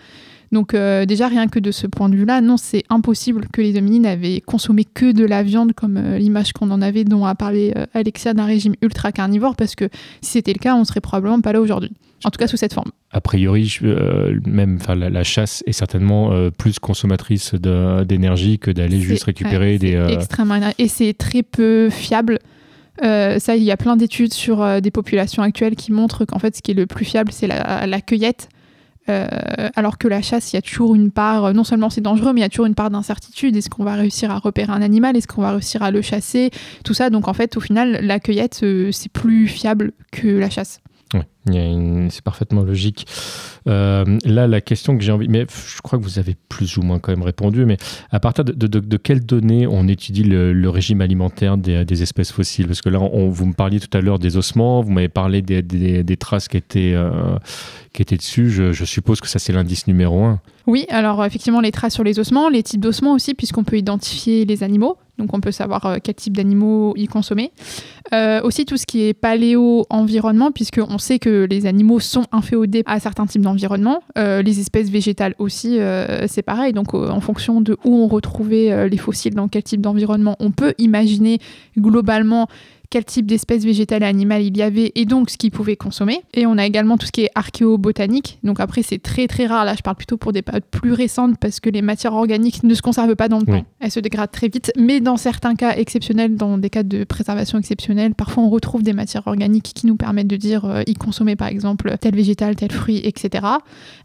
Donc 0.52 0.74
euh, 0.74 1.06
déjà, 1.06 1.28
rien 1.28 1.48
que 1.48 1.58
de 1.58 1.70
ce 1.70 1.86
point 1.86 2.08
de 2.10 2.14
vue-là, 2.16 2.40
non, 2.42 2.56
c'est 2.58 2.84
impossible 2.90 3.46
que 3.52 3.62
les 3.62 3.76
hominines 3.78 4.04
avaient 4.06 4.40
consommé 4.42 4.84
que 4.84 5.10
de 5.10 5.24
la 5.24 5.42
viande, 5.42 5.72
comme 5.72 5.96
euh, 5.96 6.18
l'image 6.18 6.52
qu'on 6.52 6.70
en 6.70 6.82
avait, 6.82 7.04
dont 7.04 7.24
a 7.24 7.34
parlé 7.34 7.72
euh, 7.76 7.86
Alexia, 7.94 8.34
d'un 8.34 8.44
régime 8.44 8.74
ultra 8.82 9.12
carnivore, 9.12 9.56
parce 9.56 9.74
que 9.74 9.86
si 10.20 10.32
c'était 10.32 10.52
le 10.52 10.58
cas, 10.58 10.74
on 10.76 10.84
serait 10.84 11.00
probablement 11.00 11.40
pas 11.40 11.52
là 11.54 11.60
aujourd'hui. 11.62 11.90
En 12.24 12.30
tout 12.30 12.38
cas, 12.38 12.46
sous 12.46 12.56
cette 12.58 12.74
forme. 12.74 12.90
A 13.10 13.20
priori, 13.20 13.64
je- 13.64 14.38
même 14.48 14.78
la, 14.86 15.10
la 15.10 15.24
chasse 15.24 15.64
est 15.66 15.72
certainement 15.72 16.30
plus 16.56 16.78
consommatrice 16.78 17.54
d'énergie 17.56 18.58
que 18.60 18.70
d'aller 18.70 19.00
juste 19.00 19.24
récupérer 19.24 19.72
ouais, 19.72 19.78
des. 19.78 19.96
extrêmement 20.10 20.60
et 20.78 20.86
c'est 20.88 21.14
très 21.14 21.42
peu 21.42 21.90
fiable. 21.90 22.38
Euh, 23.02 23.38
ça, 23.38 23.56
il 23.56 23.62
y 23.64 23.70
a 23.72 23.76
plein 23.76 23.96
d'études 23.96 24.32
sur 24.34 24.62
euh, 24.62 24.80
des 24.80 24.90
populations 24.90 25.42
actuelles 25.42 25.74
qui 25.76 25.90
montrent 25.92 26.24
qu'en 26.24 26.38
fait, 26.38 26.54
ce 26.54 26.62
qui 26.62 26.70
est 26.72 26.74
le 26.74 26.86
plus 26.86 27.04
fiable, 27.04 27.32
c'est 27.32 27.46
la, 27.46 27.86
la 27.86 28.00
cueillette. 28.00 28.48
Euh, 29.08 29.26
alors 29.74 29.98
que 29.98 30.06
la 30.06 30.22
chasse, 30.22 30.52
il 30.52 30.56
y 30.56 30.58
a 30.58 30.62
toujours 30.62 30.94
une 30.94 31.10
part, 31.10 31.52
non 31.54 31.64
seulement 31.64 31.90
c'est 31.90 32.00
dangereux, 32.00 32.32
mais 32.32 32.40
il 32.40 32.44
y 32.44 32.46
a 32.46 32.48
toujours 32.48 32.66
une 32.66 32.74
part 32.74 32.90
d'incertitude. 32.90 33.56
Est-ce 33.56 33.68
qu'on 33.68 33.84
va 33.84 33.94
réussir 33.94 34.30
à 34.30 34.38
repérer 34.38 34.72
un 34.72 34.82
animal? 34.82 35.16
Est-ce 35.16 35.26
qu'on 35.26 35.42
va 35.42 35.52
réussir 35.52 35.82
à 35.82 35.90
le 35.90 36.02
chasser? 36.02 36.50
Tout 36.84 36.94
ça, 36.94 37.10
donc 37.10 37.28
en 37.28 37.34
fait, 37.34 37.56
au 37.56 37.60
final, 37.60 37.98
la 38.02 38.20
cueillette, 38.20 38.60
euh, 38.62 38.92
c'est 38.92 39.10
plus 39.10 39.48
fiable 39.48 39.92
que 40.12 40.28
la 40.28 40.50
chasse. 40.50 40.80
Oui, 41.14 42.08
c'est 42.10 42.22
parfaitement 42.22 42.62
logique. 42.62 43.06
Euh, 43.68 44.18
là, 44.24 44.46
la 44.46 44.60
question 44.60 44.96
que 44.96 45.02
j'ai 45.02 45.12
envie, 45.12 45.28
mais 45.28 45.46
je 45.48 45.80
crois 45.82 45.98
que 45.98 46.04
vous 46.04 46.18
avez 46.18 46.36
plus 46.48 46.76
ou 46.76 46.82
moins 46.82 46.98
quand 46.98 47.12
même 47.12 47.22
répondu, 47.22 47.64
mais 47.64 47.76
à 48.10 48.20
partir 48.20 48.44
de, 48.44 48.96
quelles 48.96 49.24
données 49.24 49.66
on 49.66 49.88
étudie 49.88 50.24
le, 50.24 50.68
régime 50.68 51.00
alimentaire 51.00 51.56
des, 51.56 52.02
espèces 52.02 52.32
fossiles? 52.32 52.66
Parce 52.66 52.80
que 52.80 52.88
là, 52.88 52.98
vous 52.98 53.46
me 53.46 53.52
parliez 53.52 53.80
tout 53.80 53.96
à 53.96 54.00
l'heure 54.00 54.18
des 54.18 54.36
ossements, 54.36 54.80
vous 54.80 54.90
m'avez 54.90 55.08
parlé 55.08 55.42
des, 55.42 56.16
traces 56.16 56.48
qui 56.48 56.56
étaient, 56.56 56.92
euh, 56.94 57.36
qui 57.92 58.02
étaient 58.02 58.16
dessus. 58.16 58.50
Je, 58.50 58.84
suppose 58.84 59.20
que 59.20 59.28
ça, 59.28 59.38
c'est 59.38 59.52
l'indice 59.52 59.86
numéro 59.86 60.24
un. 60.24 60.40
Oui, 60.66 60.86
alors 60.88 61.24
effectivement, 61.24 61.60
les 61.60 61.72
traces 61.72 61.94
sur 61.94 62.04
les 62.04 62.18
ossements, 62.20 62.48
les 62.48 62.62
types 62.62 62.80
d'ossements 62.80 63.14
aussi, 63.14 63.34
puisqu'on 63.34 63.64
peut 63.64 63.76
identifier 63.76 64.44
les 64.44 64.62
animaux. 64.62 64.96
Donc 65.22 65.32
on 65.34 65.40
peut 65.40 65.52
savoir 65.52 65.86
euh, 65.86 65.96
quel 66.02 66.16
type 66.16 66.36
d'animaux 66.36 66.94
y 66.96 67.06
consommer. 67.06 67.52
Euh, 68.12 68.42
aussi 68.42 68.64
tout 68.66 68.76
ce 68.76 68.86
qui 68.86 69.04
est 69.04 69.14
paléo-environnement, 69.14 70.50
puisqu'on 70.50 70.98
sait 70.98 71.20
que 71.20 71.46
les 71.48 71.66
animaux 71.66 72.00
sont 72.00 72.24
inféodés 72.32 72.82
à 72.86 72.98
certains 72.98 73.26
types 73.26 73.42
d'environnement. 73.42 74.02
Euh, 74.18 74.42
les 74.42 74.58
espèces 74.58 74.90
végétales 74.90 75.34
aussi, 75.38 75.78
c'est 76.26 76.42
pareil. 76.42 76.72
Donc 76.72 76.94
en 76.94 77.20
fonction 77.20 77.60
de 77.60 77.76
où 77.84 77.94
on 77.94 78.08
retrouvait 78.08 78.88
les 78.88 78.96
fossiles, 78.96 79.34
dans 79.34 79.48
quel 79.48 79.62
type 79.62 79.80
d'environnement, 79.80 80.36
on 80.40 80.50
peut 80.50 80.74
imaginer 80.78 81.38
globalement 81.78 82.48
quel 82.92 83.06
type 83.06 83.24
d'espèces 83.24 83.64
végétales 83.64 84.02
et 84.02 84.06
animales 84.06 84.42
il 84.42 84.54
y 84.54 84.60
avait 84.60 84.92
et 84.94 85.06
donc 85.06 85.30
ce 85.30 85.38
qu'ils 85.38 85.50
pouvaient 85.50 85.76
consommer. 85.76 86.20
Et 86.34 86.44
on 86.44 86.58
a 86.58 86.66
également 86.66 86.98
tout 86.98 87.06
ce 87.06 87.12
qui 87.12 87.22
est 87.22 87.30
archéobotanique. 87.34 88.38
Donc 88.44 88.60
après, 88.60 88.82
c'est 88.82 88.98
très 88.98 89.26
très 89.28 89.46
rare. 89.46 89.64
Là, 89.64 89.74
je 89.74 89.80
parle 89.80 89.96
plutôt 89.96 90.18
pour 90.18 90.34
des 90.34 90.42
périodes 90.42 90.66
plus 90.70 90.92
récentes 90.92 91.38
parce 91.38 91.58
que 91.58 91.70
les 91.70 91.80
matières 91.80 92.12
organiques 92.12 92.62
ne 92.62 92.74
se 92.74 92.82
conservent 92.82 93.16
pas 93.16 93.28
dans 93.28 93.38
le 93.38 93.46
temps. 93.46 93.64
Elles 93.80 93.90
se 93.90 93.98
dégradent 93.98 94.30
très 94.30 94.48
vite. 94.48 94.72
Mais 94.76 95.00
dans 95.00 95.16
certains 95.16 95.54
cas 95.54 95.74
exceptionnels, 95.74 96.36
dans 96.36 96.58
des 96.58 96.68
cas 96.68 96.82
de 96.82 97.04
préservation 97.04 97.58
exceptionnelle, 97.58 98.14
parfois 98.14 98.42
on 98.42 98.50
retrouve 98.50 98.82
des 98.82 98.92
matières 98.92 99.26
organiques 99.26 99.72
qui 99.74 99.86
nous 99.86 99.96
permettent 99.96 100.28
de 100.28 100.36
dire 100.36 100.66
euh, 100.66 100.82
y 100.86 100.92
consommer 100.92 101.34
par 101.34 101.48
exemple 101.48 101.96
tel 101.98 102.14
végétal, 102.14 102.56
tel 102.56 102.72
fruit, 102.72 103.00
etc. 103.04 103.46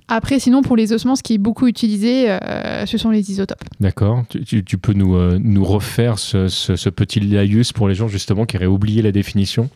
Après, 0.09 0.39
sinon, 0.39 0.61
pour 0.61 0.77
les 0.77 0.93
ossements, 0.93 1.17
ce 1.17 1.23
qui 1.23 1.33
est 1.33 1.37
beaucoup 1.37 1.67
utilisé, 1.67 2.29
euh, 2.29 2.85
ce 2.85 2.97
sont 2.97 3.09
les 3.09 3.29
isotopes. 3.29 3.63
D'accord. 3.81 4.23
Tu, 4.45 4.63
peux 4.77 4.93
nous, 4.93 5.17
euh, 5.17 5.37
nous 5.41 5.65
refaire 5.65 6.17
ce, 6.17 6.89
petit 6.89 7.19
laïus 7.19 7.73
pour 7.73 7.89
les 7.89 7.95
gens 7.95 8.07
justement 8.07 8.45
qui 8.45 8.55
auraient 8.55 8.65
oublié 8.77 9.01
la 9.01 9.11
définition 9.11 9.69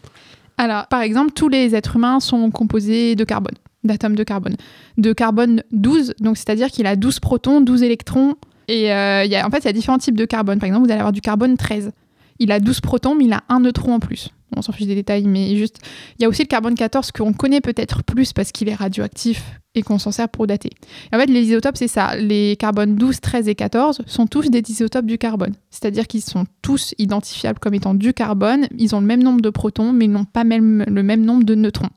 Alors, 0.57 0.87
par 0.87 1.01
exemple, 1.01 1.33
tous 1.33 1.49
les 1.49 1.75
êtres 1.75 1.97
humains 1.97 2.19
sont 2.19 2.49
composés 2.51 3.15
de 3.15 3.23
carbone, 3.23 3.55
d'atomes 3.83 4.15
de 4.15 4.23
carbone. 4.23 4.55
De 4.97 5.13
carbone 5.13 5.63
12, 5.71 6.13
donc 6.19 6.37
c'est-à-dire 6.37 6.69
qu'il 6.69 6.87
a 6.87 6.95
12 6.95 7.19
protons, 7.19 7.61
12 7.61 7.83
électrons. 7.83 8.35
Et 8.67 8.93
euh, 8.93 9.25
en 9.43 9.49
fait, 9.49 9.59
il 9.59 9.65
y 9.65 9.69
a 9.69 9.73
différents 9.73 9.97
types 9.97 10.17
de 10.17 10.25
carbone. 10.25 10.59
Par 10.59 10.67
exemple, 10.67 10.85
vous 10.85 10.91
allez 10.91 11.01
avoir 11.01 11.11
du 11.11 11.21
carbone 11.21 11.57
13. 11.57 11.91
Il 12.39 12.51
a 12.51 12.59
12 12.59 12.79
protons, 12.79 13.15
mais 13.15 13.25
il 13.25 13.33
a 13.33 13.43
un 13.49 13.59
neutron 13.59 13.95
en 13.95 13.99
plus 13.99 14.29
on 14.55 14.61
s'en 14.61 14.71
fiche 14.71 14.87
des 14.87 14.95
détails, 14.95 15.25
mais 15.25 15.55
juste, 15.55 15.77
il 16.17 16.23
y 16.23 16.25
a 16.25 16.29
aussi 16.29 16.43
le 16.43 16.47
carbone 16.47 16.75
14 16.75 17.11
qu'on 17.11 17.33
connaît 17.33 17.61
peut-être 17.61 18.03
plus 18.03 18.33
parce 18.33 18.51
qu'il 18.51 18.69
est 18.69 18.75
radioactif 18.75 19.43
et 19.73 19.83
qu'on 19.83 19.99
s'en 19.99 20.11
sert 20.11 20.27
pour 20.27 20.47
dater. 20.47 20.69
en 21.13 21.17
fait, 21.17 21.27
les 21.27 21.43
isotopes, 21.43 21.77
c'est 21.77 21.87
ça. 21.87 22.15
Les 22.17 22.57
carbones 22.57 22.95
12, 22.95 23.21
13 23.21 23.47
et 23.47 23.55
14 23.55 24.01
sont 24.05 24.27
tous 24.27 24.49
des 24.49 24.61
isotopes 24.69 25.05
du 25.05 25.17
carbone. 25.17 25.53
C'est-à-dire 25.69 26.07
qu'ils 26.07 26.21
sont 26.21 26.45
tous 26.61 26.93
identifiables 26.97 27.59
comme 27.59 27.73
étant 27.73 27.93
du 27.93 28.13
carbone. 28.13 28.67
Ils 28.77 28.95
ont 28.95 28.99
le 28.99 29.05
même 29.05 29.23
nombre 29.23 29.41
de 29.41 29.49
protons, 29.49 29.93
mais 29.93 30.05
ils 30.05 30.11
n'ont 30.11 30.25
pas 30.25 30.43
même 30.43 30.83
le 30.87 31.03
même 31.03 31.23
nombre 31.23 31.43
de 31.43 31.55
neutrons. 31.55 31.89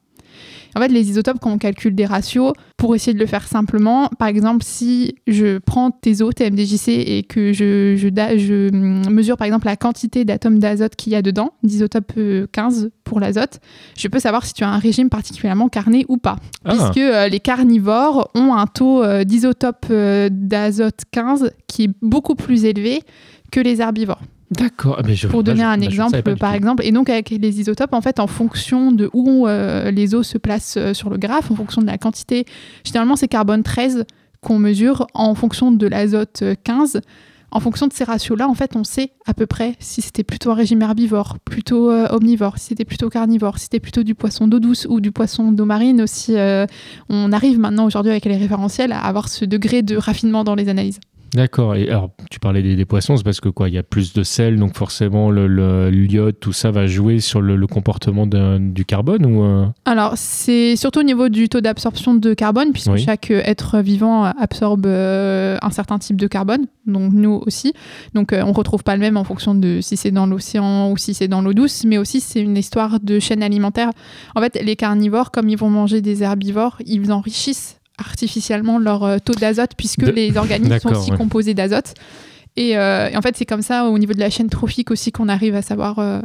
En 0.74 0.80
fait, 0.80 0.88
les 0.88 1.08
isotopes, 1.10 1.38
quand 1.40 1.52
on 1.52 1.58
calcule 1.58 1.94
des 1.94 2.06
ratios, 2.06 2.52
pour 2.76 2.94
essayer 2.94 3.14
de 3.14 3.18
le 3.18 3.26
faire 3.26 3.46
simplement, 3.46 4.08
par 4.18 4.28
exemple, 4.28 4.64
si 4.64 5.14
je 5.26 5.58
prends 5.58 5.90
tes 5.90 6.22
eaux, 6.22 6.32
tes 6.32 6.50
MDJC, 6.50 6.88
et 6.88 7.22
que 7.22 7.52
je, 7.52 7.96
je, 7.96 9.08
mesure 9.08 9.36
par 9.36 9.46
exemple 9.46 9.66
la 9.66 9.76
quantité 9.76 10.24
d'atomes 10.24 10.58
d'azote 10.58 10.96
qu'il 10.96 11.12
y 11.12 11.16
a 11.16 11.22
dedans, 11.22 11.50
d'isotope 11.62 12.12
15 12.52 12.90
pour 13.04 13.20
l'azote, 13.20 13.60
je 13.96 14.08
peux 14.08 14.18
savoir 14.18 14.44
si 14.44 14.54
tu 14.54 14.64
as 14.64 14.68
un 14.68 14.78
régime 14.78 15.08
particulièrement 15.08 15.68
carné 15.68 16.04
ou 16.08 16.16
pas. 16.16 16.36
Ah. 16.64 16.74
Puisque 16.74 16.98
euh, 16.98 17.28
les 17.28 17.40
carnivores 17.40 18.30
ont 18.34 18.54
un 18.54 18.66
taux 18.66 19.02
euh, 19.02 19.24
d'isotope 19.24 19.86
euh, 19.90 20.28
d'azote 20.30 21.02
15 21.12 21.52
qui 21.66 21.84
est 21.84 21.90
beaucoup 22.02 22.34
plus 22.34 22.64
élevé 22.64 23.02
que 23.50 23.60
les 23.60 23.80
herbivores. 23.80 24.20
D'accord. 24.50 24.98
Ah, 24.98 25.28
Pour 25.28 25.42
donner 25.42 25.62
un 25.62 25.80
exemple, 25.80 26.36
par 26.36 26.54
exemple, 26.54 26.84
et 26.84 26.92
donc 26.92 27.08
avec 27.08 27.30
les 27.30 27.60
isotopes, 27.60 27.94
en 27.94 28.00
fait, 28.00 28.20
en 28.20 28.26
fonction 28.26 28.92
de 28.92 29.10
où 29.12 29.46
euh, 29.46 29.90
les 29.90 30.14
eaux 30.14 30.22
se 30.22 30.38
placent 30.38 30.76
euh, 30.76 30.94
sur 30.94 31.10
le 31.10 31.16
graphe, 31.16 31.50
en 31.50 31.56
fonction 31.56 31.80
de 31.80 31.86
la 31.86 31.98
quantité, 31.98 32.44
généralement 32.84 33.16
c'est 33.16 33.28
carbone 33.28 33.62
13 33.62 34.04
qu'on 34.40 34.58
mesure 34.58 35.06
en 35.14 35.34
fonction 35.34 35.72
de 35.72 35.86
l'azote 35.86 36.44
15. 36.64 37.00
En 37.50 37.60
fonction 37.60 37.86
de 37.86 37.92
ces 37.92 38.02
ratios-là, 38.02 38.48
en 38.48 38.54
fait, 38.54 38.74
on 38.74 38.82
sait 38.82 39.12
à 39.26 39.32
peu 39.32 39.46
près 39.46 39.76
si 39.78 40.02
c'était 40.02 40.24
plutôt 40.24 40.50
un 40.50 40.54
régime 40.54 40.82
herbivore, 40.82 41.38
plutôt 41.44 41.90
euh, 41.90 42.08
omnivore, 42.10 42.58
si 42.58 42.66
c'était 42.66 42.84
plutôt 42.84 43.08
carnivore, 43.08 43.58
si 43.58 43.64
c'était 43.64 43.80
plutôt 43.80 44.02
du 44.02 44.14
poisson 44.14 44.48
d'eau 44.48 44.58
douce 44.58 44.86
ou 44.90 45.00
du 45.00 45.12
poisson 45.12 45.52
d'eau 45.52 45.64
marine 45.64 46.02
aussi. 46.02 46.34
on 47.08 47.32
arrive 47.32 47.58
maintenant 47.58 47.86
aujourd'hui 47.86 48.10
avec 48.10 48.24
les 48.24 48.36
référentiels 48.36 48.92
à 48.92 49.00
avoir 49.00 49.28
ce 49.28 49.44
degré 49.44 49.82
de 49.82 49.96
raffinement 49.96 50.44
dans 50.44 50.56
les 50.56 50.68
analyses. 50.68 51.00
D'accord. 51.34 51.74
Et 51.74 51.88
alors, 51.88 52.10
tu 52.30 52.38
parlais 52.38 52.62
des, 52.62 52.84
poissons, 52.84 53.16
c'est 53.16 53.24
parce 53.24 53.40
que 53.40 53.48
quoi, 53.48 53.68
il 53.68 53.74
y 53.74 53.78
a 53.78 53.82
plus 53.82 54.12
de 54.12 54.22
sel, 54.22 54.56
donc 54.56 54.76
forcément 54.76 55.30
le, 55.30 55.90
l'iode, 55.90 56.38
tout 56.38 56.52
ça 56.52 56.70
va 56.70 56.86
jouer 56.86 57.18
sur 57.18 57.40
le, 57.40 57.64
comportement 57.66 58.26
du 58.26 58.84
carbone 58.84 59.26
ou 59.26 59.42
euh? 59.42 59.66
Alors, 59.84 60.12
c'est 60.16 60.76
surtout 60.76 61.00
au 61.00 61.02
niveau 61.02 61.28
du 61.28 61.48
taux 61.48 61.60
d'absorption 61.60 62.14
de 62.14 62.34
carbone, 62.34 62.72
puisque 62.72 62.96
chaque 62.96 63.30
être 63.30 63.80
vivant 63.80 64.24
absorbe 64.24 64.86
euh, 64.86 65.56
un 65.60 65.70
certain 65.70 65.98
type 65.98 66.16
de 66.16 66.26
carbone, 66.28 66.66
donc 66.86 67.12
nous 67.12 67.42
aussi. 67.46 67.72
Donc, 68.14 68.28
on 68.32 68.36
euh, 68.36 68.44
on 68.46 68.52
retrouve 68.52 68.84
pas 68.84 68.94
le 68.94 69.00
même 69.00 69.16
en 69.16 69.24
fonction 69.24 69.56
de 69.56 69.80
si 69.80 69.96
c'est 69.96 70.12
dans 70.12 70.26
l'océan 70.26 70.92
ou 70.92 70.96
si 70.96 71.14
c'est 71.14 71.26
dans 71.26 71.42
l'eau 71.42 71.54
douce, 71.54 71.84
mais 71.84 71.98
aussi 71.98 72.20
c'est 72.20 72.40
une 72.40 72.56
histoire 72.56 73.00
de 73.00 73.18
chaîne 73.18 73.42
alimentaire. 73.42 73.90
En 74.36 74.40
fait, 74.40 74.62
les 74.62 74.76
carnivores, 74.76 75.32
comme 75.32 75.48
ils 75.48 75.56
vont 75.56 75.70
manger 75.70 76.00
des 76.00 76.22
herbivores, 76.22 76.76
ils 76.86 77.10
enrichissent 77.10 77.80
artificiellement 77.98 78.78
leur 78.78 79.04
euh, 79.04 79.18
taux 79.18 79.34
d'azote 79.34 79.72
puisque 79.76 80.02
les 80.02 80.36
organismes 80.36 80.78
sont 80.78 80.92
aussi 80.92 81.10
composés 81.12 81.54
d'azote. 81.54 81.94
Euh, 82.58 83.08
et, 83.08 83.16
en 83.16 83.22
fait, 83.22 83.36
c'est 83.36 83.46
comme 83.46 83.62
ça 83.62 83.86
au 83.86 83.98
niveau 83.98 84.12
de 84.12 84.20
la 84.20 84.30
chaîne 84.30 84.48
trophique 84.48 84.90
aussi 84.90 85.12
qu'on 85.12 85.28
arrive 85.28 85.54
à 85.54 85.62
savoir 85.62 85.98
euh, 85.98 86.20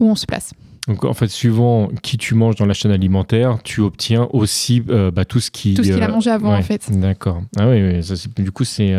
où 0.00 0.08
on 0.08 0.14
se 0.14 0.26
place. 0.26 0.52
Donc 0.88 1.04
en 1.04 1.14
fait, 1.14 1.28
suivant 1.28 1.88
qui 2.02 2.18
tu 2.18 2.34
manges 2.34 2.56
dans 2.56 2.66
la 2.66 2.74
chaîne 2.74 2.90
alimentaire, 2.90 3.58
tu 3.62 3.80
obtiens 3.80 4.28
aussi 4.32 4.80
bah, 4.80 5.24
tout 5.24 5.38
ce 5.38 5.52
qui... 5.52 5.74
Tout 5.74 5.84
ce 5.84 5.92
qu'il 5.92 6.02
a 6.02 6.08
mangé 6.08 6.30
avant 6.30 6.56
en 6.56 6.62
fait. 6.62 6.90
D'accord. 6.90 7.40
Ah 7.56 7.68
oui, 7.68 8.00
du 8.38 8.50
coup 8.50 8.64
c'est 8.64 8.92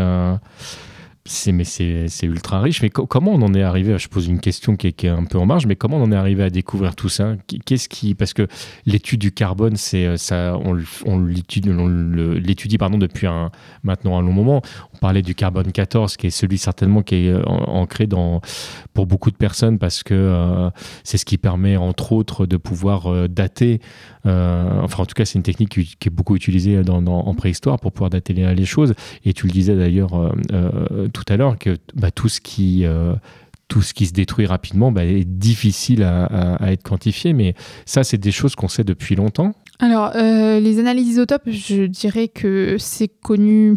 mais 1.53 1.63
c'est 1.63 2.09
ultra 2.23 2.59
riche. 2.59 2.81
Mais 2.81 2.89
comment 2.89 3.31
on 3.31 3.41
en 3.41 3.53
est 3.53 3.63
arrivé 3.63 3.97
Je 3.97 4.09
pose 4.09 4.27
une 4.27 4.39
question 4.39 4.75
qui 4.75 4.88
est, 4.88 5.05
un 5.05 5.23
peu 5.23 5.38
en 5.38 5.45
marge, 5.45 5.65
mais 5.65 5.75
comment 5.75 5.97
on 5.97 6.03
en 6.03 6.12
est 6.12 6.15
arrivé 6.15 6.43
à 6.43 6.49
découvrir 6.49 6.95
tout 6.95 7.07
ça? 7.09 7.36
Qu'est-ce 7.65 7.88
qui 7.88 8.13
parce 8.13 8.33
que 8.33 8.47
l'étude 8.86 9.21
du 9.21 9.31
carbone, 9.31 9.77
c'est 9.77 10.05
euh, 10.05 10.17
ça, 10.17 10.57
on, 10.57 10.77
on 11.05 11.19
l'étudie 11.23 12.77
pardon 12.77 12.97
depuis 12.97 13.27
un, 13.27 13.51
maintenant 13.83 14.17
un 14.17 14.21
long 14.21 14.33
moment. 14.33 14.62
On 14.93 14.97
parlait 14.97 15.21
du 15.21 15.33
carbone 15.33 15.71
14, 15.71 16.17
qui 16.17 16.27
est 16.27 16.29
celui 16.29 16.57
certainement 16.57 17.01
qui 17.01 17.27
est 17.27 17.29
euh, 17.29 17.43
ancré 17.45 18.05
dans 18.05 18.41
pour 18.93 19.07
beaucoup 19.07 19.31
de 19.31 19.38
personnes 19.38 19.79
parce 19.79 20.03
que 20.03 20.13
euh, 20.13 20.69
c'est 21.03 21.17
ce 21.17 21.25
qui 21.25 21.38
permet 21.38 21.77
entre 21.77 22.12
autres 22.12 22.45
de 22.45 22.57
pouvoir 22.57 23.29
dater. 23.29 23.79
Enfin, 24.25 25.03
en 25.03 25.05
tout 25.05 25.15
cas, 25.15 25.25
c'est 25.25 25.38
une 25.38 25.43
technique 25.43 25.69
qui, 25.69 26.07
est 26.07 26.09
beaucoup 26.09 26.36
utilisée 26.36 26.83
dans, 26.83 27.03
en 27.05 27.33
préhistoire 27.36 27.79
pour 27.79 27.91
pouvoir 27.91 28.09
dater 28.09 28.33
les, 28.33 28.65
choses. 28.65 28.93
Et 29.25 29.33
tu 29.33 29.47
le 29.47 29.51
disais 29.51 29.75
d'ailleurs 29.75 30.33
tout 31.13 31.23
à 31.27 31.38
l'heure 31.38 31.57
que 31.57 31.77
bah, 31.95 32.12
tout 32.12 32.29
ce 32.29 32.41
qui 32.41 32.86
euh, 32.86 33.15
tout 33.67 33.81
ce 33.81 33.93
qui 33.93 34.05
se 34.05 34.13
détruit 34.13 34.45
rapidement 34.45 34.91
bah, 34.91 35.03
est 35.03 35.23
difficile 35.23 36.03
à, 36.03 36.71
être 36.71 36.83
quantifié, 36.83 37.33
mais 37.33 37.55
ça, 37.86 38.03
c'est 38.03 38.19
des 38.19 38.31
choses 38.31 38.55
qu'on 38.55 38.67
sait 38.67 38.83
depuis 38.83 39.15
longtemps. 39.15 39.55
Alors, 39.79 40.12
euh, 40.15 40.59
les 40.59 40.79
analyses 40.79 41.07
isotopes, 41.07 41.49
je 41.49 41.86
dirais 41.86 42.27
que 42.27 42.75
c'est 42.77 43.07
connu 43.07 43.73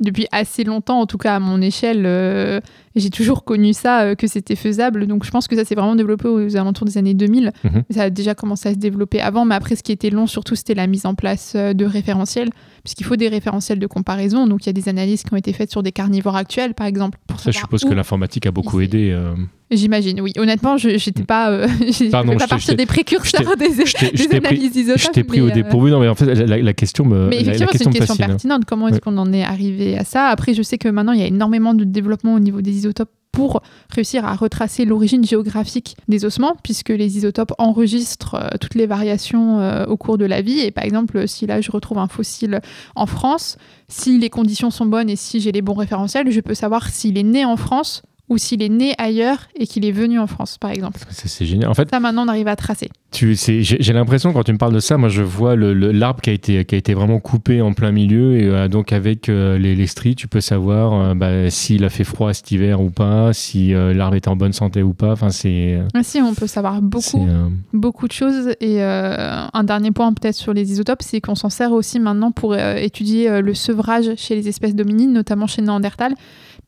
depuis 0.00 0.26
assez 0.32 0.64
longtemps, 0.64 1.00
en 1.00 1.06
tout 1.06 1.18
cas 1.18 1.36
à 1.36 1.40
mon 1.40 1.60
échelle. 1.60 2.04
Euh, 2.06 2.60
j'ai 2.96 3.10
toujours 3.10 3.44
connu 3.44 3.72
ça, 3.72 4.02
euh, 4.02 4.14
que 4.14 4.26
c'était 4.26 4.56
faisable. 4.56 5.06
Donc 5.06 5.24
je 5.24 5.30
pense 5.30 5.48
que 5.48 5.56
ça 5.56 5.64
s'est 5.64 5.74
vraiment 5.74 5.94
développé 5.94 6.28
aux 6.28 6.56
alentours 6.56 6.86
des 6.86 6.98
années 6.98 7.14
2000. 7.14 7.52
Mhm. 7.64 7.84
Ça 7.90 8.02
a 8.04 8.10
déjà 8.10 8.34
commencé 8.34 8.68
à 8.68 8.72
se 8.72 8.78
développer 8.78 9.20
avant, 9.20 9.44
mais 9.44 9.54
après 9.54 9.76
ce 9.76 9.82
qui 9.82 9.92
était 9.92 10.10
long 10.10 10.26
surtout, 10.26 10.54
c'était 10.54 10.74
la 10.74 10.86
mise 10.86 11.06
en 11.06 11.14
place 11.14 11.52
euh, 11.56 11.72
de 11.72 11.84
référentiels, 11.84 12.50
puisqu'il 12.82 13.04
faut 13.04 13.16
des 13.16 13.28
référentiels 13.28 13.78
de 13.78 13.86
comparaison. 13.86 14.46
Donc 14.46 14.64
il 14.64 14.68
y 14.68 14.70
a 14.70 14.72
des 14.72 14.88
analyses 14.88 15.22
qui 15.22 15.32
ont 15.32 15.36
été 15.36 15.52
faites 15.52 15.70
sur 15.70 15.82
des 15.82 15.92
carnivores 15.92 16.36
actuels, 16.36 16.74
par 16.74 16.86
exemple. 16.86 17.18
Pour 17.26 17.40
ça, 17.40 17.50
je 17.50 17.58
suppose 17.58 17.84
que 17.84 17.94
l'informatique 17.94 18.46
a 18.46 18.50
beaucoup 18.50 18.80
aidé. 18.80 19.10
Euh. 19.10 19.34
J'imagine, 19.70 20.20
oui. 20.20 20.32
Honnêtement, 20.38 20.78
je 20.78 20.88
n'étais 20.88 21.24
pas, 21.24 21.50
euh, 21.50 21.68
pas 22.10 22.46
partir 22.48 22.74
des 22.74 22.86
précurseurs 22.86 23.56
des, 23.56 23.68
des 23.68 24.36
analyses 24.36 24.76
isotopes. 24.76 25.00
Je 25.00 25.08
t'ai 25.08 25.24
pris 25.24 25.40
au 25.40 25.50
dépourvu. 25.50 25.90
Non, 25.90 26.00
mais 26.00 26.08
en 26.08 26.14
fait, 26.14 26.26
la, 26.26 26.72
question 26.72 27.04
me. 27.04 27.28
Mais 27.28 27.40
effectivement, 27.40 27.72
c'est 27.72 27.84
une 27.84 27.92
question 27.92 28.16
pertinente. 28.16 28.64
Comment 28.64 28.88
est-ce 28.88 29.00
qu'on 29.00 29.18
en 29.18 29.32
est 29.32 29.44
arrivé 29.44 29.98
à 29.98 30.04
ça? 30.04 30.26
Après, 30.26 30.54
je 30.54 30.62
sais 30.62 30.78
que 30.78 30.88
maintenant, 30.88 31.12
il 31.12 31.20
y 31.20 31.22
a 31.22 31.26
énormément 31.26 31.74
de 31.74 31.84
développement 31.84 32.34
au 32.34 32.40
niveau 32.40 32.62
des 32.62 32.72
isotopes 32.72 33.10
pour 33.30 33.62
réussir 33.90 34.24
à 34.24 34.34
retracer 34.34 34.84
l'origine 34.84 35.24
géographique 35.24 35.96
des 36.08 36.24
ossements, 36.24 36.56
puisque 36.62 36.88
les 36.88 37.18
isotopes 37.18 37.52
enregistrent 37.58 38.34
euh, 38.34 38.48
toutes 38.60 38.74
les 38.74 38.86
variations 38.86 39.60
euh, 39.60 39.84
au 39.84 39.96
cours 39.96 40.18
de 40.18 40.24
la 40.24 40.40
vie. 40.40 40.60
Et 40.60 40.70
par 40.70 40.84
exemple, 40.84 41.28
si 41.28 41.46
là 41.46 41.60
je 41.60 41.70
retrouve 41.70 41.98
un 41.98 42.08
fossile 42.08 42.60
en 42.96 43.06
France, 43.06 43.58
si 43.86 44.18
les 44.18 44.30
conditions 44.30 44.70
sont 44.70 44.86
bonnes 44.86 45.10
et 45.10 45.16
si 45.16 45.40
j'ai 45.40 45.52
les 45.52 45.62
bons 45.62 45.74
référentiels, 45.74 46.30
je 46.30 46.40
peux 46.40 46.54
savoir 46.54 46.88
s'il 46.88 47.18
est 47.18 47.22
né 47.22 47.44
en 47.44 47.56
France 47.56 48.02
ou 48.28 48.38
s'il 48.38 48.62
est 48.62 48.68
né 48.68 48.94
ailleurs 48.98 49.48
et 49.56 49.66
qu'il 49.66 49.84
est 49.84 49.92
venu 49.92 50.18
en 50.18 50.26
France, 50.26 50.58
par 50.58 50.70
exemple. 50.70 51.00
C'est 51.10 51.46
génial. 51.46 51.70
En 51.70 51.74
fait, 51.74 51.88
ça 51.90 52.00
maintenant 52.00 52.24
on 52.24 52.28
arrive 52.28 52.48
à 52.48 52.56
tracer. 52.56 52.90
J'ai 53.10 53.92
l'impression 53.94 54.34
quand 54.34 54.42
tu 54.42 54.52
me 54.52 54.58
parles 54.58 54.74
de 54.74 54.80
ça, 54.80 54.98
moi 54.98 55.08
je 55.08 55.22
vois 55.22 55.56
l'arbre 55.56 56.20
qui 56.20 56.28
a 56.28 56.32
été 56.34 56.64
qui 56.66 56.74
a 56.74 56.78
été 56.78 56.92
vraiment 56.92 57.20
coupé 57.20 57.62
en 57.62 57.72
plein 57.72 57.90
milieu 57.90 58.36
et 58.36 58.44
euh, 58.44 58.68
donc 58.68 58.92
avec 58.92 59.28
euh, 59.28 59.56
les, 59.56 59.74
les, 59.74 59.86
stries, 59.86 60.14
tu 60.14 60.28
peux 60.28 60.42
savoir 60.42 60.92
euh, 60.92 61.14
bah, 61.14 61.48
s'il 61.48 61.84
a 61.84 61.88
fait 61.88 62.04
froid 62.04 62.34
cet 62.34 62.50
hiver 62.50 62.82
ou 62.82 62.90
pas, 62.90 63.32
si 63.32 63.70
l'arbre 63.72 64.16
était 64.16 64.28
en 64.28 64.36
bonne 64.36 64.52
santé 64.52 64.82
ou 64.82 64.92
pas. 64.92 65.12
Enfin 65.12 65.30
c'est. 65.30 65.80
Ah, 65.94 66.02
si, 66.02 66.20
on 66.20 66.34
peut 66.34 66.46
savoir 66.46 66.82
beaucoup 66.82 67.26
beaucoup 67.72 68.08
de 68.08 68.12
choses 68.12 68.54
et 68.60 68.82
un 68.82 69.64
dernier 69.64 69.90
point 69.90 70.12
peut-être 70.12 70.36
sur 70.36 70.52
les 70.52 70.70
isotopes, 70.70 71.02
c'est 71.02 71.20
qu'on 71.20 71.34
s'en 71.34 71.50
sert 71.50 71.72
aussi 71.72 72.00
maintenant 72.00 72.30
pour 72.30 72.54
étudier 72.56 73.40
le 73.40 73.54
sevrage 73.54 74.10
chez 74.16 74.34
les 74.34 74.48
espèces 74.48 74.74
dominines, 74.74 75.12
notamment 75.12 75.46
chez 75.46 75.62
Néandertal 75.62 76.14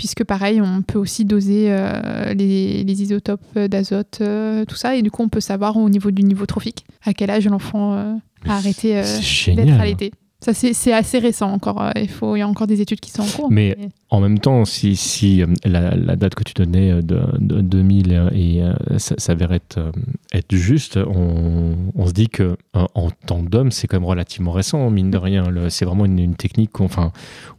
puisque 0.00 0.24
pareil, 0.24 0.62
on 0.62 0.80
peut 0.80 0.98
aussi 0.98 1.26
doser 1.26 1.66
euh, 1.68 2.32
les, 2.32 3.02
isotopes 3.02 3.58
d'azote, 3.58 4.20
euh, 4.22 4.64
tout 4.64 4.74
ça, 4.74 4.96
et 4.96 5.02
du 5.02 5.10
coup, 5.10 5.22
on 5.22 5.28
peut 5.28 5.40
savoir 5.40 5.76
au 5.76 5.90
niveau 5.90 6.10
du 6.10 6.22
niveau 6.22 6.46
trophique 6.46 6.86
à 7.04 7.12
quel 7.12 7.28
âge 7.28 7.46
l'enfant 7.46 7.92
euh, 7.92 8.14
a 8.48 8.56
arrêté 8.56 8.94
d'être 8.94 9.78
allaité. 9.78 10.10
Ça, 10.42 10.54
c'est 10.54 10.94
assez 10.94 11.18
récent 11.18 11.52
encore. 11.52 11.90
Il, 11.96 12.08
faut, 12.08 12.34
il 12.34 12.38
y 12.38 12.42
a 12.42 12.48
encore 12.48 12.66
des 12.66 12.80
études 12.80 13.00
qui 13.00 13.10
sont 13.10 13.20
en 13.20 13.26
cours. 13.26 13.50
Mais, 13.50 13.76
en 14.08 14.20
même 14.20 14.38
temps, 14.38 14.64
si, 14.64 14.96
si 14.96 15.42
la, 15.66 16.16
date 16.16 16.34
que 16.34 16.44
tu 16.44 16.54
donnais 16.54 17.02
de, 17.02 17.20
2000 17.38 18.30
et, 18.32 18.62
s'avère 18.96 19.52
être, 19.52 19.92
être 20.32 20.56
juste, 20.56 20.96
on, 20.96 21.76
on, 21.94 22.06
se 22.06 22.12
dit 22.12 22.30
que 22.30 22.56
en 22.72 23.10
temps 23.26 23.42
d'homme, 23.42 23.70
c'est 23.70 23.86
quand 23.86 23.98
même 23.98 24.08
relativement 24.08 24.52
récent, 24.52 24.88
mine 24.88 25.10
de 25.10 25.18
rien. 25.18 25.44
C'est 25.68 25.84
vraiment 25.84 26.06
une, 26.06 26.18
une 26.18 26.36
technique. 26.36 26.80
Enfin, 26.80 27.12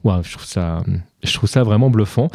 ouais, 0.03 0.15
je 0.23 0.31
trouve 0.31 0.47
ça 0.47 0.81
je 1.23 1.33
trouve 1.33 1.49
ça 1.49 1.63
vraiment 1.63 1.89
bluffant. 1.89 2.27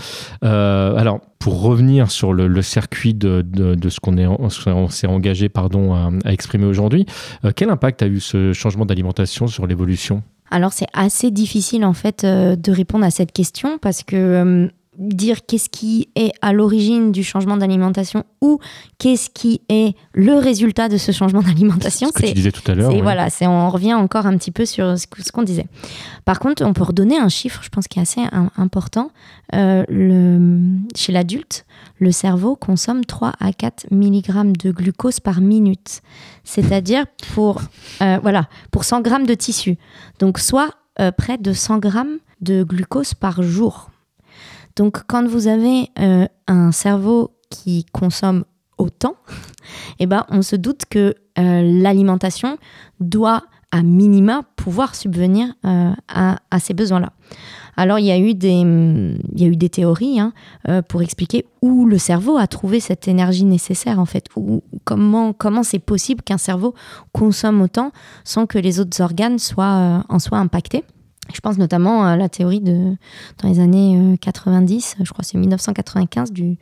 Euh, 0.45 0.95
alors, 0.97 1.21
pour 1.39 1.63
revenir 1.63 2.11
sur 2.11 2.33
le, 2.33 2.63
circuit 2.63 3.15
de, 3.15 3.45
ce 3.89 4.01
qu'on 4.01 4.89
s'est 4.91 5.07
engagé 5.07 5.49
pardon, 5.49 5.95
à, 5.95 6.33
exprimer 6.33 6.67
aujourd'hui, 6.67 7.07
euh, 7.45 7.53
quel 7.55 7.71
impact 7.71 8.03
a 8.03 8.07
eu 8.07 8.21
ce 8.21 8.53
changement 8.53 8.87
d'alimentation 8.87 9.47
sur 9.47 9.67
l'évolution? 9.67 10.23
Alors 10.51 10.73
c'est 10.73 10.87
assez 10.93 11.33
difficile 11.33 11.85
en 11.85 11.93
fait 11.93 12.23
euh, 12.23 12.55
de 12.55 12.71
répondre 12.71 13.05
à 13.05 13.11
cette 13.11 13.33
question 13.33 13.79
parce 13.79 14.05
que 14.05 14.71
dire 14.99 15.47
qu'est-ce 15.47 15.69
qui 15.69 16.09
est 16.15 16.33
à 16.43 16.53
l'origine 16.53 17.13
du 17.13 17.23
changement 17.23 17.57
d'alimentation 17.57 18.25
ou 18.41 18.59
qu'est-ce 18.99 19.31
qui 19.31 19.61
est 19.69 19.95
le 20.13 20.35
résultat 20.35 20.89
de 20.89 20.97
ce 20.97 21.13
changement 21.13 21.43
d'alimentation. 21.47 22.09
C'est 22.13 22.19
ce 22.19 22.23
que 22.23 22.29
tu 22.29 22.35
disais 22.35 22.53
tout 22.53 22.71
à 22.71 22.75
l'heure. 22.75 22.93
Voilà, 23.03 23.31
c'est 23.31 23.47
on 23.47 23.71
revient 23.71 23.95
encore 23.95 24.27
un 24.27 24.37
petit 24.37 24.51
peu 24.51 24.67
sur 24.67 24.99
ce 24.99 25.33
qu'on 25.33 25.43
disait. 25.43 25.67
Par 26.25 26.41
contre, 26.41 26.65
on 26.65 26.73
peut 26.73 26.83
redonner 26.83 27.19
un 27.19 27.29
chiffre, 27.29 27.63
je 27.63 27.69
pense, 27.69 27.87
qui 27.89 27.99
est 27.99 28.03
assez 28.03 28.23
important. 28.57 29.11
Euh, 29.55 29.85
le, 29.89 30.59
chez 30.95 31.13
l'adulte, 31.13 31.67
le 31.99 32.11
cerveau 32.11 32.57
consomme 32.57 33.05
3 33.05 33.33
à 33.39 33.53
4 33.53 33.87
mg 33.93 34.57
de 34.57 34.73
glucose 34.73 35.21
par 35.21 35.41
minute. 35.41 36.03
C'est-à-dire 36.45 37.05
pour, 37.35 37.63
euh, 38.03 38.19
voilà, 38.23 38.49
pour 38.71 38.85
100 38.85 39.05
g 39.05 39.11
de 39.27 39.35
tissu. 39.35 39.77
Donc 40.19 40.39
soit 40.39 40.71
euh, 41.01 41.13
près 41.13 41.39
de 41.39 41.53
100 41.53 41.83
g 41.83 41.91
de 42.41 42.65
glucose 42.65 43.15
par 43.15 43.43
jour. 43.43 43.91
Donc 44.77 45.03
quand 45.07 45.27
vous 45.27 45.49
avez 45.49 45.91
euh, 45.99 46.27
un 46.47 46.71
cerveau 46.71 47.33
qui 47.51 47.87
consomme 47.93 48.45
autant, 48.79 49.17
eh 49.99 50.07
ben, 50.07 50.25
on 50.29 50.43
se 50.43 50.55
doute 50.55 50.83
que 50.89 51.15
euh, 51.39 51.63
l'alimentation 51.83 52.59
doit 53.01 53.43
à 53.73 53.83
minima 53.83 54.43
pouvoir 54.55 54.95
subvenir 54.95 55.49
euh, 55.65 55.91
à, 56.09 56.39
ces 56.61 56.73
besoins-là. 56.73 57.13
Alors 57.77 57.99
il 57.99 58.07
y 58.07 58.11
a 58.11 58.19
eu 58.19 58.33
des, 58.35 59.17
y 59.35 59.45
a 59.45 59.47
eu 59.49 59.57
des 59.57 59.69
théories 59.69 60.19
hein, 60.19 60.33
pour 60.89 61.03
expliquer 61.03 61.45
où 61.61 61.85
le 61.85 61.99
cerveau 61.99 62.39
a 62.39 62.47
trouvé 62.47 62.81
cette 62.81 63.07
énergie 63.07 63.45
nécessaire 63.45 63.99
en 63.99 64.07
fait, 64.07 64.29
ou 64.35 64.63
comment 64.85 65.35
comment 65.35 65.63
c'est 65.63 65.81
possible 65.81 66.23
qu'un 66.23 66.39
cerveau 66.39 66.75
consomme 67.13 67.61
autant 67.61 67.93
sans 68.25 68.47
que 68.47 68.59
les 68.59 68.81
autres 68.81 69.03
organes 69.03 69.39
soient 69.39 70.05
en 70.09 70.19
soient 70.19 70.39
impactés. 70.39 70.85
Je 71.33 71.41
pense 71.41 71.59
notamment 71.59 72.05
à 72.05 72.17
la 72.17 72.29
théorie 72.29 72.61
de, 72.61 72.97
dans 73.43 73.49
les 73.49 73.61
années 73.61 74.17
90, 74.21 74.97
euh, 75.01 75.05
je 75.05 75.13
crois 75.13 75.25
c'est 75.25 75.39
1995, 75.39 76.33
du, 76.33 76.57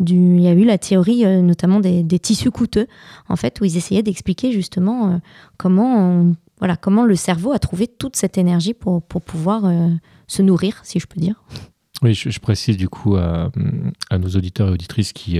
il 0.00 0.40
y 0.40 0.48
a 0.48 0.52
eu 0.52 0.64
la 0.64 0.78
théorie 0.78 1.24
euh, 1.24 1.42
notamment 1.42 1.80
des, 1.80 2.18
tissus 2.18 2.50
coûteux, 2.50 2.86
en 3.28 3.36
fait, 3.36 3.60
où 3.60 3.64
ils 3.64 3.76
essayaient 3.76 4.02
d'expliquer 4.02 4.52
justement 4.52 5.10
euh, 5.10 5.16
comment, 5.56 6.34
voilà, 6.58 6.76
comment 6.76 7.04
le 7.04 7.14
cerveau 7.14 7.52
a 7.52 7.58
trouvé 7.58 7.86
toute 7.86 8.16
cette 8.16 8.38
énergie 8.38 8.74
pour, 8.74 9.02
pour 9.02 9.22
pouvoir 9.22 9.70
se 10.26 10.42
nourrir, 10.42 10.80
si 10.82 10.98
je 10.98 11.06
peux 11.06 11.20
dire. 11.20 11.42
Oui, 12.02 12.14
je, 12.14 12.38
précise 12.40 12.76
du 12.76 12.88
coup 12.88 13.16
à, 13.16 13.50
nos 14.18 14.28
auditeurs 14.28 14.68
et 14.68 14.72
auditrices 14.72 15.12
qui 15.12 15.38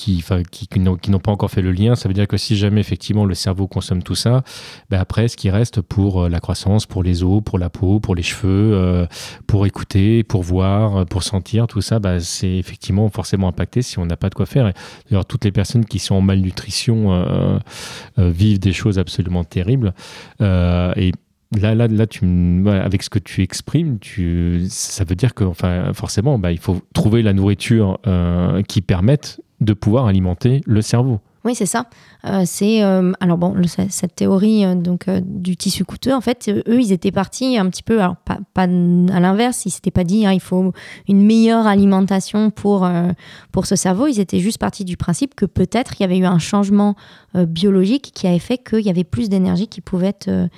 qui, 0.00 0.80
n'ont 0.80 1.18
pas 1.18 1.30
encore 1.30 1.50
fait 1.50 1.62
le 1.62 1.72
lien. 1.72 1.94
Ça 1.94 2.08
veut 2.08 2.14
dire 2.14 2.26
que 2.26 2.36
si 2.36 2.56
jamais 2.56 2.80
effectivement 2.80 3.24
le 3.24 3.34
cerveau 3.34 3.66
consomme 3.66 4.02
tout 4.02 4.14
ça, 4.14 4.42
ben 4.88 4.98
après, 4.98 5.28
ce 5.28 5.36
qui 5.36 5.50
reste 5.50 5.80
pour 5.80 6.22
euh, 6.22 6.28
la 6.28 6.40
croissance, 6.40 6.86
pour 6.86 7.02
les 7.02 7.22
os, 7.22 7.42
pour 7.44 7.58
la 7.58 7.68
peau, 7.68 8.00
pour 8.00 8.14
les 8.14 8.22
cheveux, 8.22 8.72
euh, 8.74 9.06
pour 9.46 9.66
écouter, 9.66 10.22
pour 10.24 10.42
voir, 10.42 11.04
pour 11.06 11.22
sentir, 11.22 11.66
tout 11.66 11.80
ça, 11.80 11.98
ben, 11.98 12.20
c'est 12.20 12.56
effectivement 12.56 13.08
forcément 13.08 13.48
impacté 13.48 13.82
si 13.82 13.98
on 13.98 14.06
n'a 14.06 14.16
pas 14.16 14.30
de 14.30 14.34
quoi 14.34 14.46
faire. 14.46 14.72
D'ailleurs, 15.08 15.26
toutes 15.26 15.44
les 15.44 15.52
personnes 15.52 15.84
qui 15.84 15.98
sont 15.98 16.14
en 16.14 16.20
malnutrition 16.20 17.12
euh, 17.12 17.58
vivent 18.16 18.60
des 18.60 18.72
choses 18.72 18.98
absolument 18.98 19.44
terribles. 19.44 19.92
et 20.40 21.12
là, 21.56 21.74
là, 21.74 21.88
là, 21.88 22.06
avec 22.82 23.02
ce 23.02 23.10
que 23.10 23.18
tu 23.18 23.42
exprimes, 23.42 23.98
ça 24.68 25.04
veut 25.04 25.16
dire 25.16 25.34
que, 25.34 25.44
enfin, 25.44 25.92
forcément, 25.94 26.38
bah, 26.38 26.52
il 26.52 26.58
faut 26.58 26.80
trouver 26.94 27.22
la 27.22 27.32
nourriture 27.32 27.98
qui 28.68 28.80
permette 28.80 29.40
de 29.60 29.72
pouvoir 29.72 30.06
alimenter 30.06 30.62
le 30.66 30.82
cerveau. 30.82 31.20
Oui, 31.42 31.54
c'est 31.54 31.66
ça. 31.66 31.86
Euh, 32.26 32.42
c'est 32.44 32.82
euh, 32.82 33.12
alors 33.20 33.38
bon, 33.38 33.54
cette 33.88 34.14
théorie 34.14 34.66
euh, 34.66 34.74
donc 34.74 35.08
du 35.08 35.56
tissu 35.56 35.86
coûteux. 35.86 36.12
En 36.12 36.20
fait, 36.20 36.50
eux, 36.50 36.80
ils 36.80 36.92
étaient 36.92 37.12
partis 37.12 37.56
un 37.56 37.66
petit 37.70 37.82
peu, 37.82 38.00
alors 38.00 38.16
pas, 38.16 38.40
à 38.56 38.66
l'inverse. 38.66 39.64
Ils 39.64 39.70
s'étaient 39.70 39.90
pas 39.90 40.04
dit 40.04 40.26
hein, 40.26 40.32
il 40.32 40.40
faut 40.40 40.74
une 41.08 41.24
meilleure 41.24 41.66
alimentation 41.66 42.50
pour 42.50 42.86
pour 43.52 43.64
ce 43.64 43.74
cerveau. 43.74 44.06
Ils 44.06 44.20
étaient 44.20 44.40
juste 44.40 44.58
partis 44.58 44.84
du 44.84 44.98
principe 44.98 45.34
que 45.34 45.46
peut-être 45.46 45.94
il 45.98 46.02
y 46.02 46.04
avait 46.04 46.18
eu 46.18 46.26
un 46.26 46.38
changement 46.38 46.94
biologique 47.34 48.12
qui 48.14 48.26
avait 48.26 48.38
fait 48.38 48.58
qu'il 48.58 48.84
y 48.84 48.90
avait 48.90 49.04
plus 49.04 49.30
d'énergie 49.30 49.68
qui 49.68 49.80
pouvait 49.80 50.08
être 50.08 50.48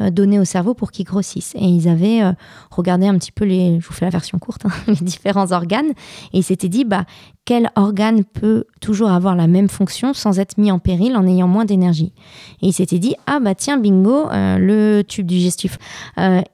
euh, 0.00 0.10
donner 0.10 0.38
au 0.38 0.44
cerveau 0.44 0.74
pour 0.74 0.90
qu'il 0.90 1.06
grossisse. 1.06 1.54
Et 1.54 1.64
ils 1.64 1.88
avaient 1.88 2.22
euh, 2.22 2.32
regardé 2.70 3.06
un 3.06 3.16
petit 3.16 3.32
peu 3.32 3.46
les, 3.46 3.80
je 3.80 3.86
vous 3.86 3.94
fais 3.94 4.04
la 4.04 4.10
version 4.10 4.38
courte, 4.38 4.66
hein, 4.66 4.70
les 4.88 4.94
différents 4.96 5.52
organes, 5.52 5.90
et 6.32 6.38
ils 6.38 6.42
s'étaient 6.42 6.68
dit, 6.68 6.84
bah, 6.84 7.06
quel 7.46 7.70
organe 7.76 8.24
peut 8.24 8.64
toujours 8.80 9.10
avoir 9.10 9.36
la 9.36 9.46
même 9.46 9.68
fonction 9.68 10.12
sans 10.12 10.38
être 10.38 10.58
mis 10.58 10.70
en 10.70 10.78
péril 10.78 11.16
en 11.16 11.26
ayant 11.26 11.48
moins 11.48 11.64
d'énergie? 11.64 12.12
Et 12.60 12.68
ils 12.68 12.72
s'étaient 12.72 12.98
dit, 12.98 13.14
ah 13.26 13.40
bah 13.40 13.54
tiens, 13.54 13.78
bingo, 13.78 14.28
euh, 14.30 14.58
le 14.58 15.02
tube 15.02 15.26
digestif, 15.26 15.78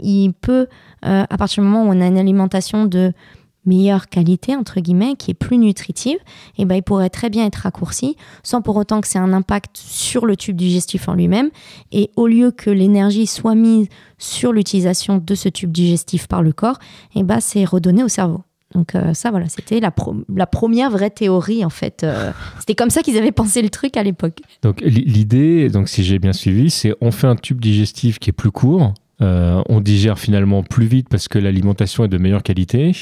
il 0.00 0.32
peut, 0.34 0.68
à 1.02 1.36
partir 1.36 1.62
du 1.62 1.68
moment 1.68 1.84
où 1.84 1.92
on 1.92 2.00
a 2.00 2.06
une 2.06 2.18
alimentation 2.18 2.84
de 2.84 3.12
meilleure 3.64 4.08
qualité, 4.08 4.56
entre 4.56 4.80
guillemets, 4.80 5.14
qui 5.16 5.30
est 5.30 5.34
plus 5.34 5.58
nutritive, 5.58 6.16
et 6.56 6.62
eh 6.62 6.64
ben, 6.64 6.76
il 6.76 6.82
pourrait 6.82 7.10
très 7.10 7.30
bien 7.30 7.46
être 7.46 7.56
raccourci, 7.56 8.16
sans 8.42 8.62
pour 8.62 8.76
autant 8.76 9.00
que 9.00 9.08
c'est 9.08 9.18
un 9.18 9.32
impact 9.32 9.76
sur 9.76 10.26
le 10.26 10.36
tube 10.36 10.56
digestif 10.56 11.08
en 11.08 11.14
lui-même. 11.14 11.50
Et 11.92 12.10
au 12.16 12.26
lieu 12.26 12.50
que 12.50 12.70
l'énergie 12.70 13.26
soit 13.26 13.54
mise 13.54 13.88
sur 14.18 14.52
l'utilisation 14.52 15.18
de 15.18 15.34
ce 15.34 15.48
tube 15.48 15.70
digestif 15.70 16.26
par 16.26 16.42
le 16.42 16.52
corps, 16.52 16.78
et 17.14 17.20
eh 17.20 17.22
ben, 17.22 17.40
c'est 17.40 17.64
redonné 17.64 18.02
au 18.02 18.08
cerveau. 18.08 18.42
Donc 18.74 18.94
euh, 18.94 19.14
ça, 19.14 19.30
voilà, 19.30 19.48
c'était 19.48 19.80
la, 19.80 19.92
la, 20.34 20.46
première 20.46 20.90
vraie 20.90 21.10
théorie, 21.10 21.64
en 21.64 21.70
fait. 21.70 22.04
Euh, 22.04 22.32
c'était 22.58 22.74
comme 22.74 22.90
ça 22.90 23.02
qu'ils 23.02 23.18
avaient 23.18 23.32
pensé 23.32 23.62
le 23.62 23.70
truc 23.70 23.96
à 23.96 24.02
l'époque. 24.02 24.38
Donc 24.62 24.80
l'idée, 24.80 25.68
donc 25.68 25.88
si 25.88 26.02
j'ai 26.02 26.18
bien 26.18 26.32
suivi, 26.32 26.70
c'est 26.70 26.94
on 27.00 27.10
fait 27.10 27.26
un 27.26 27.36
tube 27.36 27.60
digestif 27.60 28.18
qui 28.18 28.30
est 28.30 28.32
plus 28.32 28.50
court, 28.50 28.94
euh, 29.20 29.62
on 29.68 29.80
digère 29.80 30.18
finalement 30.18 30.62
plus 30.62 30.86
vite 30.86 31.08
parce 31.08 31.28
que 31.28 31.38
l'alimentation 31.38 32.04
est 32.04 32.08
de 32.08 32.18
meilleure 32.18 32.42
qualité. 32.42 32.92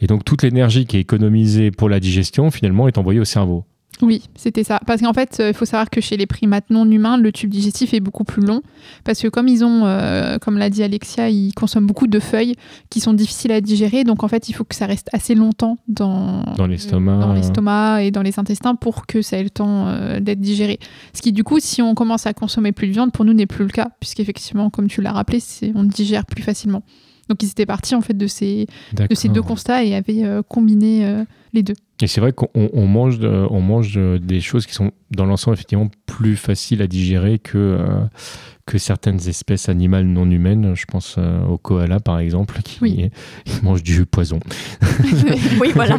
Et 0.00 0.06
donc 0.06 0.24
toute 0.24 0.42
l'énergie 0.42 0.86
qui 0.86 0.96
est 0.96 1.00
économisée 1.00 1.70
pour 1.70 1.88
la 1.88 2.00
digestion, 2.00 2.50
finalement, 2.50 2.88
est 2.88 2.98
envoyée 2.98 3.20
au 3.20 3.24
cerveau. 3.24 3.64
Oui, 4.00 4.22
c'était 4.36 4.64
ça. 4.64 4.80
Parce 4.86 5.00
qu'en 5.00 5.12
fait, 5.12 5.42
il 5.44 5.54
faut 5.54 5.64
savoir 5.64 5.90
que 5.90 6.00
chez 6.00 6.16
les 6.16 6.26
primates 6.26 6.70
non 6.70 6.88
humains, 6.88 7.16
le 7.16 7.32
tube 7.32 7.50
digestif 7.50 7.94
est 7.94 8.00
beaucoup 8.00 8.24
plus 8.24 8.42
long. 8.44 8.62
Parce 9.04 9.20
que 9.20 9.28
comme 9.28 9.48
ils 9.48 9.64
ont, 9.64 9.86
euh, 9.86 10.38
comme 10.38 10.56
l'a 10.56 10.70
dit 10.70 10.82
Alexia, 10.82 11.30
ils 11.30 11.52
consomment 11.52 11.86
beaucoup 11.86 12.06
de 12.06 12.20
feuilles 12.20 12.54
qui 12.90 13.00
sont 13.00 13.12
difficiles 13.12 13.50
à 13.50 13.60
digérer. 13.60 14.04
Donc 14.04 14.22
en 14.22 14.28
fait, 14.28 14.48
il 14.48 14.52
faut 14.52 14.64
que 14.64 14.74
ça 14.74 14.86
reste 14.86 15.08
assez 15.12 15.34
longtemps 15.34 15.78
dans, 15.88 16.44
dans 16.56 16.66
l'estomac 16.66 18.04
et 18.04 18.10
dans 18.10 18.22
les 18.22 18.38
intestins 18.38 18.76
pour 18.76 19.06
que 19.06 19.20
ça 19.20 19.38
ait 19.38 19.42
le 19.42 19.50
temps 19.50 19.88
euh, 19.88 20.20
d'être 20.20 20.40
digéré. 20.40 20.78
Ce 21.12 21.20
qui, 21.20 21.32
du 21.32 21.42
coup, 21.42 21.58
si 21.58 21.82
on 21.82 21.94
commence 21.94 22.26
à 22.26 22.34
consommer 22.34 22.72
plus 22.72 22.86
de 22.86 22.92
viande, 22.92 23.12
pour 23.12 23.24
nous 23.24 23.32
n'est 23.32 23.46
plus 23.46 23.64
le 23.64 23.70
cas. 23.70 23.90
Puisqu'effectivement, 23.98 24.70
comme 24.70 24.86
tu 24.86 25.02
l'as 25.02 25.12
rappelé, 25.12 25.42
on 25.74 25.82
digère 25.82 26.24
plus 26.24 26.42
facilement. 26.42 26.82
Donc 27.28 27.42
ils 27.42 27.50
étaient 27.50 27.66
partis 27.66 27.94
en 27.94 28.00
fait 28.00 28.14
de 28.16 28.26
ces, 28.26 28.66
de 28.94 29.14
ces 29.14 29.28
deux 29.28 29.42
constats 29.42 29.84
et 29.84 29.94
avaient 29.94 30.24
euh, 30.24 30.42
combiné 30.42 31.04
euh, 31.06 31.24
les 31.52 31.62
deux. 31.62 31.74
Et 32.00 32.06
c'est 32.06 32.20
vrai 32.20 32.32
qu'on 32.32 32.48
on 32.54 32.86
mange, 32.86 33.18
de- 33.18 33.46
on 33.50 33.60
mange 33.60 33.94
de- 33.94 34.18
des 34.22 34.40
choses 34.40 34.66
qui 34.66 34.72
sont 34.74 34.92
dans 35.10 35.24
l'ensemble 35.26 35.54
effectivement 35.54 35.88
plus 36.06 36.36
faciles 36.36 36.80
à 36.82 36.86
digérer 36.86 37.38
que, 37.38 37.58
euh, 37.58 37.86
que 38.66 38.78
certaines 38.78 39.28
espèces 39.28 39.68
animales 39.68 40.06
non 40.06 40.30
humaines. 40.30 40.74
Je 40.76 40.84
pense 40.86 41.16
euh, 41.18 41.42
au 41.46 41.58
koala 41.58 41.98
par 42.00 42.18
exemple 42.20 42.60
qui 42.62 42.78
Oui. 42.82 43.10
mange 43.62 43.82
du 43.82 44.06
poison. 44.06 44.38
oui, 45.60 45.72
voilà. 45.74 45.98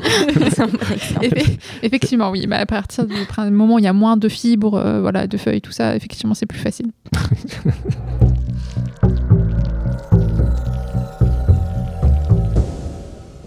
Effectivement, 1.84 2.30
oui. 2.32 2.48
Bah, 2.48 2.58
à 2.60 2.66
partir 2.66 3.06
du 3.08 3.14
moment 3.52 3.76
où 3.76 3.80
il 3.80 3.86
y 3.86 3.88
a 3.88 3.94
moins 3.94 4.18
de 4.18 4.30
fibres, 4.30 4.76
euh, 4.76 5.02
voilà, 5.02 5.28
de 5.28 5.38
feuilles, 5.38 5.62
tout 5.62 5.72
ça, 5.74 5.96
effectivement, 5.96 6.34
c'est 6.34 6.46
plus 6.46 6.60
facile. 6.60 6.88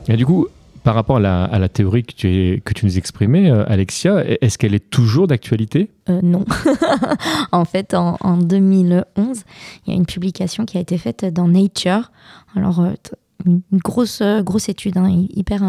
Et 0.09 0.17
du 0.17 0.27
coup, 0.27 0.47
par 0.83 0.95
rapport 0.95 1.17
à 1.19 1.21
la, 1.21 1.45
à 1.45 1.59
la 1.59 1.69
théorie 1.69 2.03
que 2.03 2.13
tu, 2.13 2.29
es- 2.29 2.61
que 2.61 2.73
tu 2.75 2.85
nous 2.87 2.99
exprimais, 2.99 3.51
euh, 3.51 3.65
Alexia, 3.69 4.25
est-ce 4.41 4.59
qu'elle 4.59 4.75
est 4.75 4.91
toujours 4.91 5.27
d'actualité? 5.29 5.91
Euh, 6.09 6.21
non. 6.23 6.45
en 7.53 7.65
fait, 7.65 7.95
en, 7.95 8.17
en 8.21 8.37
2011, 8.37 9.05
il 9.87 9.91
y 9.91 9.93
a 9.93 9.97
une 9.97 10.07
publication 10.07 10.65
qui 10.65 10.79
a 10.79 10.81
été 10.81 10.99
faite 10.99 11.25
dans 11.33 11.47
Nature. 11.47 12.11
Alors, 12.57 12.81
euh, 12.81 12.91
une 13.47 13.61
grosse, 13.73 14.23
grosse 14.41 14.69
étude, 14.69 14.97
hein, 14.97 15.09
hy- 15.09 15.29
hyper, 15.35 15.63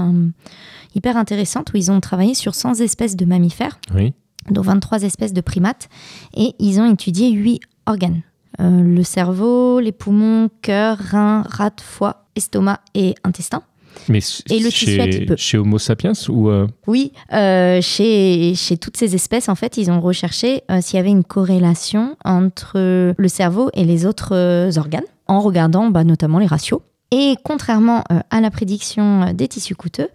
hyper 0.96 1.18
intéressante, 1.18 1.72
où 1.74 1.78
ils 1.78 1.92
ont 1.92 2.00
travaillé 2.00 2.34
sur 2.34 2.56
100 2.56 2.82
espèces 2.82 3.16
de 3.16 3.26
mammifères, 3.26 3.80
Oui. 3.96 4.14
dont 4.50 4.62
23 4.62 5.04
espèces 5.04 5.34
de 5.34 5.42
primates, 5.42 5.90
et 6.36 6.54
ils 6.60 6.80
ont 6.80 6.92
étudié 6.92 7.32
8 7.32 7.62
organes. 7.86 8.22
Euh, 8.60 8.82
le 8.82 9.04
cerveau, 9.04 9.80
les 9.80 9.92
poumons, 9.92 10.50
cœur, 10.62 10.98
rein, 11.00 11.44
rate, 11.50 11.82
foie, 11.82 12.26
estomac 12.36 12.80
et 12.94 13.16
intestin. 13.24 13.64
Mais 14.10 14.20
Et 14.50 14.60
le 14.60 14.70
tissu 14.70 14.86
chez, 14.86 15.00
adipeux. 15.02 15.36
chez 15.38 15.58
Homo 15.58 15.78
sapiens 15.78 16.14
ou 16.30 16.50
euh, 16.50 16.68
Oui, 16.88 17.12
euh, 17.34 17.82
chez, 17.82 18.54
chez 18.56 18.78
toutes 18.78 18.98
ces 18.98 19.16
espèces, 19.16 19.50
en 19.50 19.56
fait, 19.56 19.78
ils 19.78 19.92
ont 19.92 20.02
recherché 20.02 20.64
euh, 20.70 20.80
s'il 20.82 20.98
y 20.98 21.00
avait 21.00 21.10
une 21.10 21.24
corrélation 21.24 22.16
entre 22.26 23.14
le 23.18 23.28
cerveau 23.28 23.70
et 23.74 23.86
les 23.86 24.06
autres 24.06 24.78
organes, 24.78 25.04
en 25.28 25.40
regardant 25.40 25.90
bah, 25.90 26.04
notamment 26.04 26.40
les 26.40 26.48
ratios. 26.48 26.82
Et 27.16 27.36
contrairement 27.44 28.04
euh, 28.12 28.22
à 28.32 28.42
la 28.42 28.50
prédiction 28.50 29.22
euh, 29.22 29.34
des 29.34 29.48
tissus 29.48 29.76
coûteux, 29.76 30.10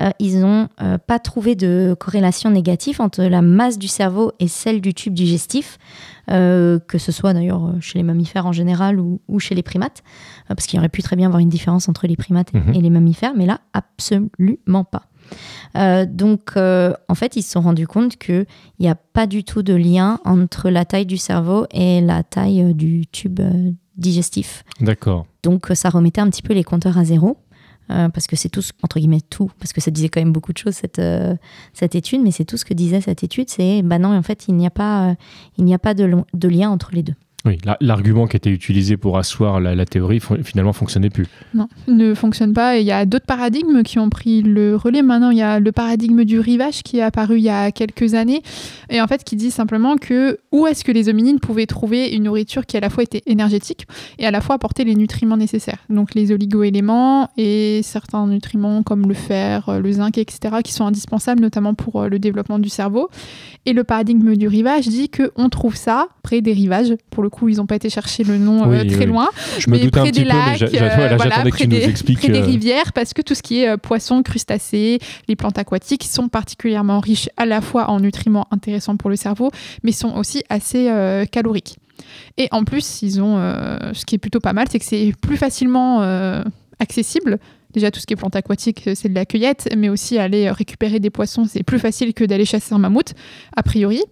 euh, 0.00 0.08
ils 0.18 0.40
n'ont 0.40 0.68
pas 1.06 1.18
trouvé 1.18 1.54
de 1.56 1.94
corrélation 1.98 2.48
négative 2.50 3.00
entre 3.02 3.22
la 3.24 3.42
masse 3.42 3.78
du 3.78 3.86
cerveau 3.88 4.32
et 4.40 4.48
celle 4.48 4.80
du 4.80 4.94
tube 4.94 5.12
digestif, 5.12 5.78
que 6.28 6.98
ce 6.98 7.12
soit 7.12 7.32
d'ailleurs 7.34 7.72
chez 7.80 7.98
les 7.98 8.02
mammifères 8.04 8.46
en 8.46 8.52
général 8.52 9.00
ou, 9.00 9.20
ou 9.28 9.38
chez 9.40 9.54
les 9.54 9.62
primates, 9.62 10.02
parce 10.48 10.66
qu'il 10.66 10.78
aurait 10.78 10.88
pu 10.88 11.02
très 11.02 11.16
bien 11.16 11.26
avoir 11.26 11.40
une 11.40 11.48
différence 11.48 11.88
entre 11.88 12.06
les 12.06 12.16
primates 12.16 12.54
et- 12.54 12.58
Mhm. 12.58 12.74
et 12.74 12.80
les 12.80 12.90
mammifères, 12.90 13.32
mais 13.36 13.46
là, 13.46 13.60
absolument 13.72 14.84
pas. 14.84 15.04
Euh, 15.76 16.06
donc, 16.06 16.50
euh, 16.56 16.92
en 17.08 17.14
fait, 17.14 17.36
ils 17.36 17.42
se 17.42 17.52
sont 17.52 17.60
rendus 17.60 17.86
compte 17.86 18.16
qu'il 18.16 18.46
n'y 18.80 18.88
a 18.88 18.94
pas 18.94 19.26
du 19.26 19.44
tout 19.44 19.62
de 19.62 19.74
lien 19.74 20.20
entre 20.24 20.70
la 20.70 20.84
taille 20.84 21.06
du 21.06 21.16
cerveau 21.18 21.66
et 21.70 22.00
la 22.00 22.22
taille 22.22 22.62
euh, 22.62 22.72
du 22.72 23.06
tube 23.06 23.40
euh, 23.40 23.72
digestif. 23.98 24.64
D'accord. 24.80 25.26
Donc, 25.42 25.70
euh, 25.70 25.74
ça 25.74 25.90
remettait 25.90 26.20
un 26.20 26.30
petit 26.30 26.42
peu 26.42 26.54
les 26.54 26.64
compteurs 26.64 26.96
à 26.98 27.04
zéro. 27.04 27.36
euh, 27.90 28.10
parce 28.10 28.26
que 28.26 28.36
c'est 28.36 28.50
tout, 28.50 28.60
ce- 28.60 28.72
entre 28.82 28.98
guillemets, 28.98 29.22
tout, 29.30 29.50
parce 29.58 29.72
que 29.72 29.80
ça 29.80 29.90
disait 29.90 30.10
quand 30.10 30.20
même 30.20 30.30
beaucoup 30.32 30.52
de 30.52 30.58
choses, 30.58 30.74
cette, 30.74 30.98
euh, 30.98 31.34
cette 31.72 31.94
étude, 31.94 32.20
mais 32.22 32.32
c'est 32.32 32.44
tout 32.44 32.58
ce 32.58 32.66
que 32.66 32.74
disait 32.74 33.00
cette 33.00 33.24
étude, 33.24 33.48
c'est, 33.48 33.80
bah 33.80 33.98
non, 33.98 34.14
en 34.14 34.22
fait, 34.22 34.44
il 34.46 34.56
n'y 34.56 34.66
a 34.66 34.70
pas, 34.70 35.08
euh, 35.08 35.14
il 35.56 35.64
n'y 35.64 35.72
a 35.72 35.78
pas 35.78 35.94
de 35.94 36.48
lien 36.48 36.68
entre 36.68 36.90
les 36.92 37.02
deux. 37.02 37.14
Oui, 37.44 37.56
la- 37.64 37.76
l'argument 37.80 38.26
qui 38.26 38.36
était 38.36 38.50
utilisé 38.50 38.96
pour 38.96 39.16
asseoir 39.16 39.60
la, 39.60 39.86
théorie 39.86 40.20
finalement 40.42 40.72
fonctionnait 40.72 41.08
plus. 41.08 41.26
Non, 41.54 41.68
ne 41.86 42.12
fonctionne 42.14 42.52
pas. 42.52 42.78
Il 42.78 42.84
y 42.84 42.90
a 42.90 43.06
d'autres 43.06 43.26
paradigmes 43.26 43.84
qui 43.84 44.00
ont 44.00 44.10
pris 44.10 44.42
le 44.42 44.74
relais. 44.74 45.02
Maintenant, 45.02 45.30
il 45.30 45.38
y 45.38 45.42
a 45.42 45.60
le 45.60 45.70
paradigme 45.70 46.24
du 46.24 46.40
rivage 46.40 46.82
qui 46.82 46.98
est 46.98 47.02
apparu 47.02 47.38
il 47.38 47.44
y 47.44 47.48
a 47.48 47.70
quelques 47.70 48.14
années. 48.14 48.42
Et 48.90 49.00
en 49.00 49.06
fait, 49.06 49.22
qui 49.22 49.36
dit 49.36 49.52
simplement 49.52 49.96
que 49.96 50.38
où 50.50 50.66
est-ce 50.66 50.82
que 50.82 50.90
les 50.90 51.08
hominines 51.08 51.38
pouvaient 51.38 51.66
trouver 51.66 52.08
une 52.08 52.24
nourriture 52.24 52.66
qui 52.66 52.76
à 52.76 52.80
la 52.80 52.90
fois 52.90 53.04
était 53.04 53.22
énergétique 53.26 53.86
et 54.18 54.26
à 54.26 54.32
la 54.32 54.40
fois 54.40 54.56
apportait 54.56 54.84
les 54.84 54.96
nutriments 54.96 55.36
nécessaires. 55.36 55.78
Donc 55.90 56.14
les 56.16 56.32
oligo-éléments 56.32 57.30
et 57.36 57.82
certains 57.84 58.26
nutriments 58.26 58.82
comme 58.82 59.06
le 59.06 59.14
fer, 59.14 59.68
euh, 59.68 59.78
le 59.78 59.92
zinc, 59.92 60.18
etc., 60.18 60.56
qui 60.64 60.72
sont 60.72 60.86
indispensables 60.86 61.40
notamment 61.40 61.74
pour 61.74 62.02
euh, 62.02 62.08
le 62.08 62.18
développement 62.18 62.58
du 62.58 62.68
cerveau. 62.68 63.08
Et 63.64 63.72
le 63.72 63.84
paradigme 63.84 64.34
du 64.34 64.48
rivage 64.48 64.88
dit 64.88 65.08
qu'on 65.08 65.48
trouve 65.48 65.76
ça 65.76 66.08
près 66.24 66.40
des 66.40 66.52
rivages. 66.52 66.94
Pour 67.10 67.22
le 67.22 67.27
coup, 67.28 67.48
ils 67.48 67.56
n'ont 67.56 67.66
pas 67.66 67.76
été 67.76 67.90
chercher 67.90 68.24
le 68.24 68.38
nom 68.38 68.64
euh, 68.64 68.82
Oui, 68.82 68.86
très 68.86 69.00
oui. 69.00 69.06
loin 69.06 69.28
Je 69.58 69.68
me 69.70 69.76
mais 69.76 69.82
doutais 69.82 69.98
un 69.98 70.02
près 70.02 70.10
petit 70.12 70.24
des 70.24 70.30
peu, 70.30 70.36
mais 70.36 70.58
lacs, 70.58 70.74
euh, 70.74 70.90
voilà, 70.94 71.18
j'attendais 71.18 71.50
que 71.50 71.56
près 71.56 71.64
tu 71.64 71.68
des, 71.68 71.80
nous 71.80 71.88
expliques. 71.90 72.18
près 72.18 72.28
des 72.28 72.40
euh, 72.40 72.44
rivières, 72.44 72.92
parce 72.92 73.12
que 73.12 73.22
tout 73.22 73.34
ce 73.34 73.42
qui 73.42 73.62
est 73.62 73.76
poissons, 73.76 74.22
crustacés, 74.22 74.98
les 75.28 75.36
plantes 75.36 75.58
aquatiques 75.58 76.04
sont 76.04 76.28
particulièrement 76.28 77.00
riches 77.00 77.28
à 77.36 77.46
la 77.46 77.60
fois 77.60 77.90
en 77.90 78.00
nutriments 78.00 78.46
intéressants 78.50 78.96
pour 78.96 79.10
le 79.10 79.16
cerveau, 79.16 79.50
mais 79.82 79.92
sont 79.92 80.14
aussi 80.16 80.42
assez 80.48 80.90
caloriques. 81.30 81.76
Et 82.36 82.48
en 82.52 82.64
plus, 82.64 83.02
ils 83.02 83.20
ont, 83.20 83.36
ce 83.92 84.04
qui 84.04 84.14
est 84.14 84.18
plutôt 84.18 84.40
pas 84.40 84.52
mal, 84.52 84.66
c'est 84.70 84.78
que 84.78 84.84
c'est 84.84 85.12
plus 85.20 85.36
facilement 85.36 86.00
accessible. 86.78 87.38
Déjà, 87.72 87.90
tout 87.90 88.00
ce 88.00 88.06
qui 88.06 88.14
est 88.14 88.16
plantes 88.16 88.34
aquatiques, 88.34 88.88
euh, 88.88 88.92
c'est 88.94 89.10
de 89.10 89.14
la 89.14 89.26
cueillette, 89.26 89.68
mais 89.76 89.90
aussi 89.90 90.16
aller 90.18 90.46
euh, 90.46 90.52
récupérer 90.52 91.00
des 91.00 91.10
poissons, 91.10 91.44
c'est 91.44 91.62
plus 91.62 91.78
facile 91.78 92.14
que 92.14 92.24
d'aller 92.24 92.46
chasser 92.46 92.74
un 92.74 92.78
mammouth, 92.78 93.12
a 93.54 93.62
priori. 93.62 94.02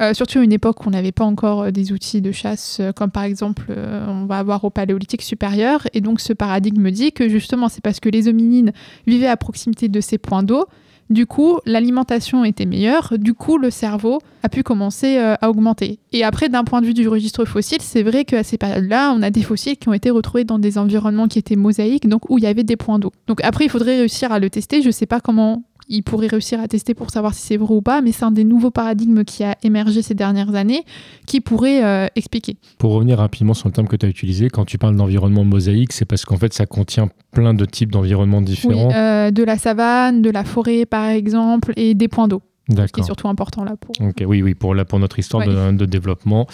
Euh, 0.00 0.14
surtout 0.14 0.38
à 0.38 0.42
une 0.42 0.52
époque 0.52 0.84
où 0.84 0.88
on 0.88 0.92
n'avait 0.92 1.12
pas 1.12 1.24
encore 1.24 1.70
des 1.70 1.92
outils 1.92 2.22
de 2.22 2.32
chasse, 2.32 2.80
comme 2.96 3.10
par 3.10 3.24
exemple, 3.24 3.66
on 3.70 4.24
va 4.24 4.38
avoir 4.38 4.64
au 4.64 4.70
paléolithique 4.70 5.22
supérieur. 5.22 5.86
Et 5.92 6.00
donc, 6.00 6.20
ce 6.20 6.32
paradigme 6.32 6.90
dit 6.90 7.12
que 7.12 7.28
justement, 7.28 7.68
c'est 7.68 7.82
parce 7.82 8.00
que 8.00 8.08
les 8.08 8.28
hominines 8.28 8.72
vivaient 9.06 9.26
à 9.26 9.36
proximité 9.36 9.88
de 9.88 10.00
ces 10.00 10.16
points 10.16 10.42
d'eau. 10.42 10.66
Du 11.12 11.26
coup, 11.26 11.58
l'alimentation 11.66 12.42
était 12.42 12.64
meilleure. 12.64 13.12
Du 13.18 13.34
coup, 13.34 13.58
le 13.58 13.70
cerveau 13.70 14.18
a 14.42 14.48
pu 14.48 14.62
commencer 14.62 15.18
euh, 15.18 15.34
à 15.42 15.50
augmenter. 15.50 15.98
Et 16.12 16.24
après, 16.24 16.48
d'un 16.48 16.64
point 16.64 16.80
de 16.80 16.86
vue 16.86 16.94
du 16.94 17.06
registre 17.06 17.44
fossile, 17.44 17.82
c'est 17.82 18.02
vrai 18.02 18.24
qu'à 18.24 18.42
ces 18.42 18.56
périodes-là, 18.56 19.12
on 19.14 19.20
a 19.22 19.28
des 19.28 19.42
fossiles 19.42 19.76
qui 19.76 19.90
ont 19.90 19.92
été 19.92 20.08
retrouvés 20.08 20.44
dans 20.44 20.58
des 20.58 20.78
environnements 20.78 21.28
qui 21.28 21.38
étaient 21.38 21.54
mosaïques, 21.54 22.08
donc 22.08 22.30
où 22.30 22.38
il 22.38 22.44
y 22.44 22.46
avait 22.46 22.64
des 22.64 22.76
points 22.76 22.98
d'eau. 22.98 23.12
Donc 23.26 23.44
après, 23.44 23.66
il 23.66 23.68
faudrait 23.68 23.98
réussir 23.98 24.32
à 24.32 24.38
le 24.38 24.48
tester. 24.48 24.80
Je 24.80 24.86
ne 24.86 24.92
sais 24.92 25.04
pas 25.04 25.20
comment 25.20 25.64
il 25.92 26.02
pourrait 26.02 26.26
réussir 26.26 26.60
à 26.60 26.66
tester 26.68 26.94
pour 26.94 27.10
savoir 27.10 27.34
si 27.34 27.42
c'est 27.46 27.56
vrai 27.56 27.74
ou 27.74 27.82
pas, 27.82 28.00
mais 28.00 28.10
c'est 28.12 28.24
un 28.24 28.30
des 28.32 28.44
nouveaux 28.44 28.70
paradigmes 28.70 29.24
qui 29.24 29.44
a 29.44 29.56
émergé 29.62 30.02
ces 30.02 30.14
dernières 30.14 30.54
années 30.54 30.82
qui 31.26 31.40
pourrait 31.40 31.84
euh, 31.84 32.06
expliquer. 32.16 32.56
Pour 32.78 32.92
revenir 32.92 33.18
rapidement 33.18 33.54
sur 33.54 33.68
le 33.68 33.72
terme 33.72 33.86
que 33.88 33.96
tu 33.96 34.06
as 34.06 34.08
utilisé, 34.08 34.48
quand 34.50 34.64
tu 34.64 34.78
parles 34.78 34.96
d'environnement 34.96 35.44
mosaïque, 35.44 35.92
c'est 35.92 36.04
parce 36.06 36.24
qu'en 36.24 36.36
fait, 36.36 36.52
ça 36.52 36.66
contient 36.66 37.08
plein 37.32 37.54
de 37.54 37.64
types 37.64 37.92
d'environnements 37.92 38.38
Oui, 38.38 38.44
différents. 38.44 38.92
euh, 38.92 39.30
de 39.30 39.42
la 39.44 39.58
savane, 39.58 40.22
de 40.22 40.30
la 40.30 40.44
forêt 40.44 40.86
par 40.86 41.06
exemple, 41.08 41.72
et 41.76 41.94
des 41.94 42.08
points 42.08 42.28
d'eau, 42.28 42.42
ce 42.68 42.92
qui 42.92 43.00
est 43.00 43.04
surtout 43.04 43.28
important 43.28 43.64
là 43.64 43.74
pour. 43.78 43.94
Ok, 44.00 44.22
oui, 44.26 44.42
oui, 44.42 44.54
pour, 44.54 44.74
la, 44.74 44.84
pour 44.84 44.98
notre 44.98 45.18
histoire 45.18 45.46
de, 45.46 45.72
de 45.72 45.84
développement 45.84 46.46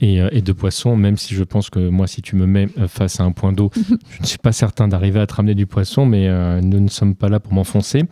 et, 0.00 0.20
euh, 0.20 0.28
et 0.32 0.42
de 0.42 0.52
poisson, 0.52 0.96
même 0.96 1.16
si 1.16 1.34
je 1.34 1.44
pense 1.44 1.70
que 1.70 1.88
moi, 1.88 2.06
si 2.06 2.22
tu 2.22 2.36
me 2.36 2.46
mets 2.46 2.68
euh, 2.78 2.88
face 2.88 3.20
à 3.20 3.24
un 3.24 3.32
point 3.32 3.52
d'eau, 3.52 3.70
je 4.10 4.20
ne 4.20 4.26
suis 4.26 4.38
pas 4.38 4.52
certain 4.52 4.88
d'arriver 4.88 5.20
à 5.20 5.26
te 5.26 5.34
ramener 5.34 5.54
du 5.54 5.66
poisson, 5.66 6.04
mais 6.04 6.28
euh, 6.28 6.60
nous 6.60 6.80
ne 6.80 6.88
sommes 6.88 7.14
pas 7.14 7.28
là 7.28 7.40
pour 7.40 7.52
m'enfoncer. 7.52 8.02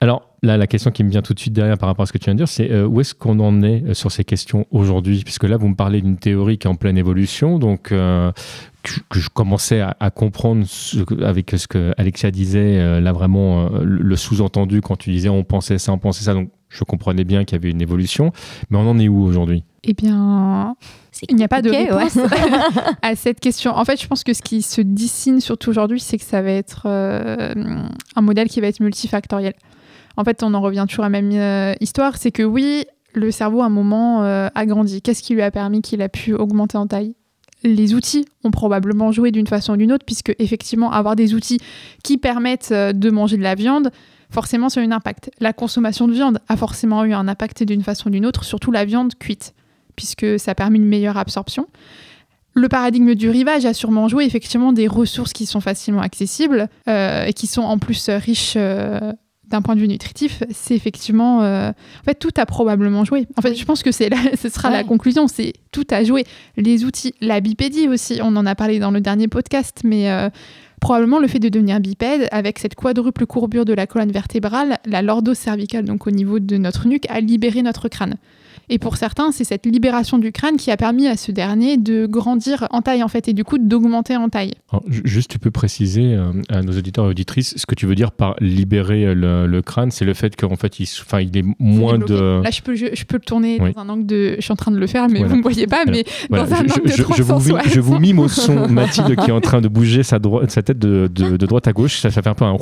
Alors, 0.00 0.28
là, 0.42 0.56
la 0.56 0.66
question 0.66 0.90
qui 0.90 1.04
me 1.04 1.10
vient 1.10 1.22
tout 1.22 1.34
de 1.34 1.40
suite 1.40 1.54
derrière 1.54 1.78
par 1.78 1.88
rapport 1.88 2.02
à 2.02 2.06
ce 2.06 2.12
que 2.12 2.18
tu 2.18 2.26
viens 2.26 2.34
de 2.34 2.38
dire, 2.38 2.48
c'est 2.48 2.70
euh, 2.70 2.86
où 2.86 3.00
est-ce 3.00 3.14
qu'on 3.14 3.40
en 3.40 3.62
est 3.62 3.94
sur 3.94 4.12
ces 4.12 4.24
questions 4.24 4.66
aujourd'hui? 4.70 5.22
Puisque 5.24 5.44
là, 5.44 5.56
vous 5.56 5.68
me 5.68 5.76
parlez 5.76 6.02
d'une 6.02 6.18
théorie 6.18 6.58
qui 6.58 6.66
est 6.66 6.70
en 6.70 6.74
pleine 6.74 6.98
évolution, 6.98 7.58
donc 7.58 7.92
euh, 7.92 8.30
que, 9.08 9.18
je 9.18 9.28
commençais 9.28 9.80
à, 9.80 9.96
à 10.00 10.10
comprendre 10.10 10.64
ce 10.66 10.98
avec 11.24 11.50
ce 11.56 11.66
que 11.66 11.92
Alexia 11.96 12.30
disait, 12.30 12.78
euh, 12.78 13.00
là 13.00 13.12
vraiment 13.12 13.66
euh, 13.66 13.84
le 13.84 14.02
le 14.02 14.16
sous-entendu 14.16 14.80
quand 14.80 14.96
tu 14.96 15.10
disais 15.10 15.28
on 15.28 15.44
pensait 15.44 15.78
ça, 15.78 15.92
on 15.92 15.98
pensait 15.98 16.24
ça, 16.24 16.34
donc 16.34 16.50
je 16.74 16.84
comprenais 16.84 17.24
bien 17.24 17.44
qu'il 17.44 17.56
y 17.56 17.60
avait 17.60 17.70
une 17.70 17.82
évolution, 17.82 18.32
mais 18.70 18.78
on 18.78 18.88
en 18.88 18.98
est 18.98 19.08
où 19.08 19.22
aujourd'hui? 19.22 19.64
Eh 19.84 19.92
bien, 19.92 20.76
il 21.28 21.36
n'y 21.36 21.44
a 21.44 21.48
pas 21.48 21.62
de 21.62 21.70
ouais. 21.70 21.90
réponse 21.90 22.18
à 23.02 23.14
cette 23.16 23.40
question. 23.40 23.72
En 23.76 23.84
fait, 23.84 24.00
je 24.00 24.06
pense 24.06 24.24
que 24.24 24.32
ce 24.32 24.42
qui 24.42 24.62
se 24.62 24.80
dessine 24.80 25.40
surtout 25.40 25.70
aujourd'hui, 25.70 26.00
c'est 26.00 26.18
que 26.18 26.24
ça 26.24 26.42
va 26.42 26.50
être 26.50 26.82
euh, 26.86 27.54
un 28.16 28.22
modèle 28.22 28.48
qui 28.48 28.60
va 28.60 28.68
être 28.68 28.80
multifactoriel. 28.80 29.54
En 30.16 30.24
fait, 30.24 30.42
on 30.42 30.54
en 30.54 30.60
revient 30.60 30.86
toujours 30.88 31.04
à 31.04 31.08
la 31.08 31.20
même 31.20 31.32
euh, 31.32 31.74
histoire, 31.80 32.16
c'est 32.16 32.30
que 32.30 32.42
oui, 32.42 32.86
le 33.14 33.30
cerveau 33.30 33.62
à 33.62 33.66
un 33.66 33.70
moment 33.70 34.22
euh, 34.24 34.48
a 34.54 34.66
grandi. 34.66 35.02
Qu'est-ce 35.02 35.22
qui 35.22 35.34
lui 35.34 35.42
a 35.42 35.50
permis 35.50 35.82
qu'il 35.82 36.02
a 36.02 36.08
pu 36.08 36.34
augmenter 36.34 36.76
en 36.76 36.86
taille? 36.86 37.14
Les 37.62 37.94
outils 37.94 38.26
ont 38.44 38.50
probablement 38.50 39.10
joué 39.10 39.30
d'une 39.30 39.46
façon 39.46 39.72
ou 39.72 39.76
d'une 39.76 39.92
autre, 39.92 40.04
puisque 40.04 40.34
effectivement, 40.38 40.92
avoir 40.92 41.16
des 41.16 41.34
outils 41.34 41.58
qui 42.02 42.18
permettent 42.18 42.72
euh, 42.72 42.92
de 42.92 43.10
manger 43.10 43.36
de 43.36 43.42
la 43.42 43.54
viande, 43.54 43.90
forcément, 44.34 44.68
ça 44.68 44.80
a 44.80 44.82
eu 44.84 44.86
un 44.86 44.92
impact. 44.92 45.30
La 45.40 45.52
consommation 45.54 46.06
de 46.08 46.12
viande 46.12 46.38
a 46.48 46.56
forcément 46.56 47.04
eu 47.04 47.12
un 47.14 47.26
impact 47.28 47.62
d'une 47.62 47.82
façon 47.82 48.08
ou 48.08 48.10
d'une 48.10 48.26
autre, 48.26 48.44
surtout 48.44 48.70
la 48.70 48.84
viande 48.84 49.14
cuite, 49.18 49.54
puisque 49.96 50.38
ça 50.38 50.50
a 50.50 50.54
permis 50.54 50.78
une 50.78 50.86
meilleure 50.86 51.16
absorption. 51.16 51.66
Le 52.56 52.68
paradigme 52.68 53.14
du 53.14 53.30
rivage 53.30 53.64
a 53.64 53.74
sûrement 53.74 54.06
joué 54.08 54.24
effectivement 54.24 54.72
des 54.72 54.86
ressources 54.86 55.32
qui 55.32 55.46
sont 55.46 55.60
facilement 55.60 56.02
accessibles 56.02 56.68
euh, 56.88 57.24
et 57.24 57.32
qui 57.32 57.46
sont 57.48 57.62
en 57.62 57.78
plus 57.78 58.08
riches 58.10 58.54
euh, 58.56 59.12
d'un 59.48 59.60
point 59.60 59.74
de 59.74 59.80
vue 59.80 59.88
nutritif. 59.88 60.42
C'est 60.52 60.74
effectivement, 60.76 61.42
euh, 61.42 61.70
en 61.70 62.04
fait, 62.04 62.14
tout 62.14 62.30
a 62.36 62.46
probablement 62.46 63.04
joué. 63.04 63.26
En 63.36 63.42
fait, 63.42 63.50
Oui. 63.50 63.56
je 63.56 63.64
pense 63.64 63.82
que 63.82 63.90
c'est 63.90 64.08
la- 64.08 64.36
ce 64.40 64.48
sera 64.48 64.70
la 64.70 64.84
conclusion. 64.84 65.26
C'est 65.26 65.52
tout 65.72 65.84
a 65.90 66.04
joué. 66.04 66.24
Les 66.56 66.84
outils, 66.84 67.12
la 67.20 67.40
bipédie 67.40 67.88
aussi. 67.88 68.20
On 68.22 68.36
en 68.36 68.46
a 68.46 68.54
parlé 68.54 68.78
dans 68.78 68.92
le 68.92 69.00
dernier 69.00 69.26
podcast, 69.26 69.80
mais 69.84 70.08
probablement 70.84 71.18
le 71.18 71.28
fait 71.28 71.38
de 71.38 71.48
devenir 71.48 71.80
bipède, 71.80 72.28
avec 72.30 72.58
cette 72.58 72.74
quadruple 72.74 73.24
courbure 73.24 73.64
de 73.64 73.72
la 73.72 73.86
colonne 73.86 74.12
vertébrale, 74.12 74.76
la 74.84 75.00
lordo-cervicale, 75.00 75.86
donc 75.86 76.06
au 76.06 76.10
niveau 76.10 76.40
de 76.40 76.58
notre 76.58 76.86
nuque, 76.86 77.06
a 77.08 77.20
libéré 77.20 77.62
notre 77.62 77.88
crâne. 77.88 78.16
Et 78.68 78.78
pour 78.78 78.96
certains, 78.96 79.30
c'est 79.32 79.44
cette 79.44 79.66
libération 79.66 80.18
du 80.18 80.32
crâne 80.32 80.56
qui 80.56 80.70
a 80.70 80.76
permis 80.76 81.06
à 81.06 81.16
ce 81.16 81.32
dernier 81.32 81.76
de 81.76 82.06
grandir 82.06 82.66
en 82.70 82.80
taille, 82.82 83.02
en 83.02 83.08
fait, 83.08 83.28
et 83.28 83.32
du 83.32 83.44
coup 83.44 83.58
d'augmenter 83.58 84.16
en 84.16 84.28
taille. 84.28 84.52
Alors, 84.72 84.82
juste, 84.88 85.30
tu 85.30 85.38
peux 85.38 85.50
préciser 85.50 86.14
euh, 86.14 86.32
à 86.48 86.62
nos 86.62 86.72
auditeurs 86.76 87.06
et 87.06 87.08
auditrices 87.08 87.54
ce 87.56 87.66
que 87.66 87.74
tu 87.74 87.86
veux 87.86 87.94
dire 87.94 88.12
par 88.12 88.36
libérer 88.40 89.04
euh, 89.06 89.14
le, 89.14 89.46
le 89.46 89.62
crâne, 89.62 89.90
c'est 89.90 90.04
le 90.04 90.14
fait 90.14 90.34
qu'en 90.36 90.56
fait, 90.56 90.80
il, 90.80 90.84
s- 90.84 91.02
enfin, 91.04 91.20
il 91.20 91.36
est 91.36 91.44
moins 91.58 91.98
de. 91.98 92.40
Là, 92.42 92.50
je 92.50 92.62
peux, 92.62 92.74
je, 92.74 92.86
je 92.94 93.04
peux 93.04 93.16
le 93.16 93.24
tourner 93.24 93.58
Oui. 93.60 93.72
dans 93.74 93.82
un 93.82 93.88
angle 93.88 94.06
de. 94.06 94.34
Je 94.36 94.40
suis 94.42 94.52
en 94.52 94.56
train 94.56 94.70
de 94.70 94.78
le 94.78 94.86
faire, 94.86 95.08
mais 95.08 95.18
Voilà. 95.20 95.28
vous 95.28 95.32
ne 95.34 95.38
me 95.38 95.42
voyez 95.42 95.66
pas. 95.66 95.84
Mais 95.86 96.04
Voilà, 96.30 96.44
dans 96.44 96.52
un 96.54 96.56
je, 96.56 96.62
angle 96.72 96.82
de 96.84 96.88
je- 96.92 96.96
mi- 97.02 97.04
360. 97.04 97.60
je 97.68 97.80
vous 97.80 97.98
mime 97.98 98.18
au 98.18 98.28
son 98.28 98.68
Mathilde 98.68 99.16
qui 99.16 99.30
est 99.30 99.32
en 99.32 99.40
train 99.40 99.60
de 99.60 99.68
bouger 99.68 100.02
sa, 100.02 100.18
tête 100.18 100.78
de, 100.78 101.08
de- 101.12 101.36
de 101.36 101.46
droite 101.46 101.68
à 101.68 101.72
gauche. 101.72 102.00
Ça, 102.00 102.10
ça 102.10 102.22
fait 102.22 102.30
un 102.30 102.34
peu 102.34 102.44
un 102.44 102.56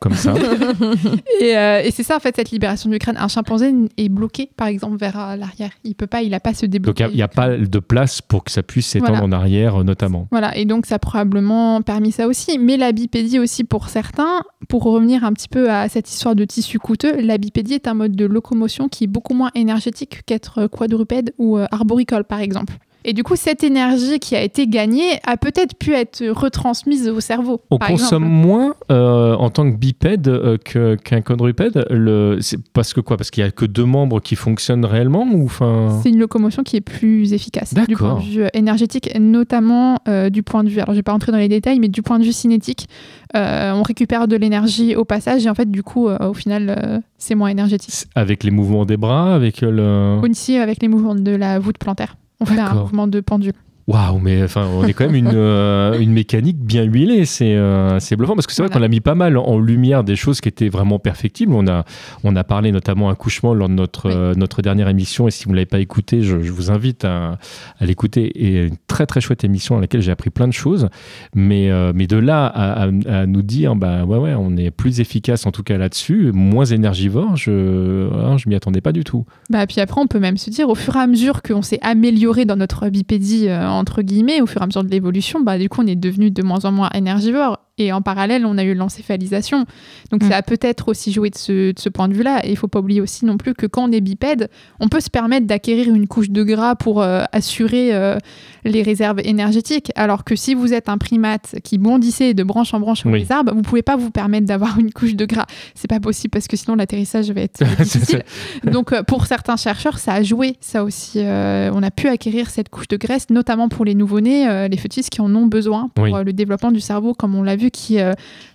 comme 0.00 0.14
ça. 0.14 0.34
Et, 1.40 1.56
euh, 1.56 1.82
et 1.84 1.90
c'est 1.90 2.02
ça, 2.02 2.16
en 2.16 2.20
fait, 2.20 2.36
cette 2.36 2.50
libération 2.50 2.90
du 2.90 2.98
crâne. 2.98 3.16
Un 3.18 3.28
chimpanzé 3.28 3.72
est 3.96 4.08
bloqué, 4.08 4.50
par 4.56 4.68
exemple, 4.68 4.96
vers 4.98 5.18
l'arrière. 5.40 5.70
Il 5.84 5.94
peut 5.94 6.06
pas, 6.06 6.22
il 6.22 6.32
a 6.34 6.40
pas 6.40 6.54
se 6.54 6.66
Donc 6.66 6.72
débloquer. 6.72 7.06
il 7.10 7.16
n'y 7.16 7.22
a, 7.22 7.28
pas 7.28 7.56
de 7.56 7.78
place 7.78 8.22
pour 8.22 8.44
que 8.44 8.50
ça 8.50 8.62
puisse 8.62 8.86
s'étendre 8.86 9.18
Voilà. 9.18 9.24
en 9.24 9.32
arrière, 9.32 9.80
euh, 9.80 9.84
notamment. 9.84 10.28
Voilà, 10.30 10.56
et 10.56 10.64
donc 10.64 10.86
ça 10.86 10.96
a 10.96 10.98
probablement 10.98 11.82
permis 11.82 12.12
ça 12.12 12.26
aussi. 12.28 12.58
Mais 12.58 12.76
la 12.76 12.92
bipédie 12.92 13.38
aussi 13.38 13.64
pour 13.64 13.88
certains, 13.88 14.42
pour 14.68 14.84
revenir 14.84 15.24
un 15.24 15.32
petit 15.32 15.48
peu 15.48 15.70
à 15.70 15.88
cette 15.88 16.08
histoire 16.08 16.34
de 16.36 16.44
tissu 16.44 16.78
coûteux, 16.78 17.20
la 17.20 17.38
bipédie 17.38 17.74
est 17.74 17.88
un 17.88 17.94
mode 17.94 18.14
de 18.14 18.26
locomotion 18.26 18.88
qui 18.88 19.04
est 19.04 19.08
beaucoup 19.08 19.34
moins 19.34 19.50
énergétique 19.54 20.22
qu'être 20.26 20.66
quadrupède 20.68 21.32
ou 21.38 21.58
euh, 21.58 21.66
arboricole 21.70 22.24
par 22.24 22.40
exemple. 22.40 22.74
Et 23.04 23.12
du 23.14 23.22
coup, 23.22 23.34
cette 23.36 23.64
énergie 23.64 24.18
qui 24.18 24.36
a 24.36 24.42
été 24.42 24.66
gagnée 24.66 25.18
a 25.26 25.36
peut-être 25.36 25.74
pu 25.78 25.94
être 25.94 26.22
retransmise 26.28 27.08
au 27.08 27.20
cerveau. 27.20 27.60
On 27.70 27.78
par 27.78 27.88
consomme 27.88 28.24
exemple. 28.24 28.46
moins 28.46 28.74
euh, 28.90 29.34
en 29.36 29.48
tant 29.50 29.70
que 29.70 29.76
bipède 29.76 30.28
euh, 30.28 30.58
que- 30.62 30.96
qu'un 30.96 31.22
quadrupède. 31.22 31.86
Le, 31.90 32.38
c'est 32.40 32.58
parce 32.72 32.92
que 32.92 33.00
quoi? 33.00 33.16
Parce 33.16 33.30
qu'il 33.30 33.42
n'y 33.42 33.48
a 33.48 33.52
que 33.52 33.64
deux 33.64 33.84
membres 33.86 34.20
qui 34.20 34.36
fonctionnent 34.36 34.84
réellement 34.84 35.26
ou 35.32 35.44
enfin? 35.46 35.98
C'est 36.02 36.10
une 36.10 36.18
locomotion 36.18 36.62
qui 36.62 36.76
est 36.76 36.80
plus 36.82 37.32
efficace 37.32 37.72
du 37.72 37.80
point 37.96 38.08
D'accord. 38.08 38.18
de 38.18 38.22
vue 38.24 38.42
euh, 38.42 38.48
énergétique, 38.52 39.10
notamment 39.18 39.98
euh, 40.08 40.28
du 40.28 40.42
point 40.42 40.62
de 40.64 40.68
vue, 40.68 40.80
alors 40.80 40.92
je 40.94 40.98
vais 40.98 41.02
pas 41.02 41.12
rentrer 41.12 41.32
dans 41.32 41.38
les 41.38 41.48
détails, 41.48 41.78
mais 41.80 41.88
du 41.88 42.02
point 42.02 42.18
de 42.18 42.24
vue 42.24 42.32
cinétique, 42.32 42.86
on 43.34 43.82
récupère 43.82 44.28
de 44.28 44.36
l'énergie 44.36 44.96
au 44.96 45.04
passage 45.04 45.46
et 45.46 45.50
en 45.50 45.54
fait 45.54 45.70
du 45.70 45.82
coup 45.82 46.08
au 46.08 46.34
final 46.34 47.02
c'est 47.16 47.34
moins 47.34 47.48
énergétique. 47.48 47.94
avec 48.14 48.42
les 48.44 48.50
mouvements 48.50 48.84
des 48.84 48.96
bras, 48.96 49.34
avec 49.34 49.60
le. 49.60 50.18
Aussi 50.28 50.56
avec 50.56 50.82
les 50.82 50.88
mouvements 50.88 51.14
de 51.14 51.30
la 51.30 51.58
voûte 51.58 51.78
plantaire. 51.78 52.16
On 52.40 52.46
fait 52.46 52.58
un 52.58 52.74
mouvement 52.74 53.06
de 53.06 53.20
pendule. 53.20 53.52
Waouh, 53.90 54.20
mais 54.20 54.42
enfin, 54.44 54.68
on 54.72 54.84
est 54.84 54.92
quand 54.92 55.06
même 55.06 55.16
une, 55.16 55.32
euh, 55.34 55.98
une 55.98 56.12
mécanique 56.12 56.58
bien 56.60 56.84
huilée. 56.84 57.24
C'est 57.24 57.56
euh, 57.56 57.98
bluffant 58.16 58.34
parce 58.36 58.46
que 58.46 58.52
c'est 58.52 58.62
vrai 58.62 58.68
Voilà. 58.70 58.80
qu'on 58.80 58.84
a 58.84 58.88
mis 58.88 59.00
pas 59.00 59.16
mal 59.16 59.36
en 59.36 59.58
lumière 59.58 60.04
des 60.04 60.14
choses 60.14 60.40
qui 60.40 60.48
étaient 60.48 60.68
vraiment 60.68 61.00
perfectibles. 61.00 61.52
On 61.54 61.66
a, 61.66 61.84
on 62.22 62.36
a 62.36 62.44
parlé 62.44 62.70
notamment 62.70 63.08
accouchement 63.10 63.52
lors 63.52 63.68
de 63.68 63.74
notre, 63.74 64.08
Oui. 64.08 64.14
euh, 64.14 64.34
notre 64.36 64.62
dernière 64.62 64.88
émission. 64.88 65.26
Et 65.26 65.32
si 65.32 65.44
vous 65.44 65.50
ne 65.50 65.56
l'avez 65.56 65.66
pas 65.66 65.80
écouté, 65.80 66.22
je, 66.22 66.40
je 66.40 66.52
vous 66.52 66.70
invite 66.70 67.04
à, 67.04 67.38
à 67.80 67.84
l'écouter. 67.84 68.26
Et 68.26 68.66
une 68.66 68.76
très 68.86 69.06
très 69.06 69.20
chouette 69.20 69.42
émission 69.42 69.76
à 69.76 69.80
laquelle 69.80 70.02
j'ai 70.02 70.12
appris 70.12 70.30
plein 70.30 70.46
de 70.46 70.52
choses. 70.52 70.88
Mais, 71.34 71.68
euh, 71.70 71.90
mais 71.92 72.06
de 72.06 72.16
là 72.16 72.46
à, 72.46 72.84
à- 72.84 73.20
à 73.22 73.26
nous 73.26 73.42
dire, 73.42 73.74
bah 73.74 74.04
ouais, 74.04 74.18
ouais, 74.18 74.34
on 74.38 74.56
est 74.56 74.70
plus 74.70 75.00
efficace 75.00 75.46
en 75.46 75.50
tout 75.50 75.62
cas 75.64 75.78
là-dessus, 75.78 76.30
moins 76.32 76.64
énergivore, 76.64 77.36
je 77.36 77.50
ne 77.50 78.36
je 78.38 78.48
m'y 78.48 78.54
attendais 78.54 78.80
pas 78.80 78.92
du 78.92 79.02
tout. 79.04 79.24
Bah, 79.50 79.66
puis 79.66 79.80
après, 79.80 80.00
on 80.00 80.06
peut 80.06 80.20
même 80.20 80.36
se 80.36 80.48
dire, 80.50 80.68
au 80.68 80.74
fur 80.76 80.94
et 80.96 81.00
à 81.00 81.06
mesure 81.08 81.42
qu'on 81.42 81.62
s'est 81.62 81.80
amélioré 81.82 82.44
dans 82.44 82.56
notre 82.56 82.88
bipédie, 82.88 83.48
euh, 83.48 83.79
entre 83.80 84.02
guillemets, 84.02 84.40
au 84.40 84.46
fur 84.46 84.60
et 84.60 84.64
à 84.64 84.66
mesure 84.66 84.84
de 84.84 84.90
l'évolution, 84.90 85.40
bah, 85.40 85.58
du 85.58 85.68
coup, 85.68 85.80
on 85.82 85.86
est 85.86 85.96
devenu 85.96 86.30
de 86.30 86.42
moins 86.42 86.64
en 86.64 86.72
moins 86.72 86.90
énergivore. 86.94 87.58
Et 87.78 87.92
en 87.92 88.02
parallèle, 88.02 88.44
on 88.44 88.58
a 88.58 88.64
eu 88.64 88.74
l'encéphalisation. 88.74 89.64
Donc, 90.10 90.22
Mm. 90.22 90.28
ça 90.28 90.36
a 90.36 90.42
peut-être 90.42 90.88
aussi 90.88 91.12
joué 91.12 91.30
de 91.30 91.38
ce, 91.38 91.72
de 91.72 91.78
ce 91.78 91.88
point 91.88 92.08
de 92.08 92.14
vue-là. 92.14 92.44
Et 92.44 92.50
il 92.50 92.56
faut 92.56 92.68
pas 92.68 92.80
oublier 92.80 93.00
aussi 93.00 93.24
non 93.24 93.38
plus 93.38 93.54
que 93.54 93.66
quand 93.66 93.88
on 93.88 93.92
est 93.92 94.00
bipède, 94.02 94.50
on 94.80 94.88
peut 94.88 95.00
se 95.00 95.08
permettre 95.08 95.46
d'acquérir 95.46 95.88
une 95.94 96.06
couche 96.06 96.28
de 96.30 96.42
gras 96.42 96.74
pour 96.74 97.00
euh, 97.00 97.24
assurer 97.32 97.94
euh, 97.94 98.18
les 98.64 98.82
réserves 98.82 99.20
énergétiques. 99.24 99.92
Alors 99.94 100.24
que 100.24 100.36
si 100.36 100.54
vous 100.54 100.74
êtes 100.74 100.88
un 100.90 100.98
primate 100.98 101.54
qui 101.64 101.78
bondissait 101.78 102.34
de 102.34 102.42
branche 102.42 102.74
en 102.74 102.80
branche 102.80 103.00
sur 103.00 103.10
Oui. 103.10 103.20
les 103.20 103.32
arbres, 103.32 103.54
vous 103.54 103.62
pouvez 103.62 103.82
pas 103.82 103.96
vous 103.96 104.10
permettre 104.10 104.46
d'avoir 104.46 104.78
une 104.78 104.92
couche 104.92 105.14
de 105.16 105.24
gras. 105.24 105.46
C'est 105.74 105.88
pas 105.88 106.00
possible 106.00 106.30
parce 106.32 106.48
que 106.48 106.56
sinon 106.58 106.76
l'atterrissage 106.76 107.30
va 107.30 107.40
être 107.40 107.60
difficile. 107.82 108.22
Donc 108.64 108.92
euh, 108.92 109.02
pour 109.02 109.24
certains 109.26 109.56
chercheurs, 109.56 109.98
ça 109.98 110.12
a 110.14 110.22
joué 110.22 110.56
ça 110.60 110.84
aussi. 110.84 111.20
On 111.20 111.82
a 111.82 111.90
pu 111.90 112.08
acquérir 112.08 112.50
cette 112.50 112.68
couche 112.68 112.88
de 112.88 112.96
graisse, 112.98 113.30
notamment 113.30 113.68
pour 113.68 113.84
les 113.86 113.94
nouveau-nés, 113.94 114.68
les 114.70 114.76
fœtus 114.76 115.08
qui 115.08 115.20
en 115.22 115.34
ont 115.34 115.46
besoin 115.46 115.88
pour 115.94 116.04
Oui. 116.04 116.12
le 116.24 116.32
développement 116.32 116.72
du 116.72 116.80
cerveau, 116.80 117.14
comme 117.14 117.34
on 117.34 117.42
l'a 117.42 117.56
vu, 117.56 117.69
qui 117.70 118.00
euh, 118.00 118.12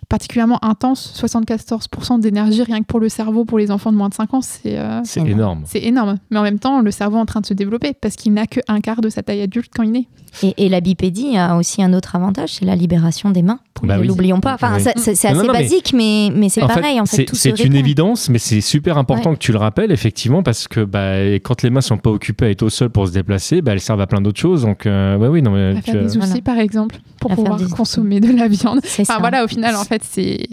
particulièrement 0.10 0.64
intense. 0.64 1.14
74% 1.22 2.20
d'énergie 2.20 2.64
rien 2.64 2.80
que 2.82 2.86
pour 2.86 3.00
le 3.00 3.10
cerveau 3.10 3.46
pour 3.46 3.58
les 3.58 3.72
enfants 3.72 3.92
de 3.92 3.98
moins 3.98 4.10
de 4.10 4.14
5 4.14 4.34
ans, 4.34 4.42
c'est 4.42 4.78
euh, 4.78 5.02
C'est 5.04 5.22
énorme. 5.22 5.64
c'est 5.66 5.84
énorme. 5.84 6.18
Mais 6.32 6.40
en 6.40 6.44
même 6.44 6.60
temps, 6.60 6.82
le 6.82 6.92
cerveau 6.92 7.18
est 7.18 7.22
en 7.22 7.26
train 7.26 7.42
de 7.42 7.46
se 7.46 7.54
développer 7.54 7.94
parce 7.94 8.16
qu'il 8.16 8.34
n'a 8.34 8.48
qu'un 8.48 8.80
quart 8.82 9.02
de 9.02 9.10
sa 9.10 9.24
taille 9.24 9.42
adulte 9.42 9.72
quand 9.76 9.84
il 9.84 9.92
naît. 9.92 10.08
Et, 10.44 10.66
et 10.66 10.70
la 10.70 10.82
bipédie 10.82 11.38
a 11.38 11.56
aussi 11.56 11.82
un 11.82 11.94
autre 11.94 12.16
avantage, 12.16 12.56
c'est 12.56 12.66
la 12.66 12.76
libération 12.76 13.30
des 13.30 13.42
mains. 13.42 13.60
Bah 13.84 13.96
Ne 13.96 14.02
oui. 14.02 14.08
L'oublions 14.08 14.40
pas. 14.42 14.56
Enfin, 14.56 14.76
Oui. 14.78 14.82
c'est 14.84 14.96
Non, 14.96 15.02
assez 15.14 15.34
non, 15.34 15.54
mais- 15.54 15.60
basique, 15.62 15.94
mais, 15.94 16.30
mais 16.34 16.50
c'est 16.50 16.62
pareil. 16.62 17.00
En 17.00 17.06
fait, 17.06 17.30
c'est- 17.34 17.64
une 17.64 17.76
évidence, 17.76 18.30
mais 18.30 18.38
c'est 18.40 18.60
super 18.62 18.98
important 18.98 19.34
que 19.34 19.40
tu 19.40 19.52
le 19.54 19.58
rappelles, 19.58 19.92
effectivement, 19.92 20.44
parce 20.44 20.68
que 20.68 20.84
bah, 20.84 21.18
quand 21.44 21.62
les 21.62 21.70
mains 21.70 21.82
sont 21.82 21.98
pas 21.98 22.10
occupées 22.10 22.46
à 22.46 22.50
être 22.50 22.64
au 22.64 22.70
sol 22.70 22.90
pour 22.90 23.08
se 23.08 23.14
déplacer, 23.14 23.62
bah, 23.62 23.72
elles 23.74 23.80
servent 23.82 24.02
à 24.02 24.08
plein 24.08 24.22
d'autres 24.22 24.40
choses. 24.40 24.64
Donc, 24.64 24.86
euh, 24.86 25.18
ouais, 25.18 25.28
oui, 25.30 25.42
non, 25.42 25.52
mais 25.52 25.78
À 25.78 25.82
tu- 25.82 25.92
faire 25.92 26.02
des 26.04 26.18
outils, 26.18 26.28
Voilà. 26.28 26.42
par 26.42 26.58
exemple, 26.60 26.98
pour 27.20 27.32
À 27.32 27.36
pouvoir 27.36 27.58
des- 27.58 27.66
consommer 27.70 28.20
de 28.20 28.36
la 28.38 28.48
viande. 28.50 28.82
Enfin 29.00 29.18
voilà, 29.20 29.44
au 29.46 29.48
final, 29.48 29.76
en 29.76 29.84
fait, 29.86 29.95
c'est 30.04 30.48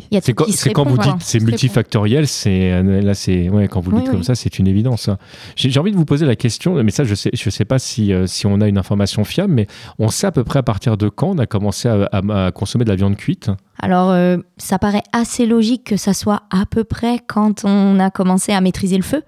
quand, 0.72 0.84
vous 0.88 0.98
dites 0.98 1.12
c'est 1.20 1.40
multifactoriel, 1.40 2.26
c'est 2.26 2.72
euh, 2.72 3.00
là 3.00 3.14
c'est 3.14 3.48
ouais 3.48 3.68
quand 3.68 3.80
vous 3.80 3.90
le 3.90 3.96
Oui, 3.96 4.02
dites 4.02 4.10
comme 4.10 4.20
oui. 4.20 4.24
ça, 4.26 4.34
c'est 4.34 4.58
une 4.58 4.66
évidence. 4.66 5.02
ça. 5.02 5.18
J'ai 5.56 5.78
envie 5.80 5.92
de 5.92 5.96
vous 5.96 6.04
poser 6.04 6.26
la 6.26 6.36
question, 6.36 6.74
mais 6.82 6.90
ça 6.90 7.04
je 7.04 7.14
sais 7.14 7.30
je 7.32 7.50
sais 7.50 7.64
pas 7.64 7.78
si 7.78 8.12
euh, 8.12 8.26
si 8.26 8.46
on 8.46 8.60
a 8.60 8.68
une 8.68 8.78
information 8.78 9.24
fiable, 9.24 9.52
mais 9.52 9.66
on 9.98 10.08
sait 10.08 10.26
à 10.26 10.32
peu 10.32 10.44
près 10.44 10.58
à 10.58 10.62
partir 10.62 10.96
de 10.96 11.08
quand 11.08 11.30
on 11.30 11.38
a 11.38 11.46
commencé 11.46 11.88
à, 11.88 12.08
à- 12.12 12.46
à 12.46 12.50
consommer 12.52 12.84
de 12.84 12.90
la 12.90 12.96
viande 12.96 13.16
cuite? 13.16 13.50
Alors, 13.84 14.10
euh, 14.10 14.36
ça 14.58 14.78
paraît 14.78 15.02
assez 15.12 15.44
logique 15.44 15.82
que 15.84 15.96
ça 15.96 16.14
soit 16.14 16.42
à 16.50 16.66
peu 16.70 16.84
près 16.84 17.18
quand 17.26 17.64
on 17.64 17.98
a 17.98 18.10
commencé 18.10 18.52
à 18.52 18.60
maîtriser 18.60 18.96
le 18.96 19.02
feu. 19.02 19.22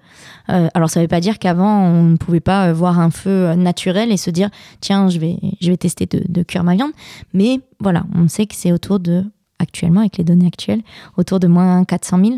Euh, 0.49 0.69
alors, 0.73 0.89
ça 0.89 1.01
ne 1.01 1.03
veut 1.05 1.09
pas 1.09 1.19
dire 1.19 1.39
qu'avant, 1.39 1.83
on 1.83 2.03
ne 2.03 2.15
pouvait 2.15 2.39
pas 2.39 2.71
voir 2.71 2.99
un 3.01 3.09
feu 3.09 3.53
naturel 3.55 4.13
et 4.13 4.17
se 4.17 4.29
dire, 4.29 4.49
tiens, 4.79 5.09
je 5.09 5.19
vais, 5.19 5.37
je 5.59 5.69
vais 5.71 5.75
tester 5.77 6.05
de, 6.05 6.21
de 6.29 6.43
cuire 6.43 6.63
ma 6.63 6.75
viande. 6.75 6.91
Mais 7.33 7.59
voilà, 7.81 8.03
on 8.15 8.29
sait 8.29 8.45
que 8.45 8.55
c'est 8.55 8.71
autour 8.71 8.99
de, 9.01 9.25
actuellement, 9.65 9.99
avec 10.01 10.17
les 10.17 10.23
données 10.23 10.47
actuelles, 10.47 10.81
autour 11.17 11.39
de 11.39 11.47
moins 11.47 11.83
400 11.83 12.17
000 12.23 12.31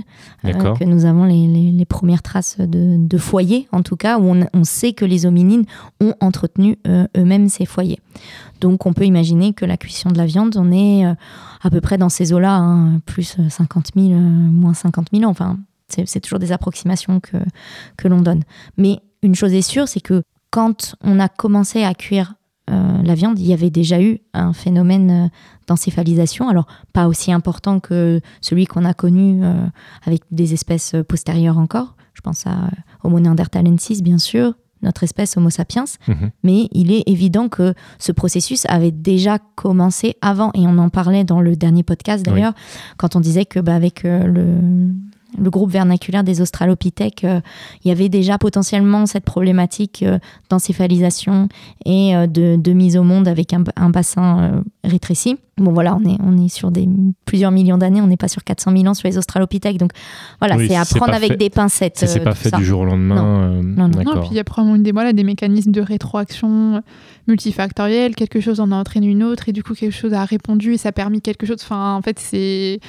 euh, 0.55 0.59
que 0.73 0.83
nous 0.83 1.05
avons 1.05 1.25
les, 1.25 1.47
les- 1.47 1.71
les 1.71 1.85
premières 1.85 2.23
traces 2.23 2.57
de, 2.59 2.95
de 2.97 3.17
foyers, 3.17 3.67
en 3.71 3.83
tout 3.83 3.95
cas, 3.95 4.17
où 4.19 4.23
on, 4.33 4.47
on 4.53 4.63
sait 4.63 4.93
que 4.93 5.05
les 5.05 5.25
hominines 5.25 5.65
ont 6.01 6.13
entretenu 6.21 6.77
euh, 6.87 7.05
eux-mêmes 7.15 7.49
ces 7.49 7.65
foyers. 7.65 7.99
Donc, 8.61 8.85
on 8.85 8.93
peut 8.93 9.05
imaginer 9.05 9.53
que 9.53 9.65
la 9.65 9.77
cuisson 9.77 10.09
de 10.09 10.17
la 10.17 10.25
viande, 10.25 10.55
on 10.57 10.71
est 10.71 11.05
euh, 11.05 11.13
à 11.61 11.69
peu 11.69 11.81
près 11.81 11.97
dans 11.97 12.09
ces 12.09 12.33
eaux-là, 12.33 12.55
hein, 12.55 12.99
plus 13.05 13.35
euh, 13.39 13.49
50 13.49 13.89
000, 13.95 14.07
euh, 14.11 14.19
moins 14.19 14.73
50 14.73 15.07
000 15.13 15.25
ans. 15.25 15.29
Enfin, 15.31 15.57
c'est 15.89 16.07
c'est 16.07 16.19
toujours 16.19 16.39
des 16.39 16.51
approximations 16.51 17.19
que, 17.19 17.37
que 17.97 18.07
l'on 18.07 18.21
donne. 18.21 18.43
Mais 18.77 18.99
une 19.21 19.35
chose 19.35 19.53
est 19.53 19.61
sûre, 19.61 19.87
c'est 19.87 20.01
que 20.01 20.23
quand 20.49 20.95
on 21.03 21.19
a 21.19 21.27
commencé 21.29 21.83
à 21.83 21.93
cuire 21.93 22.33
euh, 22.69 23.01
la 23.03 23.15
viande, 23.15 23.39
il 23.39 23.47
y 23.47 23.53
avait 23.53 23.69
déjà 23.69 24.01
eu 24.01 24.19
un 24.33 24.53
phénomène 24.53 25.11
euh, 25.11 25.27
d'encéphalisation. 25.67 26.49
Alors, 26.49 26.67
pas 26.93 27.07
aussi 27.07 27.31
important 27.31 27.79
que 27.79 28.21
celui 28.41 28.65
qu'on 28.65 28.85
a 28.85 28.93
connu 28.93 29.43
euh, 29.43 29.53
avec 30.05 30.21
des 30.31 30.53
espèces 30.53 30.95
postérieures 31.07 31.57
encore. 31.57 31.95
Je 32.13 32.21
pense 32.21 32.45
à 32.47 32.69
Homo 33.03 33.19
neanderthalensis, 33.19 34.01
bien 34.01 34.17
sûr, 34.17 34.53
notre 34.81 35.03
espèce 35.03 35.37
Homo 35.37 35.49
sapiens. 35.49 35.85
Mhm. 36.07 36.31
Mais 36.43 36.67
il 36.71 36.91
est 36.91 37.03
évident 37.07 37.49
que 37.49 37.73
ce 37.99 38.11
processus 38.11 38.65
avait 38.67 38.91
déjà 38.91 39.39
commencé 39.55 40.15
avant, 40.21 40.51
et 40.53 40.67
on 40.67 40.77
en 40.77 40.89
parlait 40.89 41.23
dans 41.23 41.41
le 41.41 41.55
dernier 41.55 41.83
podcast 41.83 42.25
d'ailleurs, 42.25 42.53
quand 42.97 43.15
on 43.15 43.19
disait 43.19 43.45
que 43.45 43.59
bah, 43.59 43.75
avec 43.75 44.05
euh, 44.05 44.25
le, 44.25 44.93
le 45.37 45.49
groupe 45.49 45.71
vernaculaire 45.71 46.23
des 46.23 46.41
Australopithèques, 46.41 47.23
euh, 47.23 47.41
il 47.83 47.89
y 47.89 47.91
avait 47.91 48.09
déjà 48.09 48.37
potentiellement 48.37 49.05
cette 49.05 49.23
problématique 49.25 50.03
euh, 50.03 50.19
d'encéphalisation 50.49 51.47
et 51.85 52.15
euh, 52.15 52.27
de, 52.27 52.73
mise 52.73 52.97
au 52.97 53.03
monde 53.03 53.27
avec 53.27 53.53
un, 53.53 53.63
un 53.75 53.89
bassin 53.89 54.61
rétréci. 54.83 55.37
Bon 55.57 55.71
voilà, 55.73 55.95
on 55.95 56.07
est, 56.07 56.17
on 56.23 56.37
est 56.43 56.49
sur 56.49 56.69
des 56.69 56.87
plusieurs 57.25 57.49
millions 57.51 57.77
d'années, 57.79 57.99
on 58.01 58.07
n'est 58.07 58.15
pas 58.17 58.27
sur 58.27 58.43
400 58.43 58.71
000 58.73 58.85
ans 58.85 58.93
sur 58.93 59.07
les 59.07 59.17
Australopithèques, 59.17 59.77
donc 59.79 59.91
voilà, 60.39 60.55
Oui, 60.55 60.67
c'est 60.67 60.75
à 60.75 60.85
prendre 60.85 61.13
avec 61.15 61.31
fait- 61.31 61.37
des 61.37 61.49
pincettes. 61.49 61.93
C'est 61.97 62.05
c'est 62.07 62.21
euh, 62.21 62.25
pas 62.25 62.35
fait 62.35 62.49
ça. 62.49 62.57
du 62.57 62.63
jour 62.65 62.81
au 62.81 62.85
lendemain. 62.85 63.15
Non. 63.15 63.41
euh, 63.41 63.61
Non, 63.63 63.63
non. 63.63 63.87
Non, 63.87 64.03
D'accord. 64.03 64.19
puis 64.21 64.29
il 64.31 64.37
y 64.37 64.39
a 64.39 64.43
probablement 64.43 64.75
une 64.75 64.83
des, 64.83 64.91
voilà, 64.91 65.13
des 65.13 65.23
mécanismes 65.23 65.71
de 65.71 65.81
rétroaction 65.81 66.81
multifactoriels, 67.27 68.15
quelque 68.15 68.39
chose 68.39 68.59
en 68.59 68.71
a 68.71 68.75
entraîné 68.75 69.07
une 69.07 69.23
autre, 69.23 69.49
et 69.49 69.51
du 69.51 69.63
coup 69.63 69.73
quelque 69.73 69.93
chose 69.95 70.13
a 70.13 70.23
répondu 70.25 70.73
et 70.73 70.77
ça 70.77 70.89
a 70.89 70.91
permis 70.91 71.21
quelque 71.21 71.45
chose. 71.45 71.57
Enfin, 71.61 71.95
en 71.95 72.01
fait, 72.01 72.19
c'est 72.19 72.79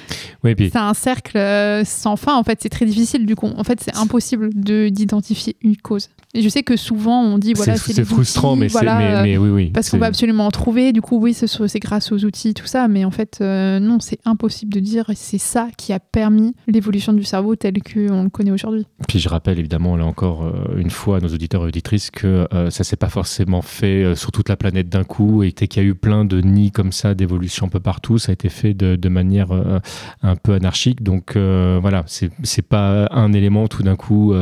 Oui, 0.44 0.54
puis 0.54 0.70
un 0.74 0.94
cercle 0.94 1.36
euh, 1.36 1.84
sans 1.84 2.16
fin. 2.16 2.36
En 2.36 2.44
fait, 2.44 2.58
c'est 2.62 2.68
très 2.68 2.86
difficile 2.86 3.26
du 3.26 3.34
coup. 3.34 3.48
En 3.56 3.64
fait, 3.64 3.80
c'est 3.82 3.96
impossible 3.96 4.50
de 4.54 4.88
d'identifier 4.88 5.56
une 5.62 5.76
cause. 5.76 6.08
Et 6.34 6.42
je 6.42 6.48
sais 6.48 6.62
que 6.62 6.76
souvent 6.76 7.22
on 7.22 7.38
dit 7.38 7.54
voilà, 7.54 7.76
c'est 7.76 8.04
frustrant, 8.04 8.52
outils, 8.52 8.60
mais, 8.60 8.68
c'est- 8.68 8.72
voilà, 8.72 8.98
mais, 8.98 9.14
euh, 9.14 9.22
mais 9.22 9.38
oui, 9.38 9.48
oui. 9.48 9.70
parce 9.70 9.88
qu'on 9.90 9.98
va 9.98 10.06
absolument 10.06 10.46
en 10.46 10.50
trouver. 10.50 10.92
Du 10.92 11.00
coup, 11.00 11.18
oui, 11.18 11.34
c'est 11.34 11.78
grâce 11.80 12.12
aux 12.12 12.24
outils, 12.24 12.54
tout 12.58 12.66
ça. 12.66 12.88
Mais 12.88 13.04
en 13.04 13.10
fait, 13.10 13.38
euh, 13.40 13.78
non, 13.78 14.00
c'est 14.00 14.18
impossible 14.24 14.72
de 14.72 14.80
dire 14.80 15.10
c'est 15.14 15.38
ça 15.38 15.68
qui 15.76 15.92
a 15.92 16.00
permis 16.00 16.54
l'évolution 16.66 17.12
du 17.12 17.22
cerveau 17.22 17.56
tel 17.56 17.74
qu'on 17.82 18.24
le 18.24 18.30
connaît 18.30 18.50
aujourd'hui. 18.50 18.86
Puis 19.06 19.18
je 19.18 19.28
rappelle 19.28 19.58
évidemment, 19.58 19.96
là 19.96 20.04
encore 20.04 20.44
euh, 20.44 20.76
une 20.76 20.90
fois 20.90 21.18
à 21.18 21.20
nos 21.20 21.28
auditeurs 21.28 21.62
et 21.64 21.68
auditrices, 21.68 22.10
que 22.10 22.48
euh, 22.52 22.70
ça 22.70 22.84
s'est 22.84 22.96
pas 22.96 23.08
forcément 23.08 23.62
fait 23.62 24.14
sur 24.14 24.32
toute 24.32 24.48
la 24.48 24.56
planète 24.56 24.88
d'un 24.88 25.04
coup 25.04 25.42
et 25.42 25.52
qu'il 25.52 25.82
y 25.82 25.86
a 25.86 25.88
eu 25.88 25.94
plein 25.94 26.24
de 26.24 26.40
nids 26.40 26.72
comme 26.72 26.92
ça 26.92 27.14
d'évolution 27.14 27.66
un 27.66 27.68
peu 27.68 27.80
partout. 27.80 28.18
Ça 28.18 28.30
a 28.30 28.32
été 28.32 28.48
fait 28.48 28.74
de, 28.74 28.96
de 28.96 29.08
manière 29.08 29.48
un 30.22 30.36
peu 30.36 30.54
anarchique. 30.54 31.02
Donc 31.02 31.36
voilà, 31.36 32.04
c'est 32.06 32.62
pas 32.62 33.08
un 33.10 33.32
élément 33.32 33.68
tout 33.68 33.82
d'un 33.82 33.96
coup, 33.96 34.34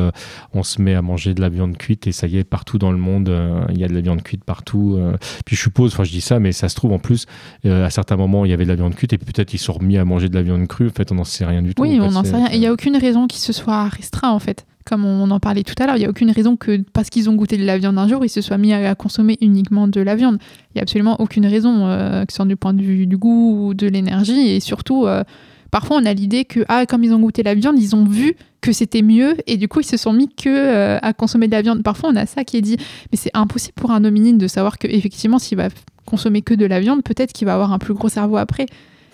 on 0.53 0.63
se 0.63 0.81
met 0.81 0.95
à 0.95 1.01
manger 1.01 1.33
de 1.33 1.41
la 1.41 1.49
viande 1.49 1.77
cuite 1.77 2.07
et 2.07 2.11
ça 2.11 2.27
y 2.27 2.37
est, 2.37 2.43
partout 2.43 2.77
dans 2.77 2.91
le 2.91 2.97
monde, 2.97 3.31
il 3.69 3.77
y 3.77 3.83
a 3.83 3.87
de 3.87 3.93
la 3.93 4.01
viande 4.01 4.23
cuite 4.23 4.43
partout. 4.43 4.99
Puis 5.45 5.55
je 5.55 5.61
suppose, 5.61 5.93
enfin 5.93 6.03
je 6.03 6.11
dis 6.11 6.21
ça, 6.21 6.39
mais 6.39 6.51
ça 6.51 6.69
se 6.69 6.75
trouve 6.75 6.93
en 6.93 6.99
plus, 6.99 7.25
à 7.65 7.89
certains 7.89 8.06
moments, 8.15 8.45
il 8.45 8.51
y 8.51 8.53
avait 8.53 8.63
de 8.63 8.69
la 8.69 8.75
viande 8.75 8.95
cuite 8.95 9.13
et 9.13 9.17
puis 9.17 9.31
peut-être 9.31 9.53
ils 9.53 9.57
sont 9.59 9.73
remis 9.73 9.97
à 9.97 10.05
manger 10.05 10.29
de 10.29 10.35
la 10.35 10.41
viande 10.41 10.67
crue. 10.67 10.87
En 10.87 10.91
fait, 10.91 11.11
on 11.11 11.15
n'en 11.15 11.23
sait 11.23 11.45
rien 11.45 11.61
du 11.61 11.73
tout. 11.73 11.81
Oui, 11.81 11.99
En 11.99 12.07
on 12.07 12.11
n'en 12.11 12.23
sait 12.23 12.35
rien. 12.35 12.49
Et 12.51 12.55
il 12.55 12.59
n'y 12.59 12.67
a 12.67 12.73
aucune 12.73 12.95
raison 12.95 13.27
qu'il 13.27 13.41
se 13.41 13.53
soit 13.53 13.85
restreint, 13.89 14.29
en 14.31 14.39
fait. 14.39 14.65
Comme 14.85 15.03
on 15.03 15.29
en 15.31 15.39
parlait 15.41 15.63
tout 15.63 15.75
à 15.79 15.85
l'heure, 15.85 15.97
il 15.97 15.99
n'y 15.99 16.05
a 16.05 16.09
aucune 16.09 16.31
raison 16.31 16.55
que 16.55 16.81
parce 16.93 17.09
qu'ils 17.09 17.29
ont 17.29 17.35
goûté 17.35 17.57
de 17.57 17.65
la 17.65 17.77
viande 17.77 17.97
un 17.97 18.07
jour, 18.07 18.23
ils 18.23 18.29
se 18.29 18.39
soient 18.39 18.57
mis 18.57 18.71
à 18.71 18.95
consommer 18.95 19.37
uniquement 19.41 19.89
de 19.89 19.99
la 19.99 20.15
viande. 20.15 20.37
Il 20.69 20.77
n'y 20.77 20.79
a 20.79 20.83
absolument 20.83 21.19
aucune 21.19 21.45
raison, 21.45 21.87
euh, 21.87 22.23
que 22.23 22.31
ce 22.31 22.37
soit 22.37 22.45
du 22.45 22.55
point 22.55 22.73
de 22.73 22.81
vue 22.81 23.05
du 23.05 23.17
goût 23.17 23.67
ou 23.67 23.73
de 23.73 23.87
l'énergie. 23.87 24.47
Et 24.47 24.61
surtout, 24.61 25.05
euh, 25.05 25.25
parfois, 25.71 25.97
on 26.01 26.05
a 26.05 26.13
l'idée 26.13 26.45
que, 26.45 26.61
ah, 26.69 26.85
comme 26.85 27.03
ils 27.03 27.13
ont 27.13 27.19
goûté 27.19 27.43
la 27.43 27.53
viande, 27.53 27.77
ils 27.77 27.97
ont 27.97 28.05
vu 28.05 28.37
que 28.61 28.71
c'était 28.71 29.01
mieux 29.01 29.37
et 29.45 29.57
du 29.57 29.67
coup, 29.67 29.81
ils 29.81 29.85
se 29.85 29.97
sont 29.97 30.13
mis 30.13 30.29
que 30.29 30.49
euh, 30.49 30.99
à 31.01 31.13
consommer 31.13 31.47
de 31.47 31.51
la 31.51 31.61
viande. 31.61 31.83
Parfois, 31.83 32.09
on 32.11 32.15
a 32.15 32.25
ça 32.25 32.43
qui 32.43 32.57
est 32.57 32.61
dit. 32.61 32.77
Mais 33.11 33.17
c'est 33.17 33.31
impossible 33.33 33.73
pour 33.75 33.91
un 33.91 34.03
hominine 34.03 34.37
de 34.37 34.47
savoir 34.47 34.77
que 34.77 34.87
effectivement, 34.87 35.39
s'il 35.39 35.57
va 35.57 35.69
consommer 36.05 36.41
que 36.41 36.53
de 36.53 36.65
la 36.65 36.79
viande, 36.79 37.03
peut-être 37.03 37.33
qu'il 37.33 37.45
va 37.45 37.53
avoir 37.53 37.71
un 37.71 37.79
plus 37.79 37.93
gros 37.93 38.09
cerveau 38.09 38.37
après. 38.37 38.65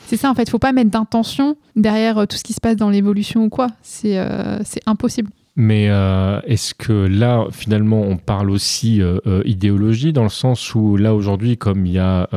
C'est 0.08 0.18
ça, 0.18 0.30
en 0.30 0.36
fait, 0.36 0.50
faut 0.50 0.60
pas 0.60 0.74
mettre 0.74 0.92
d'intention 0.92 1.56
derrière 1.76 2.20
euh, 2.20 2.26
tout 2.26 2.38
ce 2.38 2.44
qui 2.44 2.54
se 2.54 2.60
passe 2.62 2.76
dans 2.76 2.90
l'évolution 2.90 3.46
ou 3.46 3.50
quoi. 3.50 3.68
C'est 3.82 4.18
euh, 4.18 4.60
c'est 4.64 4.82
impossible. 4.86 5.30
Mais 5.56 5.88
euh, 5.90 6.40
est-ce 6.48 6.74
que 6.74 6.92
là, 6.92 7.46
finalement, 7.52 8.02
on 8.02 8.18
parle 8.18 8.50
aussi 8.50 9.04
euh, 9.04 9.20
euh, 9.28 9.44
idéologie 9.46 10.12
dans 10.12 10.24
le 10.24 10.30
sens 10.30 10.74
où 10.74 10.98
là, 10.98 11.14
aujourd'hui, 11.14 11.58
comme 11.58 11.86
il 11.86 11.94
y 11.94 12.00
a 12.00 12.28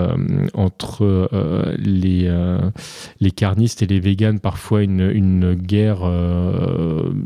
entre 0.54 1.28
les, 1.78 2.30
les 3.20 3.30
carnistes 3.30 3.82
et 3.82 3.86
les 3.86 4.00
véganes 4.00 4.40
parfois 4.40 4.82
une, 4.82 5.10
une 5.10 5.54
guerre 5.54 6.00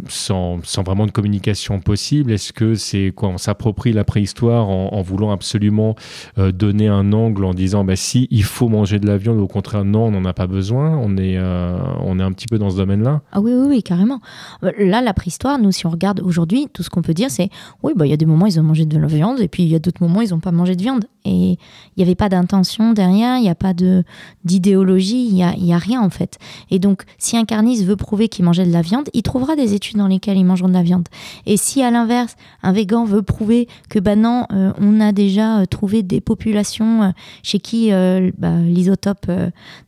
sans, 0.09 0.61
sans 0.63 0.83
vraiment 0.83 1.07
de 1.07 1.11
communication 1.11 1.81
possible, 1.81 2.33
est-ce 2.33 2.53
que 2.53 2.75
c'est 2.75 3.13
quoi 3.15 3.29
On 3.31 3.39
s'approprie 3.39 3.93
la 3.93 4.05
préhistoire 4.05 4.69
en, 4.69 5.03
voulant 5.03 5.33
absolument 5.33 5.97
donner 6.37 6.89
un 6.89 7.13
angle 7.13 7.45
en 7.45 7.55
disant 7.55 7.85
bah, 7.85 7.97
si, 7.97 8.29
il 8.31 8.45
faut 8.45 8.69
manger 8.69 8.99
de 8.99 9.07
la 9.07 9.17
viande, 9.17 9.39
au 9.39 9.49
contraire, 9.49 9.85
non, 9.85 10.07
on 10.07 10.11
n'en 10.11 10.25
a 10.25 10.33
pas 10.33 10.47
besoin. 10.47 10.97
On 10.99 11.17
est, 11.17 11.39
on 11.39 12.19
est 12.19 12.23
un 12.23 12.33
petit 12.33 12.47
peu 12.47 12.59
dans 12.59 12.71
ce 12.71 12.77
domaine-là? 12.77 13.23
Ah 13.33 13.41
oui, 13.41 13.53
oui, 13.55 13.67
oui, 13.69 13.83
carrément. 13.83 14.21
Là, 14.63 15.01
la 15.01 15.15
préhistoire, 15.15 15.59
nous, 15.59 15.73
si 15.81 15.87
on 15.87 15.91
regarde 15.91 16.21
aujourd'hui, 16.21 16.69
tout 16.73 16.83
ce 16.83 16.91
qu'on 16.91 17.01
peut 17.01 17.15
dire, 17.15 17.31
c'est 17.31 17.49
oui, 17.83 17.93
bah, 17.97 18.07
il 18.07 18.11
y 18.11 18.13
a 18.13 18.17
des 18.19 18.27
moments, 18.27 18.47
ils 18.47 18.61
ont 18.61 18.63
mangé 18.63 18.85
de 18.85 18.99
la 18.99 19.07
viande, 19.07 19.41
et 19.41 19.49
puis 19.49 19.63
il 19.63 19.69
y 19.71 19.75
a 19.75 19.79
d'autres 19.79 20.03
moments, 20.03 20.21
ils 20.21 20.31
n'ont 20.31 20.41
pas 20.41 20.53
mangé 20.53 20.77
de 20.77 20.83
viande. 20.83 21.07
Et 21.25 21.31
il 21.53 21.59
n'y 21.97 22.03
avait 22.03 22.15
pas 22.15 22.29
d'intention 22.29 22.93
derrière, 22.93 23.39
il 23.39 23.43
n'y 23.43 23.49
a 23.49 23.55
pas 23.55 23.73
d'idéologie, 24.45 25.27
il 25.27 25.35
n'y 25.35 25.43
a, 25.43 25.55
y 25.57 25.73
a 25.73 25.79
rien, 25.79 26.03
en 26.03 26.11
fait. 26.11 26.39
Et 26.71 26.79
donc, 26.79 27.05
si 27.19 27.37
un 27.37 27.45
carniste 27.45 27.85
veut 27.85 27.97
prouver 27.97 28.29
qu'il 28.29 28.45
mangeait 28.45 28.67
de 28.67 28.73
la 28.73 28.83
viande, 28.83 29.09
il 29.15 29.23
trouvera 29.23 29.57
des 29.57 29.75
études 29.75 29.97
dans 29.97 30.07
lesquelles 30.07 30.37
ils 30.37 30.45
mangeront 30.45 30.69
de 30.69 30.75
la 30.75 30.83
viande. 30.83 31.09
Et 31.47 31.57
si, 31.57 31.83
à 31.83 31.91
l'inverse, 31.91 32.37
un 32.63 32.73
végan 32.73 33.05
veut 33.05 33.23
prouver 33.23 33.67
que, 33.89 33.99
bah 33.99 34.17
non, 34.17 34.45
euh, 34.53 34.73
on 34.79 35.01
a 35.01 35.13
déjà 35.13 35.61
euh, 35.61 35.65
trouvé 35.65 36.03
des 36.03 36.21
populations 36.21 37.03
euh, 37.03 37.09
chez 37.43 37.59
qui 37.59 37.91
bah, 38.39 38.57
l'isotope 38.59 39.31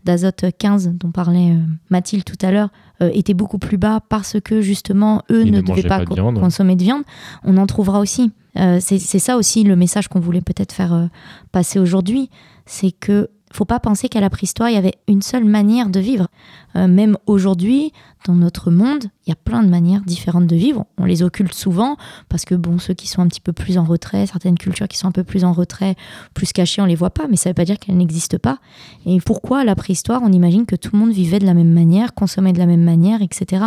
d'azote 0.04 0.46
15, 0.58 0.92
dont 0.94 1.10
parlait 1.10 1.56
Mathilde 1.90 2.24
tout 2.24 2.38
à 2.40 2.50
l'heure, 2.50 2.70
euh, 3.02 3.10
était 3.12 3.34
beaucoup 3.34 3.58
plus 3.58 3.76
bas 3.78 4.00
parce 4.08 4.36
que 4.40 4.60
justement 4.60 5.22
eux 5.30 5.42
Ils 5.44 5.52
ne, 5.52 5.60
devaient 5.60 5.82
pas, 5.82 5.98
pas 5.98 6.04
de 6.04 6.08
co- 6.08 6.14
viande. 6.14 6.38
consommer 6.40 6.76
de 6.76 6.82
viande, 6.82 7.02
on 7.44 7.56
en 7.58 7.66
trouvera 7.66 8.00
aussi. 8.00 8.30
Euh, 8.58 8.78
c'est 8.80 8.98
c'est 8.98 9.18
ça 9.18 9.36
aussi 9.36 9.64
le 9.64 9.76
message 9.76 10.08
qu'on 10.08 10.20
voulait 10.20 10.40
peut-être 10.42 10.72
faire 10.72 10.92
euh, 10.92 11.06
passer 11.52 11.78
aujourd'hui, 11.78 12.30
c'est 12.66 12.90
que 12.92 13.28
faut 13.52 13.64
pas 13.64 13.80
penser 13.80 14.08
qu'à 14.08 14.20
la 14.20 14.30
préhistoire 14.30 14.68
il 14.68 14.74
y 14.74 14.78
avait 14.78 14.94
une 15.08 15.22
seule 15.22 15.44
manière 15.44 15.88
de 15.88 16.00
vivre. 16.00 16.28
Euh, 16.76 16.88
même 16.88 17.16
aujourd'hui, 17.26 17.92
dans 18.26 18.34
notre 18.34 18.70
monde, 18.70 19.04
il 19.26 19.30
y 19.30 19.32
a 19.32 19.36
plein 19.36 19.62
de 19.62 19.68
manières 19.68 20.02
différentes 20.02 20.46
de 20.46 20.56
vivre. 20.56 20.86
On 20.98 21.04
les 21.04 21.22
occulte 21.22 21.54
souvent 21.54 21.96
parce 22.28 22.44
que 22.44 22.54
bon, 22.54 22.78
ceux 22.78 22.94
qui 22.94 23.08
sont 23.08 23.20
un 23.20 23.26
petit 23.26 23.40
peu 23.40 23.52
plus 23.52 23.78
en 23.78 23.84
retrait, 23.84 24.26
certaines 24.26 24.56
cultures 24.56 24.88
qui 24.88 24.96
sont 24.96 25.08
un 25.08 25.12
peu 25.12 25.24
plus 25.24 25.44
en 25.44 25.52
retrait, 25.52 25.96
plus 26.34 26.52
cachées, 26.52 26.82
on 26.82 26.86
les 26.86 26.94
voit 26.94 27.10
pas, 27.10 27.26
mais 27.28 27.36
ça 27.36 27.50
veut 27.50 27.54
pas 27.54 27.64
dire 27.64 27.78
qu'elles 27.78 27.96
n'existent 27.96 28.38
pas. 28.38 28.58
Et 29.06 29.20
pourquoi 29.20 29.60
à 29.60 29.64
la 29.64 29.74
préhistoire, 29.74 30.22
on 30.22 30.32
imagine 30.32 30.66
que 30.66 30.76
tout 30.76 30.90
le 30.92 30.98
monde 30.98 31.12
vivait 31.12 31.38
de 31.38 31.46
la 31.46 31.54
même 31.54 31.72
manière, 31.72 32.14
consommait 32.14 32.52
de 32.52 32.58
la 32.58 32.66
même 32.66 32.84
manière, 32.84 33.22
etc. 33.22 33.64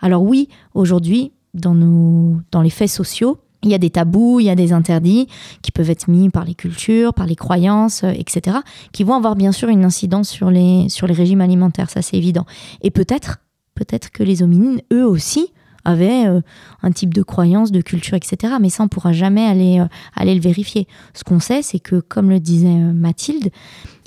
Alors 0.00 0.22
oui, 0.22 0.48
aujourd'hui, 0.74 1.32
dans, 1.54 1.74
nos, 1.74 2.40
dans 2.52 2.62
les 2.62 2.70
faits 2.70 2.90
sociaux, 2.90 3.38
il 3.66 3.72
y 3.72 3.74
a 3.74 3.78
des 3.78 3.90
tabous, 3.90 4.40
il 4.40 4.46
y 4.46 4.50
a 4.50 4.54
des 4.54 4.72
interdits 4.72 5.26
qui 5.62 5.72
peuvent 5.72 5.90
être 5.90 6.08
mis 6.08 6.30
par 6.30 6.44
les 6.44 6.54
cultures, 6.54 7.12
par 7.12 7.26
les 7.26 7.36
croyances, 7.36 8.04
euh, 8.04 8.12
etc., 8.16 8.58
qui 8.92 9.04
vont 9.04 9.14
avoir 9.14 9.36
bien 9.36 9.52
sûr 9.52 9.68
une 9.68 9.84
incidence 9.84 10.28
sur 10.28 10.50
les, 10.50 10.88
sur 10.88 11.06
les 11.06 11.14
régimes 11.14 11.40
alimentaires, 11.40 11.90
ça 11.90 12.00
c'est 12.00 12.16
évident. 12.16 12.46
Et 12.82 12.90
peut-être, 12.90 13.38
peut-être 13.74 14.10
que 14.10 14.22
les 14.22 14.42
hominines, 14.42 14.80
eux 14.92 15.06
aussi, 15.06 15.52
avaient 15.86 16.26
euh, 16.26 16.40
un 16.82 16.90
type 16.90 17.14
de 17.14 17.22
croyance, 17.22 17.72
de 17.72 17.80
culture, 17.80 18.14
etc. 18.16 18.54
Mais 18.60 18.68
ça, 18.68 18.82
on 18.84 18.88
pourra 18.88 19.12
jamais 19.12 19.44
aller, 19.46 19.80
euh, 19.80 19.86
aller 20.14 20.34
le 20.34 20.40
vérifier. 20.40 20.86
Ce 21.14 21.24
qu'on 21.24 21.40
sait, 21.40 21.62
c'est 21.62 21.78
que, 21.78 22.00
comme 22.00 22.28
le 22.30 22.40
disait 22.40 22.66
euh, 22.68 22.92
Mathilde, 22.92 23.50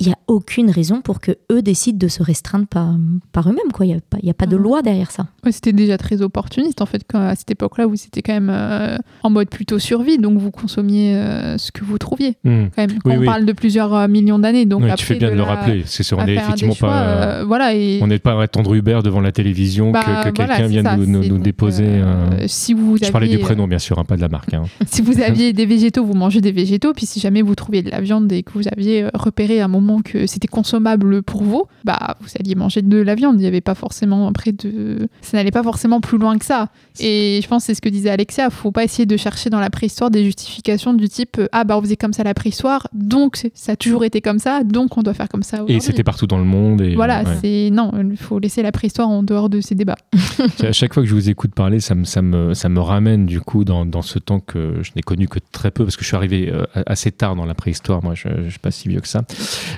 il 0.02 0.08
n'y 0.08 0.14
a 0.14 0.18
aucune 0.28 0.70
raison 0.70 1.02
pour 1.02 1.20
que 1.20 1.32
eux 1.52 1.62
décident 1.62 1.98
de 1.98 2.08
se 2.08 2.24
restreindre 2.24 2.68
par, 2.68 2.96
par 3.34 3.50
eux-mêmes. 3.50 3.72
quoi. 3.74 3.86
Il 3.86 3.90
n'y 3.90 3.96
a, 3.96 4.00
pas- 4.02 4.18
il 4.22 4.28
y 4.28 4.30
a 4.30 4.34
pas 4.34 4.46
de 4.46 4.56
loi 4.56 4.82
derrière 4.82 5.12
ça. 5.12 5.28
Ouais, 5.46 5.52
c'était 5.52 5.74
déjà 5.74 5.98
très 5.98 6.22
opportuniste 6.22 6.82
en 6.82 6.86
fait 6.86 7.02
quand, 7.10 7.20
à 7.20 7.36
cette 7.36 7.52
époque-là 7.52 7.88
où 7.88 7.96
c'était 7.98 8.22
quand 8.22 8.34
même 8.34 8.50
euh, 8.50 8.98
en 9.24 9.30
mode 9.30 9.50
plutôt 9.50 9.78
survie, 9.80 10.18
donc 10.18 10.38
vous 10.38 10.52
consommiez 10.52 11.16
euh, 11.16 11.58
ce 11.58 11.72
que 11.72 11.84
vous 11.84 11.98
trouviez 11.98 12.38
Hmm. 12.44 12.68
quand 12.76 12.78
même. 12.88 13.00
Quand 13.04 13.10
Oui, 13.10 13.16
on 13.18 13.20
oui. 13.20 13.26
parle 13.26 13.46
de 13.46 13.52
plusieurs 13.52 13.94
euh, 13.94 14.08
millions 14.08 14.40
d'années, 14.40 14.66
donc 14.66 14.82
Oui, 14.84 14.86
après 14.90 14.98
tu 14.98 15.06
fais 15.06 15.16
bien 15.16 15.32
de, 15.32 15.36
le 15.36 15.44
rappeler. 15.44 15.84
C'est 15.86 16.04
sûr, 16.04 16.18
on 16.18 16.26
n'est 16.26 16.36
effectivement 16.36 16.74
choix, 16.74 16.90
pas. 16.90 17.02
euh, 17.04 17.44
voilà 17.46 17.74
et 17.76 18.00
On 18.02 18.08
n'est 18.08 18.20
pas 18.20 18.40
à 18.40 18.44
attendre 18.44 18.74
Uber 18.74 19.00
devant 19.04 19.20
la 19.22 19.32
télévision 19.34 19.92
bah, 19.92 20.00
que, 20.02 20.06
que 20.06 20.12
voilà, 20.12 20.32
quelqu'un 20.32 20.56
c'est 20.58 20.68
vienne 20.68 20.86
ça, 20.86 20.96
nous, 20.98 21.06
nous- 21.06 21.38
déposer. 21.40 21.69
Euh, 21.80 22.04
euh, 22.04 22.44
si 22.48 22.74
vous 22.74 22.98
Je 23.02 23.12
parlais 23.12 23.28
du 23.28 23.40
prénom, 23.40 23.68
bien 23.68 23.80
sûr, 23.80 24.00
hein, 24.00 24.06
pas 24.06 24.16
de 24.16 24.22
la 24.22 24.30
marque. 24.30 24.54
hein. 24.54 24.64
si 24.88 25.02
vous 25.02 25.22
aviez 25.22 25.54
des 25.54 25.66
végétaux, 25.66 26.04
vous 26.04 26.14
mangez 26.14 26.42
des 26.42 26.52
végétaux. 26.52 26.94
Puis 26.94 27.06
si 27.06 27.20
jamais 27.20 27.42
vous 27.42 27.56
trouviez 27.56 27.82
de 27.82 27.90
la 27.90 28.02
viande 28.02 28.32
et 28.32 28.44
que 28.44 28.52
vous 28.54 28.68
aviez 28.68 29.04
euh, 29.04 29.10
repéré 29.14 29.62
à 29.62 29.66
un 29.66 29.70
moment 29.70 30.02
que 30.02 30.28
c'était 30.28 30.48
consommable 30.48 31.22
pour 31.24 31.44
vous, 31.44 31.66
bah 31.84 32.18
vous 32.22 32.30
alliez 32.40 32.56
manger 32.56 32.82
de 32.82 32.98
la 32.98 33.16
viande. 33.16 33.36
Il 33.36 33.42
n'y 33.42 33.48
avait 33.48 33.62
pas 33.62 33.76
forcément 33.76 34.28
après 34.28 34.52
de, 34.52 35.08
ça 35.22 35.38
n'allait 35.38 35.52
pas 35.52 35.64
forcément 35.64 36.02
plus 36.02 36.18
loin 36.18 36.38
que 36.38 36.46
ça. 36.46 36.70
Et 37.00 37.40
je 37.42 37.48
pense 37.48 37.64
que 37.64 37.68
c'est 37.68 37.76
ce 37.76 37.82
que 37.82 37.90
disait 37.90 38.10
Alexia. 38.10 38.50
Faut 38.50 38.72
pas 38.72 38.84
essayer 38.84 39.06
de 39.06 39.18
chercher 39.18 39.50
dans 39.50 39.60
la 39.60 39.70
préhistoire 39.70 40.12
des 40.12 40.24
justifications 40.24 40.94
du 40.94 41.10
type 41.10 41.38
euh, 41.40 41.48
ah 41.52 41.64
bah 41.64 41.78
on 41.78 41.82
faisait 41.82 41.96
comme 41.96 42.14
ça 42.14 42.24
la 42.24 42.34
préhistoire, 42.34 42.88
donc 42.94 43.50
ça 43.54 43.74
a 43.74 43.76
toujours 43.76 44.04
été 44.04 44.22
comme 44.22 44.40
ça, 44.40 44.64
donc 44.64 44.98
on 44.98 45.02
doit 45.02 45.14
faire 45.14 45.30
comme 45.30 45.44
ça. 45.44 45.64
Et 45.68 45.80
c'était 45.80 46.04
partout 46.04 46.28
dans 46.28 46.38
le 46.38 46.44
monde. 46.44 46.82
Et, 46.82 46.96
voilà, 46.96 47.22
euh, 47.22 47.24
ouais. 47.24 47.38
c'est 47.42 47.70
non, 47.72 47.92
il 48.00 48.18
faut 48.18 48.40
laisser 48.40 48.62
la 48.62 48.72
préhistoire 48.72 49.10
en 49.10 49.24
dehors 49.24 49.50
de 49.50 49.62
ces 49.62 49.76
débats. 49.76 49.98
À 50.64 50.72
chaque 50.72 50.94
fois 50.94 51.04
que 51.04 51.10
je 51.10 51.16
vous 51.16 51.30
écoute 51.30 51.54
parler, 51.60 51.80
ça 51.82 51.94
me, 51.96 52.06
ça 52.06 52.22
me, 52.22 52.54
ça 52.54 52.70
me 52.70 52.80
ramène 52.80 53.26
du 53.26 53.42
coup 53.42 53.64
dans, 53.66 53.86
dans 53.86 54.02
ce 54.02 54.18
temps 54.20 54.40
que 54.40 54.80
je 54.82 54.92
n'ai 54.96 55.02
connu 55.02 55.28
que 55.28 55.40
très 55.52 55.72
peu, 55.72 55.84
parce 55.84 55.98
que 55.98 56.04
je 56.04 56.08
suis 56.08 56.16
arrivé 56.16 56.50
euh, 56.52 56.66
assez 56.86 57.12
tard 57.12 57.36
dans 57.36 57.46
la 57.46 57.54
préhistoire, 57.54 58.02
moi 58.04 58.14
je 58.16 58.30
ne 58.30 58.50
suis 58.50 58.60
pas 58.60 58.72
si 58.72 58.88
vieux 58.88 59.02
que 59.02 59.08
ça. 59.08 59.22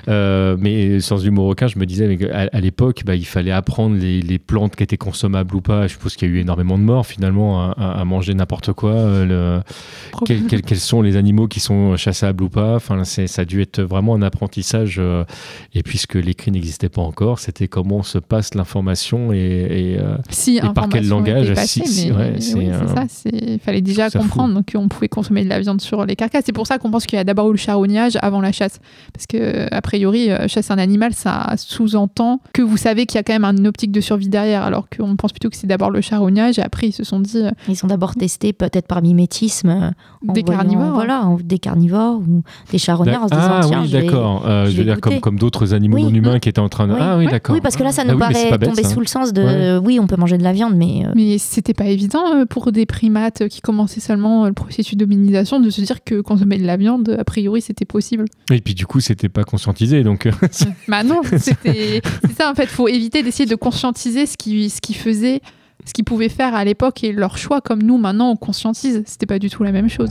Euh, 0.08 0.56
mais 0.58 1.00
sans 1.00 1.24
humour 1.24 1.46
aucun, 1.46 1.66
je 1.66 1.78
me 1.78 1.86
disais 1.86 2.06
mais 2.06 2.30
à, 2.30 2.48
à 2.52 2.60
l'époque, 2.60 3.02
bah, 3.04 3.14
il 3.16 3.26
fallait 3.26 3.50
apprendre 3.52 3.96
les, 3.96 4.22
les 4.22 4.38
plantes 4.38 4.76
qui 4.76 4.82
étaient 4.82 4.96
consommables 4.96 5.54
ou 5.56 5.60
pas. 5.60 5.86
Je 5.86 5.92
suppose 5.92 6.14
qu'il 6.16 6.28
y 6.28 6.32
a 6.32 6.34
eu 6.34 6.38
énormément 6.40 6.78
de 6.78 6.84
morts 6.84 7.06
finalement 7.06 7.72
à, 7.72 8.04
manger 8.04 8.34
n'importe 8.34 8.72
quoi. 8.72 8.92
euh, 8.92 9.24
le- 9.58 9.62
quels, 10.26 10.46
quels- 10.46 10.62
quels 10.62 10.78
sont 10.80 11.02
les 11.02 11.16
animaux 11.16 11.48
qui 11.48 11.60
sont 11.60 11.96
chassables 11.96 12.42
ou 12.44 12.48
pas. 12.48 12.76
Enfin, 12.76 13.02
ça 13.04 13.42
a 13.42 13.44
dû 13.44 13.60
être 13.60 13.80
vraiment 13.82 14.14
un 14.14 14.22
apprentissage. 14.22 14.96
euh, 14.98 15.24
et 15.74 15.82
puisque 15.82 16.14
l'écrit 16.14 16.50
n'existait 16.52 16.88
pas 16.88 17.02
encore, 17.02 17.38
c'était 17.38 17.68
comment 17.68 18.02
se 18.02 18.18
passe 18.18 18.54
l'information 18.54 19.32
et, 19.32 19.38
et, 19.38 19.98
Si 20.30 20.58
Et 20.58 20.60
par 20.74 20.84
quel 20.88 21.08
langage 21.08 21.50
si- 21.80 21.86
si, 21.86 22.12
ouais, 22.12 22.34
c'est, 22.38 22.56
euh, 22.56 22.86
ça. 22.88 23.04
Il 23.32 23.58
fallait 23.58 23.80
déjà 23.80 24.10
comprendre 24.10 24.62
qu'on 24.70 24.88
pouvait 24.88 25.08
consommer 25.08 25.44
de 25.44 25.48
la 25.48 25.60
viande 25.60 25.80
sur 25.80 26.04
les 26.06 26.16
carcasses. 26.16 26.44
C'est 26.46 26.52
pour 26.52 26.66
ça 26.66 26.78
qu'on 26.78 26.90
pense 26.90 27.06
qu'il 27.06 27.16
y 27.16 27.20
a 27.20 27.24
d'abord 27.24 27.48
eu 27.48 27.52
le 27.52 27.58
charognage 27.58 28.18
avant 28.22 28.40
la 28.40 28.52
chasse. 28.52 28.78
Parce 29.12 29.26
que, 29.26 29.66
a 29.74 29.80
priori, 29.82 30.30
euh, 30.30 30.48
chasser 30.48 30.72
un 30.72 30.78
animal, 30.78 31.12
ça 31.14 31.46
sous-entend 31.56 32.40
que 32.52 32.62
vous 32.62 32.76
savez 32.76 33.06
qu'il 33.06 33.16
y 33.16 33.20
a 33.20 33.22
quand 33.22 33.38
même 33.38 33.44
une 33.44 33.66
optique 33.66 33.92
de 33.92 34.00
survie 34.00 34.28
derrière. 34.28 34.62
Alors 34.62 34.86
qu'on 34.88 35.16
pense 35.16 35.32
plutôt 35.32 35.48
que 35.50 35.56
c'est 35.56 35.66
d'abord 35.66 35.90
le 35.90 36.00
charognage. 36.00 36.58
Et 36.58 36.62
après, 36.62 36.88
ils 36.88 36.92
se 36.92 37.04
sont 37.04 37.20
dit 37.20 37.38
euh, 37.38 37.50
Ils 37.68 37.76
sont 37.76 37.86
d'abord 37.86 38.14
testés 38.14 38.52
peut-être 38.52 38.86
par 38.86 39.02
mimétisme. 39.02 39.68
euh, 39.70 39.90
des 40.32 40.42
voyant, 40.42 40.60
carnivores. 40.60 40.92
Voilà, 40.94 41.28
des 41.42 41.58
carnivores 41.58 42.18
ou 42.20 42.42
des 42.70 42.78
charognards 42.78 43.24
en 43.24 43.28
se 43.28 43.34
disant 43.34 43.42
ah 43.50 43.60
tiens, 43.64 43.82
oui, 43.82 43.90
d'accord. 43.90 44.44
Euh, 44.46 44.66
je 44.66 44.76
veux 44.76 44.84
dire 44.84 45.00
comme, 45.00 45.12
goûter. 45.14 45.20
comme 45.20 45.38
d'autres 45.38 45.74
animaux 45.74 45.96
Oui. 45.96 46.04
non 46.04 46.10
humains 46.14 46.38
qui 46.38 46.48
étaient 46.48 46.60
en 46.60 46.68
train 46.68 46.86
de. 46.86 46.92
Oui. 46.92 46.98
Ah 47.00 47.16
oui, 47.18 47.26
d'accord. 47.26 47.54
Oui, 47.54 47.60
parce 47.60 47.76
que 47.76 47.82
là, 47.82 47.90
ça 47.92 48.02
Ah 48.06 48.12
nous 48.12 48.18
paraît 48.18 48.50
tomber 48.58 48.84
sous 48.84 49.00
le 49.00 49.06
sens 49.06 49.32
de 49.32 49.78
oui, 49.78 49.98
on 50.00 50.06
peut 50.06 50.16
manger 50.16 50.38
de 50.38 50.42
la 50.44 50.52
viande, 50.52 50.74
mais 50.76 51.02
Mais 51.14 51.38
c'était 51.52 51.74
pas 51.74 51.86
évident 51.86 52.34
euh, 52.34 52.46
pour 52.46 52.72
des 52.72 52.86
primates 52.86 53.48
qui 53.48 53.60
commençaient 53.60 54.00
seulement 54.00 54.44
euh, 54.44 54.48
le 54.48 54.54
processus 54.54 54.96
d'hominisation 54.96 55.60
de 55.60 55.70
se 55.70 55.80
dire 55.80 56.02
que 56.02 56.20
consommer 56.20 56.58
de 56.58 56.64
la 56.64 56.76
viande, 56.76 57.16
a 57.18 57.24
priori, 57.24 57.60
c'était 57.60 57.84
possible. 57.84 58.24
Et 58.50 58.60
puis 58.60 58.74
du 58.74 58.86
coup, 58.86 59.00
c'était 59.00 59.28
pas 59.28 59.44
conscientisé. 59.44 60.02
Donc, 60.02 60.28
bah 60.88 61.04
non, 61.04 61.20
c'était 61.38 62.00
ça 62.36 62.50
en 62.50 62.54
fait. 62.54 62.66
Faut 62.66 62.88
éviter 62.88 63.22
d'essayer 63.22 63.48
de 63.48 63.56
conscientiser 63.56 64.26
ce 64.26 64.36
qui 64.36 64.70
ce 64.70 64.80
qui 64.80 64.94
faisait, 64.94 65.40
ce 65.84 65.92
qu'ils 65.92 66.04
pouvaient 66.04 66.28
faire 66.28 66.54
à 66.54 66.64
l'époque 66.64 67.04
et 67.04 67.12
leur 67.12 67.36
choix. 67.36 67.60
Comme 67.60 67.82
nous 67.82 67.98
maintenant, 67.98 68.30
on 68.30 68.36
conscientise. 68.36 69.02
C'était 69.06 69.26
pas 69.26 69.38
du 69.38 69.50
tout 69.50 69.62
la 69.62 69.72
même 69.72 69.88
chose. 69.88 70.10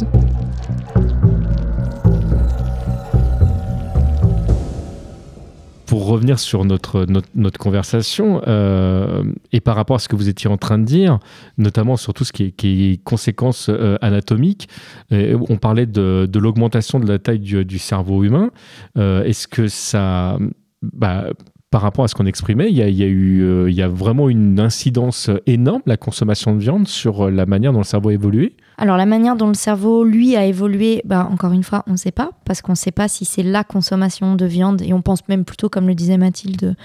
Pour 5.92 6.06
revenir 6.06 6.40
sur 6.40 6.64
notre, 6.64 7.06
notre, 7.36 7.60
conversation 7.60 8.42
euh, 8.48 9.24
et 9.52 9.60
par 9.60 9.76
rapport 9.76 9.98
à 9.98 10.00
ce 10.00 10.08
que 10.08 10.16
vous 10.16 10.30
étiez 10.30 10.50
en 10.50 10.56
train 10.56 10.78
de 10.78 10.86
dire, 10.86 11.20
notamment 11.58 11.98
sur 11.98 12.14
tout 12.14 12.24
ce 12.24 12.32
qui 12.32 12.44
est, 12.46 12.52
qui 12.52 12.92
est 12.92 13.04
conséquences 13.04 13.68
euh, 13.68 13.98
anatomiques, 14.02 14.70
euh, 15.12 15.38
on 15.50 15.58
parlait 15.58 15.86
de, 15.86 16.30
l'augmentation 16.34 16.98
de 16.98 17.06
la 17.06 17.20
taille 17.20 17.40
du, 17.40 17.66
du 17.66 17.78
cerveau 17.78 18.24
humain. 18.24 18.52
Est-ce 18.96 19.50
que 19.50 19.68
ça... 19.68 20.38
Bah, 20.82 21.26
par 21.72 21.82
rapport 21.82 22.06
à 22.06 22.08
ce 22.08 22.16
qu'on 22.16 22.26
exprimait, 22.26 22.70
il 22.70 22.78
y, 22.78 22.82
a, 22.82 22.88
eu, 22.88 23.68
il 23.70 23.74
y 23.74 23.82
a 23.82 23.88
vraiment 23.88 24.30
une 24.30 24.60
incidence 24.60 25.30
énorme, 25.48 25.82
la 25.86 25.98
consommation 25.98 26.54
de 26.54 26.60
viande, 26.60 26.88
sur 26.88 27.32
la 27.32 27.46
manière 27.46 27.72
dont 27.72 27.80
le 27.80 27.86
cerveau 27.86 28.10
a 28.10 28.14
évolué. 28.14 28.56
Alors 28.78 28.98
la 28.98 29.06
manière 29.06 29.36
dont 29.36 29.48
le 29.48 29.54
cerveau, 29.54 30.04
lui, 30.04 30.36
a 30.36 30.46
évolué, 30.46 31.02
bah, 31.06 31.28
encore 31.32 31.54
une 31.54 31.64
fois, 31.64 31.84
on 31.88 31.92
ne 31.92 31.98
sait 31.98 32.12
pas, 32.12 32.32
parce 32.46 32.62
qu'on 32.62 32.74
ne 32.74 32.78
sait 32.78 32.92
pas 32.92 33.08
si 33.08 33.26
c'est 33.26 33.44
la 33.44 33.64
consommation 33.64 34.36
de 34.36 34.46
viande, 34.46 34.82
et 34.82 34.92
on 34.92 35.02
pense 35.02 35.28
même 35.30 35.46
plutôt, 35.46 35.70
comme 35.70 35.88
le 35.88 35.96
disait 35.96 36.18
Mathilde 36.18 36.76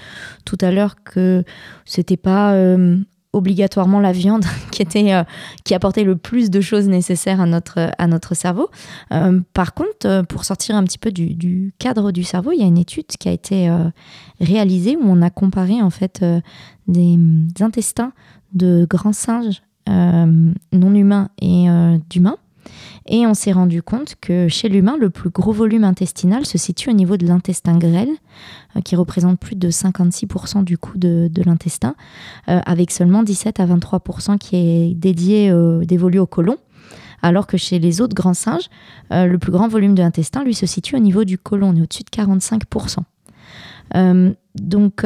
tout 0.45 0.57
à 0.61 0.71
l'heure, 0.71 0.95
que 1.03 1.43
c'était 1.83 2.15
pas 2.15 2.53
euh, 2.53 2.97
obligatoirement 3.33 3.99
la 3.99 4.11
viande 4.11 4.45
qui, 4.71 4.81
était, 4.81 5.13
euh, 5.13 5.23
qui 5.63 5.73
apportait 5.75 6.03
le 6.03 6.15
plus 6.15 6.49
de 6.49 6.61
choses 6.61 6.87
nécessaires 6.87 7.41
à 7.41 7.45
notre, 7.45 7.91
à 7.97 8.07
notre 8.07 8.35
cerveau. 8.35 8.69
Euh, 9.11 9.41
par 9.53 9.73
contre, 9.73 10.23
pour 10.23 10.45
sortir 10.45 10.75
un 10.75 10.83
petit 10.83 10.97
peu 10.97 11.11
du, 11.11 11.73
cadre 11.79 12.11
du 12.11 12.23
cerveau, 12.23 12.51
il 12.51 12.59
y 12.59 12.63
a 12.63 12.67
une 12.67 12.77
étude 12.77 13.07
qui 13.07 13.29
a 13.29 13.31
été 13.31 13.69
réalisée 14.39 14.95
où 14.95 15.03
on 15.05 15.21
a 15.21 15.29
comparé 15.29 15.81
en 15.81 15.89
fait 15.89 16.23
des 16.87 17.17
intestins 17.59 18.13
de 18.53 18.87
grands 18.89 19.13
singes 19.13 19.61
euh, 19.89 20.53
non 20.73 20.93
humain 20.95 21.29
et 21.41 21.69
euh, 21.69 21.97
d'humain. 22.09 22.37
Et 23.05 23.25
on 23.25 23.33
s'est 23.33 23.51
rendu 23.51 23.81
compte 23.81 24.15
que 24.19 24.47
chez 24.47 24.69
l'humain, 24.69 24.97
le 24.99 25.09
plus 25.09 25.29
gros 25.29 25.53
volume 25.53 25.83
intestinal 25.83 26.45
se 26.45 26.57
situe 26.57 26.89
au 26.89 26.93
niveau 26.93 27.17
de 27.17 27.25
l'intestin 27.25 27.77
grêle, 27.77 28.09
euh, 28.75 28.81
qui 28.81 28.95
représente 28.95 29.39
plus 29.39 29.55
de 29.55 29.69
56% 29.69 30.63
du 30.63 30.77
coût 30.77 30.97
de, 30.97 31.29
l'intestin, 31.45 31.95
avec 32.47 32.91
seulement 32.91 33.23
17 33.23 33.59
à 33.59 33.65
23% 33.65 34.37
qui 34.37 34.55
est 34.55 34.93
dédié, 34.93 35.53
dévolu 35.83 36.19
au 36.19 36.27
côlon. 36.27 36.57
Alors 37.21 37.47
que 37.47 37.57
chez 37.57 37.79
les 37.79 38.01
autres 38.01 38.15
grands 38.15 38.33
singes, 38.33 38.69
le 39.11 39.37
plus 39.37 39.51
grand 39.51 39.67
volume 39.67 39.95
de 39.95 40.01
l'intestin, 40.01 40.43
lui, 40.43 40.53
se 40.53 40.65
situe 40.65 40.95
au 40.95 40.99
niveau 40.99 41.23
du 41.23 41.37
côlon, 41.37 41.69
on 41.69 41.75
est 41.75 41.81
au-dessus 41.81 42.03
de 42.03 42.09
45%. 42.09 42.99
donc, 44.55 45.05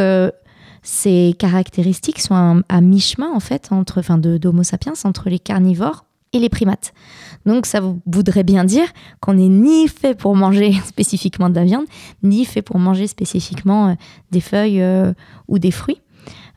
ces 0.84 1.36
caractéristiques 1.38 2.20
sont 2.20 2.64
à, 2.68 2.82
mi-chemin 2.82 3.32
en 3.32 3.40
fait 3.40 3.70
d'Homo 3.72 4.64
sapiens 4.64 4.94
entre 5.04 5.30
les 5.30 5.40
carnivores 5.40 6.06
et 6.34 6.40
les 6.40 6.50
primates. 6.50 6.94
Donc 7.46 7.66
ça 7.66 7.82
voudrait 8.06 8.44
bien 8.44 8.64
dire 8.64 8.88
qu'on 9.20 9.34
n'est 9.34 9.50
ni 9.50 9.88
fait 9.88 10.16
pour 10.16 10.36
manger 10.36 10.74
spécifiquement 10.86 11.50
de 11.50 11.56
la 11.56 11.64
viande, 11.64 11.86
ni 12.24 12.46
fait 12.46 12.62
pour 12.62 12.80
manger 12.80 13.08
spécifiquement 13.08 13.90
euh, 13.90 13.94
des 14.32 14.42
feuilles 14.42 14.82
euh, 14.82 15.14
ou 15.48 15.60
des 15.60 15.72
fruits. 15.72 16.02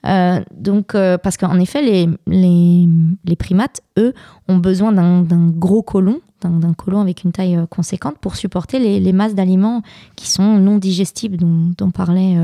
Euh, 0.06 0.40
donc, 0.54 0.92
parce 1.22 1.36
qu'en 1.36 1.58
effet, 1.58 1.82
les, 1.82 2.08
les, 2.26 2.88
les, 3.24 3.36
primates, 3.36 3.80
eux, 3.98 4.12
ont 4.48 4.58
besoin 4.58 4.92
d'un 4.92 5.48
gros 5.48 5.82
côlon, 5.82 6.20
d'un 6.42 6.74
côlon 6.74 7.00
avec 7.00 7.24
une 7.24 7.32
taille 7.32 7.58
conséquente 7.70 8.18
pour 8.20 8.36
supporter 8.36 8.78
les, 8.78 9.00
les 9.00 9.12
masses 9.12 9.34
d'aliments 9.34 9.82
qui 10.14 10.28
sont 10.30 10.58
non 10.58 10.76
digestibles, 10.76 11.38
dont, 11.38 11.72
dont 11.78 11.90
parlait 11.90 12.36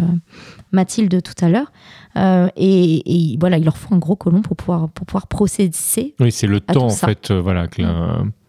Mathilde 0.73 1.23
tout 1.23 1.45
à 1.45 1.49
l'heure. 1.49 1.73
Euh, 2.17 2.49
et, 2.57 3.37
voilà, 3.39 3.59
il 3.59 3.65
leur 3.65 3.77
faut 3.77 3.95
un 3.95 3.99
gros 3.99 4.17
colon 4.17 4.43
pour 4.43 4.57
pouvoir, 4.57 4.89
pour 4.89 5.07
pouvoir 5.07 5.27
procéder. 5.27 5.77
Oui, 6.19 6.33
c'est 6.33 6.47
le 6.47 6.61
temps 6.61 6.87
en 6.87 6.91
fait, 6.91 7.31
euh, 7.31 7.41
voilà, 7.41 7.69
que, 7.69 7.83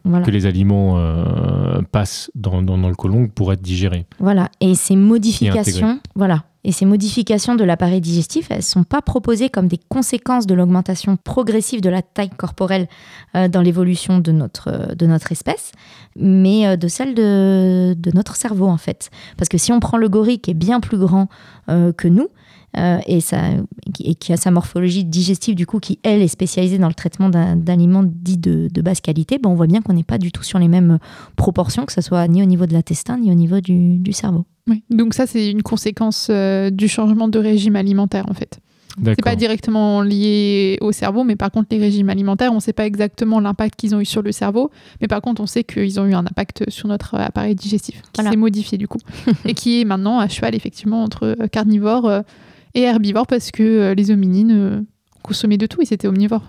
que, 0.04 0.32
les 0.32 0.46
aliments 0.46 0.98
euh, 0.98 1.82
passent 1.92 2.32
dans, 2.36 2.62
dans, 2.62 2.78
le 2.78 2.96
côlon 2.96 3.28
pour 3.28 3.54
être 3.54 3.62
digérés. 3.62 4.06
Voilà, 4.20 4.50
et 4.60 4.76
ces 4.76 4.96
modifications, 4.96 6.00
voilà, 6.16 6.44
et 6.64 6.72
ces 6.72 6.86
modifications 6.86 7.56
de 7.56 7.64
l'appareil 7.64 8.02
digestif, 8.02 8.52
elles 8.52 8.58
ne 8.58 8.62
sont 8.62 8.84
pas 8.84 9.02
proposées 9.02 9.50
comme 9.50 9.68
des 9.68 9.80
conséquences 9.90 10.48
de 10.48 10.54
l'augmentation 10.54 11.18
progressive 11.18 11.82
de 11.82 11.90
la 11.90 12.02
taille 12.02 12.30
corporelle 12.30 12.88
dans 13.34 13.62
l'évolution 13.62 14.20
de 14.20 14.32
notre, 14.32 14.96
de 14.96 15.06
notre 15.06 15.32
espèce, 15.32 15.72
mais 16.16 16.78
de 16.78 16.88
celle 16.88 17.16
de, 17.16 17.96
de, 17.98 18.12
notre 18.14 18.36
cerveau 18.36 18.68
en 18.68 18.78
fait. 18.78 19.10
Parce 19.38 19.50
que 19.50 19.58
si 19.58 19.72
on 19.72 19.80
prend 19.80 19.98
le 19.98 20.10
gorille 20.10 20.40
qui 20.40 20.52
est 20.52 20.56
bien 20.56 20.80
plus 20.80 20.98
grand 20.98 21.30
que 21.68 22.08
nous, 22.08 22.28
euh, 22.78 23.00
et, 23.06 24.16
qui 24.16 24.32
a 24.32 24.38
sa 24.38 24.50
morphologie 24.50 25.04
digestive, 25.04 25.56
du 25.56 25.66
coup, 25.66 25.80
qui, 25.80 26.00
elle, 26.04 26.22
est 26.22 26.30
spécialisée 26.30 26.78
dans 26.78 26.88
le 26.88 26.94
traitement 26.94 27.30
d'aliments 27.30 28.04
dits 28.06 28.38
de, 28.38 28.70
de, 28.72 28.82
basse 28.82 29.02
qualité, 29.02 29.40
ben, 29.40 29.50
on 29.50 29.56
voit 29.56 29.68
bien 29.68 29.82
qu'on 29.82 29.94
n'est 29.94 30.04
pas 30.04 30.18
du 30.18 30.32
tout 30.32 30.44
sur 30.44 30.58
les 30.58 30.70
mêmes 30.70 30.98
proportions, 31.36 31.86
que 31.86 31.94
ce 31.94 32.02
soit 32.02 32.28
ni 32.28 32.42
au 32.42 32.46
niveau 32.46 32.66
de 32.66 32.74
l'intestin, 32.74 33.18
ni 33.18 33.30
au 33.30 33.36
niveau 33.36 33.60
du, 33.60 33.98
du 33.98 34.14
cerveau. 34.14 34.46
Oui. 34.70 34.84
Donc 34.90 35.14
ça, 35.14 35.28
c'est 35.28 35.52
une 35.52 35.64
conséquence 35.64 36.28
euh, 36.30 36.70
du 36.70 36.88
changement 36.88 37.28
de 37.28 37.40
régime 37.40 37.76
alimentaire, 37.76 38.26
en 38.30 38.34
fait. 38.34 38.60
C'est 39.06 39.24
pas 39.24 39.38
directement 39.38 40.02
lié 40.02 40.78
au 40.82 40.92
cerveau, 40.92 41.24
mais 41.24 41.38
par 41.38 41.50
contre, 41.50 41.70
les 41.72 41.78
régimes 41.78 42.10
alimentaires, 42.10 42.52
on 42.52 42.56
ne 42.56 42.60
sait 42.60 42.74
pas 42.74 42.86
exactement 42.86 43.40
l'impact 43.40 43.80
qu'ils 43.80 43.96
ont 43.96 44.02
eu 44.02 44.06
sur 44.06 44.22
le 44.22 44.34
cerveau, 44.34 44.70
mais 45.00 45.08
par 45.08 45.22
contre, 45.22 45.42
on 45.42 45.46
sait 45.46 45.64
qu'ils 45.64 45.98
ont 46.02 46.06
eu 46.06 46.14
un 46.14 46.26
impact 46.26 46.70
sur 46.70 46.90
notre 46.90 47.16
appareil 47.16 47.56
digestif, 47.56 48.02
qui 48.12 48.22
s'est 48.22 48.36
modifié 48.36 48.78
du 48.78 48.90
coup, 48.90 49.00
et 49.46 49.54
qui 49.54 49.80
est 49.80 49.86
maintenant 49.86 50.20
à 50.20 50.28
cheval, 50.28 50.56
effectivement, 50.56 51.04
entre 51.04 51.38
carnivores 51.54 52.24
et 52.74 52.82
herbivore 52.82 53.28
parce 53.28 53.52
que 53.52 53.64
euh, 53.64 53.94
les 53.94 54.12
hominines 54.12 54.52
euh, 54.52 54.82
consommaient 55.24 55.58
de 55.58 55.68
tout 55.68 55.82
et 55.82 55.86
c'était 55.86 56.08
omnivore. 56.08 56.44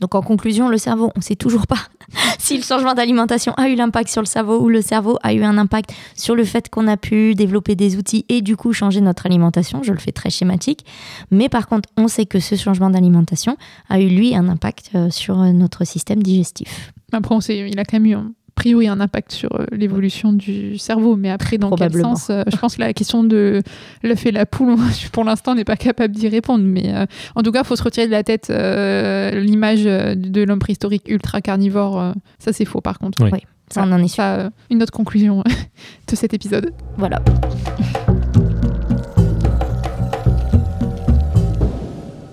Donc 0.00 0.14
en 0.14 0.22
conclusion, 0.22 0.68
le 0.68 0.78
cerveau, 0.78 1.12
on 1.14 1.20
ne 1.20 1.22
sait 1.22 1.36
toujours 1.36 1.66
pas 1.66 1.78
si 2.38 2.56
le 2.56 2.62
changement 2.62 2.94
d'alimentation 2.94 3.52
a 3.54 3.68
eu 3.68 3.76
l'impact 3.76 4.10
sur 4.10 4.20
le 4.20 4.26
cerveau 4.26 4.60
ou 4.60 4.68
le 4.68 4.82
cerveau 4.82 5.18
a 5.22 5.32
eu 5.32 5.42
un 5.42 5.58
impact 5.58 5.92
sur 6.16 6.34
le 6.34 6.44
fait 6.44 6.68
qu'on 6.68 6.88
a 6.88 6.96
pu 6.96 7.34
développer 7.34 7.76
des 7.76 7.96
outils 7.96 8.24
et 8.28 8.42
du 8.42 8.56
coup 8.56 8.72
changer 8.72 9.00
notre 9.00 9.26
alimentation. 9.26 9.82
Je 9.82 9.92
le 9.92 9.98
fais 9.98 10.12
très 10.12 10.30
schématique. 10.30 10.84
Mais 11.30 11.48
par 11.48 11.68
contre, 11.68 11.88
on 11.96 12.08
sait 12.08 12.26
que 12.26 12.40
ce 12.40 12.56
changement 12.56 12.90
d'alimentation 12.90 13.56
a 13.88 14.00
eu, 14.00 14.08
lui, 14.08 14.34
un 14.34 14.48
impact 14.48 14.90
euh, 14.94 15.10
sur 15.10 15.36
notre 15.36 15.84
système 15.84 16.22
digestif. 16.22 16.92
Après, 17.12 17.34
on 17.34 17.40
sait, 17.40 17.70
il 17.70 17.78
a 17.78 17.84
quand 17.84 18.00
même 18.00 18.06
eu 18.06 18.16
priori 18.60 18.88
un 18.88 19.00
impact 19.00 19.32
sur 19.32 19.54
euh, 19.54 19.64
l'évolution 19.72 20.34
du 20.34 20.76
cerveau, 20.76 21.16
mais 21.16 21.30
après, 21.30 21.56
dans 21.56 21.70
quel 21.70 21.94
sens 21.94 22.28
euh, 22.28 22.42
Je 22.46 22.56
pense 22.58 22.76
que 22.76 22.80
la 22.82 22.92
question 22.92 23.24
de 23.24 23.62
l'œuf 24.02 24.26
et 24.26 24.32
la 24.32 24.44
poule, 24.44 24.76
pour 25.12 25.24
l'instant, 25.24 25.54
n'est 25.54 25.64
pas 25.64 25.76
capable 25.76 26.14
d'y 26.14 26.28
répondre. 26.28 26.62
Mais 26.62 26.94
euh, 26.94 27.06
en 27.36 27.42
tout 27.42 27.52
cas, 27.52 27.62
il 27.62 27.66
faut 27.66 27.76
se 27.76 27.82
retirer 27.82 28.06
de 28.06 28.12
la 28.12 28.22
tête 28.22 28.48
l'image 28.50 29.84
de 29.84 30.42
l'homme 30.42 30.58
préhistorique 30.58 31.08
ultra 31.08 31.40
carnivore. 31.40 32.12
ça, 32.38 32.52
c'est 32.52 32.66
faux, 32.66 32.82
par 32.82 32.98
contre. 32.98 33.22
Oui, 33.22 33.30
ça, 33.70 33.82
on 33.86 33.92
en 33.92 33.98
est 33.98 34.08
sûr. 34.08 34.16
Ça, 34.16 34.50
une 34.68 34.82
autre 34.82 34.92
conclusion 34.92 35.42
de 36.08 36.16
cet 36.16 36.34
épisode. 36.34 36.74
Voilà. 36.98 37.22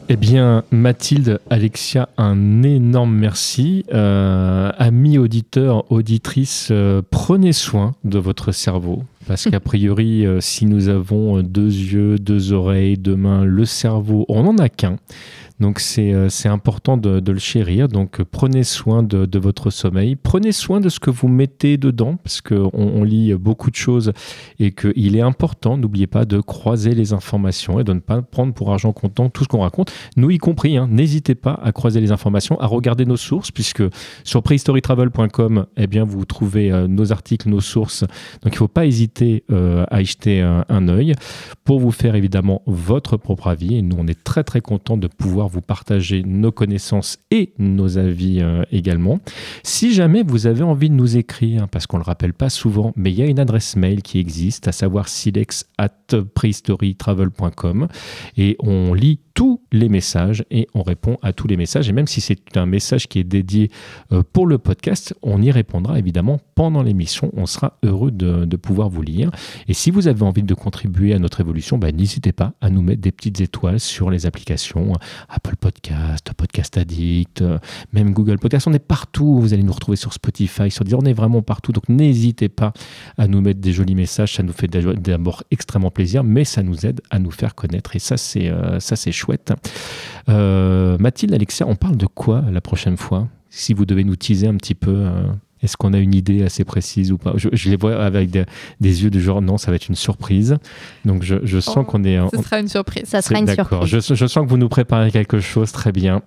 Eh 0.09 0.15
bien, 0.15 0.63
Mathilde, 0.71 1.41
Alexia, 1.49 2.07
un 2.17 2.63
énorme 2.63 3.13
merci. 3.13 3.83
Euh, 3.93 4.71
amis 4.77 5.17
auditeurs, 5.17 5.91
auditrices, 5.91 6.69
euh, 6.71 7.01
prenez 7.09 7.51
soin 7.51 7.93
de 8.05 8.17
votre 8.17 8.53
cerveau. 8.53 9.03
Parce 9.27 9.49
qu'a 9.49 9.59
priori, 9.59 10.25
euh, 10.25 10.39
si 10.39 10.65
nous 10.65 10.87
avons 10.87 11.41
deux 11.41 11.67
yeux, 11.67 12.17
deux 12.17 12.53
oreilles, 12.53 12.97
deux 12.97 13.17
mains, 13.17 13.43
le 13.43 13.65
cerveau, 13.65 14.25
on 14.29 14.43
n'en 14.43 14.57
a 14.59 14.69
qu'un. 14.69 14.95
Donc 15.59 15.81
euh, 15.97 16.29
c'est 16.29 16.47
important 16.47 16.97
de, 16.97 17.31
le 17.31 17.39
chérir. 17.39 17.87
Donc 17.87 18.21
prenez 18.23 18.63
soin 18.63 19.03
de, 19.03 19.39
votre 19.39 19.69
sommeil. 19.69 20.15
Prenez 20.15 20.51
soin 20.51 20.79
de 20.79 20.89
ce 20.89 20.99
que 20.99 21.09
vous 21.09 21.27
mettez 21.27 21.77
dedans 21.77 22.15
parce 22.17 22.41
qu'on 22.41 22.71
on 22.73 23.03
lit 23.03 23.33
beaucoup 23.35 23.71
de 23.71 23.75
choses 23.75 24.11
et 24.59 24.71
qu'il 24.71 25.15
est 25.15 25.21
important, 25.21 25.77
n'oubliez 25.77 26.07
pas 26.07 26.25
de 26.25 26.39
croiser 26.39 26.95
les 26.95 27.13
informations 27.13 27.79
et 27.79 27.83
de 27.83 27.93
ne 27.93 27.99
pas 27.99 28.21
prendre 28.21 28.53
pour 28.53 28.71
argent 28.71 28.93
comptant 28.93 29.29
tout 29.29 29.43
ce 29.43 29.47
qu'on 29.47 29.61
raconte. 29.61 29.91
Nous 30.15 30.29
y 30.31 30.37
compris, 30.37 30.77
hein, 30.77 30.87
n'hésitez 30.89 31.35
pas 31.35 31.59
à 31.63 31.71
croiser 31.71 32.01
les 32.01 32.11
informations, 32.11 32.59
à 32.59 32.67
regarder 32.67 33.05
nos 33.05 33.17
sources 33.17 33.51
puisque 33.51 33.83
sur 34.23 34.43
prehistorytravel.com, 34.43 35.65
eh 35.77 35.87
bien, 35.87 36.03
vous 36.03 36.25
trouvez 36.25 36.71
euh, 36.71 36.87
nos 36.87 37.11
articles, 37.11 37.49
nos 37.49 37.61
sources. 37.61 38.01
Donc 38.41 38.53
il 38.53 38.55
ne 38.55 38.57
faut 38.57 38.67
pas 38.67 38.85
hésiter 38.85 39.43
euh, 39.51 39.85
à 39.89 40.01
y 40.01 40.05
jeter 40.05 40.41
un, 40.41 40.65
un 40.69 40.87
œil 40.87 41.13
pour 41.63 41.79
vous 41.79 41.91
faire 41.91 42.15
évidemment 42.15 42.61
votre 42.65 43.17
propre 43.17 43.47
avis. 43.47 43.75
Et 43.75 43.81
nous, 43.81 43.95
on 43.99 44.07
est 44.07 44.23
très 44.23 44.43
très 44.43 44.61
content 44.61 44.97
de 44.97 45.07
pouvoir 45.07 45.46
vous 45.47 45.61
partager 45.61 46.23
nos 46.23 46.51
connaissances 46.51 47.19
et 47.31 47.53
nos 47.57 47.97
avis 47.97 48.41
euh, 48.41 48.63
également. 48.71 49.19
Si 49.63 49.93
jamais 49.93 50.23
vous 50.23 50.47
avez 50.47 50.63
envie 50.63 50.89
de 50.89 50.95
nous 50.95 51.17
écrire, 51.17 51.67
parce 51.67 51.87
qu'on 51.87 51.97
ne 51.97 52.03
le 52.03 52.07
rappelle 52.07 52.33
pas 52.33 52.49
souvent, 52.49 52.93
mais 52.95 53.11
il 53.11 53.17
y 53.17 53.21
a 53.21 53.27
une 53.27 53.39
adresse 53.39 53.75
mail 53.75 54.01
qui 54.01 54.19
existe, 54.19 54.67
à 54.67 54.71
savoir 54.71 55.07
silex 55.07 55.65
at 55.77 55.91
prehistorytravel.com 56.33 57.87
et 58.37 58.55
on 58.59 58.93
lit 58.93 59.19
tous 59.37 59.61
les 59.71 59.87
messages 59.87 60.43
et 60.49 60.67
on 60.73 60.81
répond 60.81 61.19
à 61.21 61.31
tous 61.31 61.45
les 61.45 61.57
messages. 61.57 61.87
Et 61.89 61.91
même 61.91 62.07
si 62.07 62.21
c'est 62.21 62.57
un 62.57 62.65
message 62.65 63.07
qui 63.07 63.19
est 63.19 63.23
dédié 63.23 63.69
euh, 64.11 64.23
pour 64.33 64.47
le 64.47 64.57
podcast, 64.57 65.13
on 65.21 65.43
y 65.43 65.51
répondra 65.51 65.99
évidemment 65.99 66.39
pendant 66.55 66.81
l'émission. 66.81 67.31
On 67.37 67.45
sera 67.45 67.77
heureux 67.83 68.09
de, 68.09 68.55
pouvoir 68.55 68.89
vous 68.89 69.03
lire. 69.03 69.29
Et 69.67 69.75
si 69.75 69.91
vous 69.91 70.07
avez 70.07 70.23
envie 70.23 70.41
de 70.41 70.55
contribuer 70.55 71.13
à 71.13 71.19
notre 71.19 71.39
évolution, 71.39 71.77
bah, 71.77 71.91
n'hésitez 71.91 72.31
pas 72.31 72.53
à 72.61 72.71
nous 72.71 72.81
mettre 72.81 73.01
des 73.01 73.11
petites 73.11 73.39
étoiles 73.39 73.79
sur 73.79 74.09
les 74.09 74.25
applications 74.25 74.93
Apple 75.37 75.55
Podcast, 75.55 76.33
Podcast 76.35 76.79
Addict, 76.79 77.43
euh, 77.43 77.59
même 77.93 78.11
Google 78.11 78.39
Podcast. 78.39 78.65
On 78.65 78.73
est 78.73 78.79
partout. 78.79 79.39
Vous 79.39 79.53
allez 79.53 79.61
nous 79.61 79.71
retrouver 79.71 79.95
sur 79.95 80.11
Spotify, 80.11 80.71
sur 80.71 80.83
dire 80.83 80.97
on 80.97 81.05
est 81.05 81.13
vraiment 81.13 81.43
partout. 81.43 81.71
Donc 81.71 81.87
n'hésitez 81.89 82.49
pas 82.49 82.73
à 83.19 83.27
nous 83.27 83.39
mettre 83.39 83.61
des 83.61 83.71
jolis 83.71 83.93
messages. 83.93 84.33
Ça 84.33 84.41
nous 84.41 84.51
fait 84.51 84.67
d'abord 84.67 85.43
extrêmement 85.51 85.91
plaisir, 85.91 86.23
mais 86.23 86.43
ça 86.43 86.63
nous 86.63 86.87
aide 86.87 87.01
à 87.11 87.19
nous 87.19 87.29
faire 87.29 87.53
connaître. 87.53 87.95
Et 87.95 87.99
ça, 87.99 88.17
c'est 88.17 88.49
euh, 88.49 88.79
ça 88.79 88.95
c'est 88.95 89.11
chouette. 89.11 89.53
Euh, 90.27 90.97
Mathilde, 90.97 91.35
Alexia, 91.35 91.67
on 91.67 91.75
parle 91.75 91.97
de 91.97 92.07
quoi 92.07 92.43
la 92.51 92.61
prochaine 92.61 92.97
fois? 92.97 93.27
Si 93.51 93.75
vous 93.75 93.85
devez 93.85 94.03
nous 94.03 94.15
teaser 94.15 94.47
un 94.47 94.55
petit 94.55 94.75
peu. 94.75 95.07
Est-ce 95.67 95.75
qu'on 95.75 95.91
a 95.91 95.97
une 95.97 96.15
idée 96.15 96.43
assez 96.43 96.63
précise 96.63 97.11
ou 97.11 97.17
pas? 97.17 97.33
Je, 97.35 97.69
les 97.69 97.75
vois 97.75 98.01
avec 98.01 98.29
des, 98.29 98.45
yeux 98.79 99.09
du 99.09 99.21
genre 99.21 99.41
non, 99.41 99.57
ça 99.57 99.69
va 99.69 99.75
être 99.75 99.89
une 99.89 99.95
surprise. 99.95 100.55
Donc 101.03 101.23
je, 101.23 101.59
sens 101.59 101.79
oh, 101.79 101.83
qu'on 101.83 102.05
est. 102.05 102.17
Ce 102.33 102.41
sera 102.41 102.59
une 102.61 102.69
surprise. 102.69 103.03
Ça 103.05 103.21
sera 103.21 103.39
une 103.39 103.49
surprise. 103.49 103.79
Je, 103.83 103.99
je, 103.99 104.25
sens 104.27 104.45
que 104.45 104.49
vous 104.49 104.57
nous 104.57 104.69
préparez 104.69 105.11
quelque 105.11 105.41
chose 105.41 105.73
très 105.73 105.91
bien. 105.91 106.21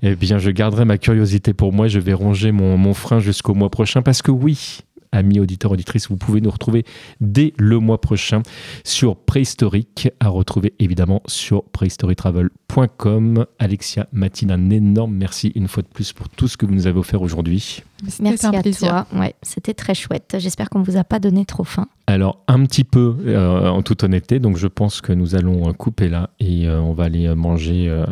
Eh 0.00 0.16
bien, 0.16 0.38
je 0.38 0.50
garderai 0.50 0.86
ma 0.86 0.96
curiosité 0.96 1.52
pour 1.52 1.74
moi. 1.74 1.88
Je 1.88 1.98
vais 1.98 2.14
ronger 2.14 2.52
mon, 2.52 2.78
mon 2.78 2.94
frein 2.94 3.18
jusqu'au 3.18 3.52
mois 3.52 3.68
prochain 3.68 4.00
parce 4.00 4.22
que 4.22 4.30
oui, 4.30 4.80
amis 5.16 5.40
auditeurs, 5.40 5.72
auditrices, 5.72 6.08
vous 6.08 6.16
pouvez 6.16 6.40
nous 6.40 6.50
retrouver 6.50 6.84
dès 7.20 7.52
le 7.58 7.78
mois 7.78 8.00
prochain 8.00 8.42
sur 8.84 9.16
Préhistorique, 9.16 10.08
à 10.20 10.28
retrouver 10.28 10.74
évidemment 10.78 11.22
sur 11.26 11.64
préhistorytravel.com. 11.64 13.46
Alexia, 13.58 14.06
Mathilde, 14.12 14.52
un 14.52 14.70
énorme 14.70 15.14
merci 15.14 15.52
une 15.54 15.68
fois 15.68 15.82
de 15.82 15.88
plus 15.88 16.12
pour 16.12 16.28
tout 16.28 16.48
ce 16.48 16.56
que 16.56 16.66
vous 16.66 16.74
nous 16.74 16.86
avez 16.86 16.98
offert 16.98 17.22
aujourd'hui. 17.22 17.82
Merci 18.20 18.46
à 18.46 18.62
toi. 18.62 19.06
Ouais, 19.14 19.34
c'était 19.42 19.74
très 19.74 19.94
chouette. 19.94 20.36
J'espère 20.38 20.68
qu'on 20.68 20.80
ne 20.80 20.84
vous 20.84 20.96
a 20.96 21.04
pas 21.04 21.18
donné 21.18 21.44
trop 21.44 21.64
faim. 21.64 21.86
Alors, 22.06 22.44
un 22.46 22.64
petit 22.64 22.84
peu, 22.84 23.16
euh, 23.26 23.68
en 23.68 23.82
toute 23.82 24.04
honnêteté. 24.04 24.38
Donc, 24.38 24.56
je 24.56 24.66
pense 24.66 25.00
que 25.00 25.12
nous 25.12 25.34
allons 25.34 25.72
couper 25.72 26.08
là 26.08 26.30
et 26.38 26.68
euh, 26.68 26.80
on 26.80 26.92
va 26.92 27.04
aller 27.04 27.34
manger 27.34 27.86
euh, 27.88 28.04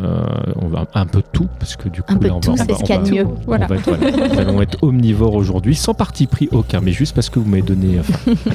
on 0.55 0.67
va, 0.67 0.87
un 0.93 1.05
peu 1.05 1.21
tout. 1.31 1.47
Parce 1.59 1.75
que 1.75 1.87
du 1.87 2.01
coup, 2.01 2.13
un 2.13 2.17
peu 2.17 2.29
on 2.29 2.39
tout, 2.39 2.55
c'est 2.57 2.73
ce 2.73 2.83
qu'il 2.83 2.95
y 2.95 2.97
a 2.97 3.01
de 3.01 3.11
mieux. 3.11 3.27
Voilà. 3.45 3.67
être, 3.71 3.83
voilà. 3.83 4.27
nous 4.27 4.39
allons 4.39 4.61
être 4.61 4.83
omnivores 4.83 5.35
aujourd'hui, 5.35 5.75
sans 5.75 5.93
parti 5.93 6.27
pris 6.27 6.49
aucun, 6.51 6.81
mais 6.81 6.91
juste 6.91 7.15
parce 7.15 7.29
que 7.29 7.39
vous 7.39 7.49
m'avez 7.49 7.61
donné 7.61 7.99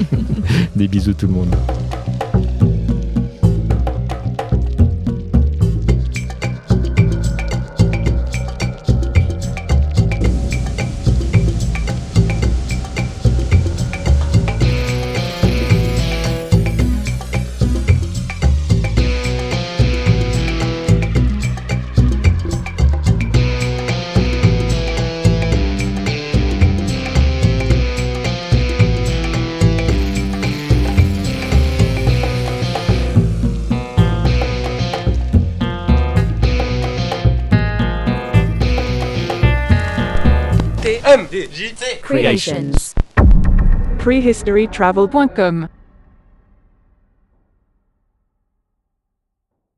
des 0.75 0.87
bisous 0.87 1.13
tout 1.13 1.27
le 1.27 1.33
monde. 1.33 1.55
Creations. 42.01 42.93
Prehistorytravel.com 43.97 45.69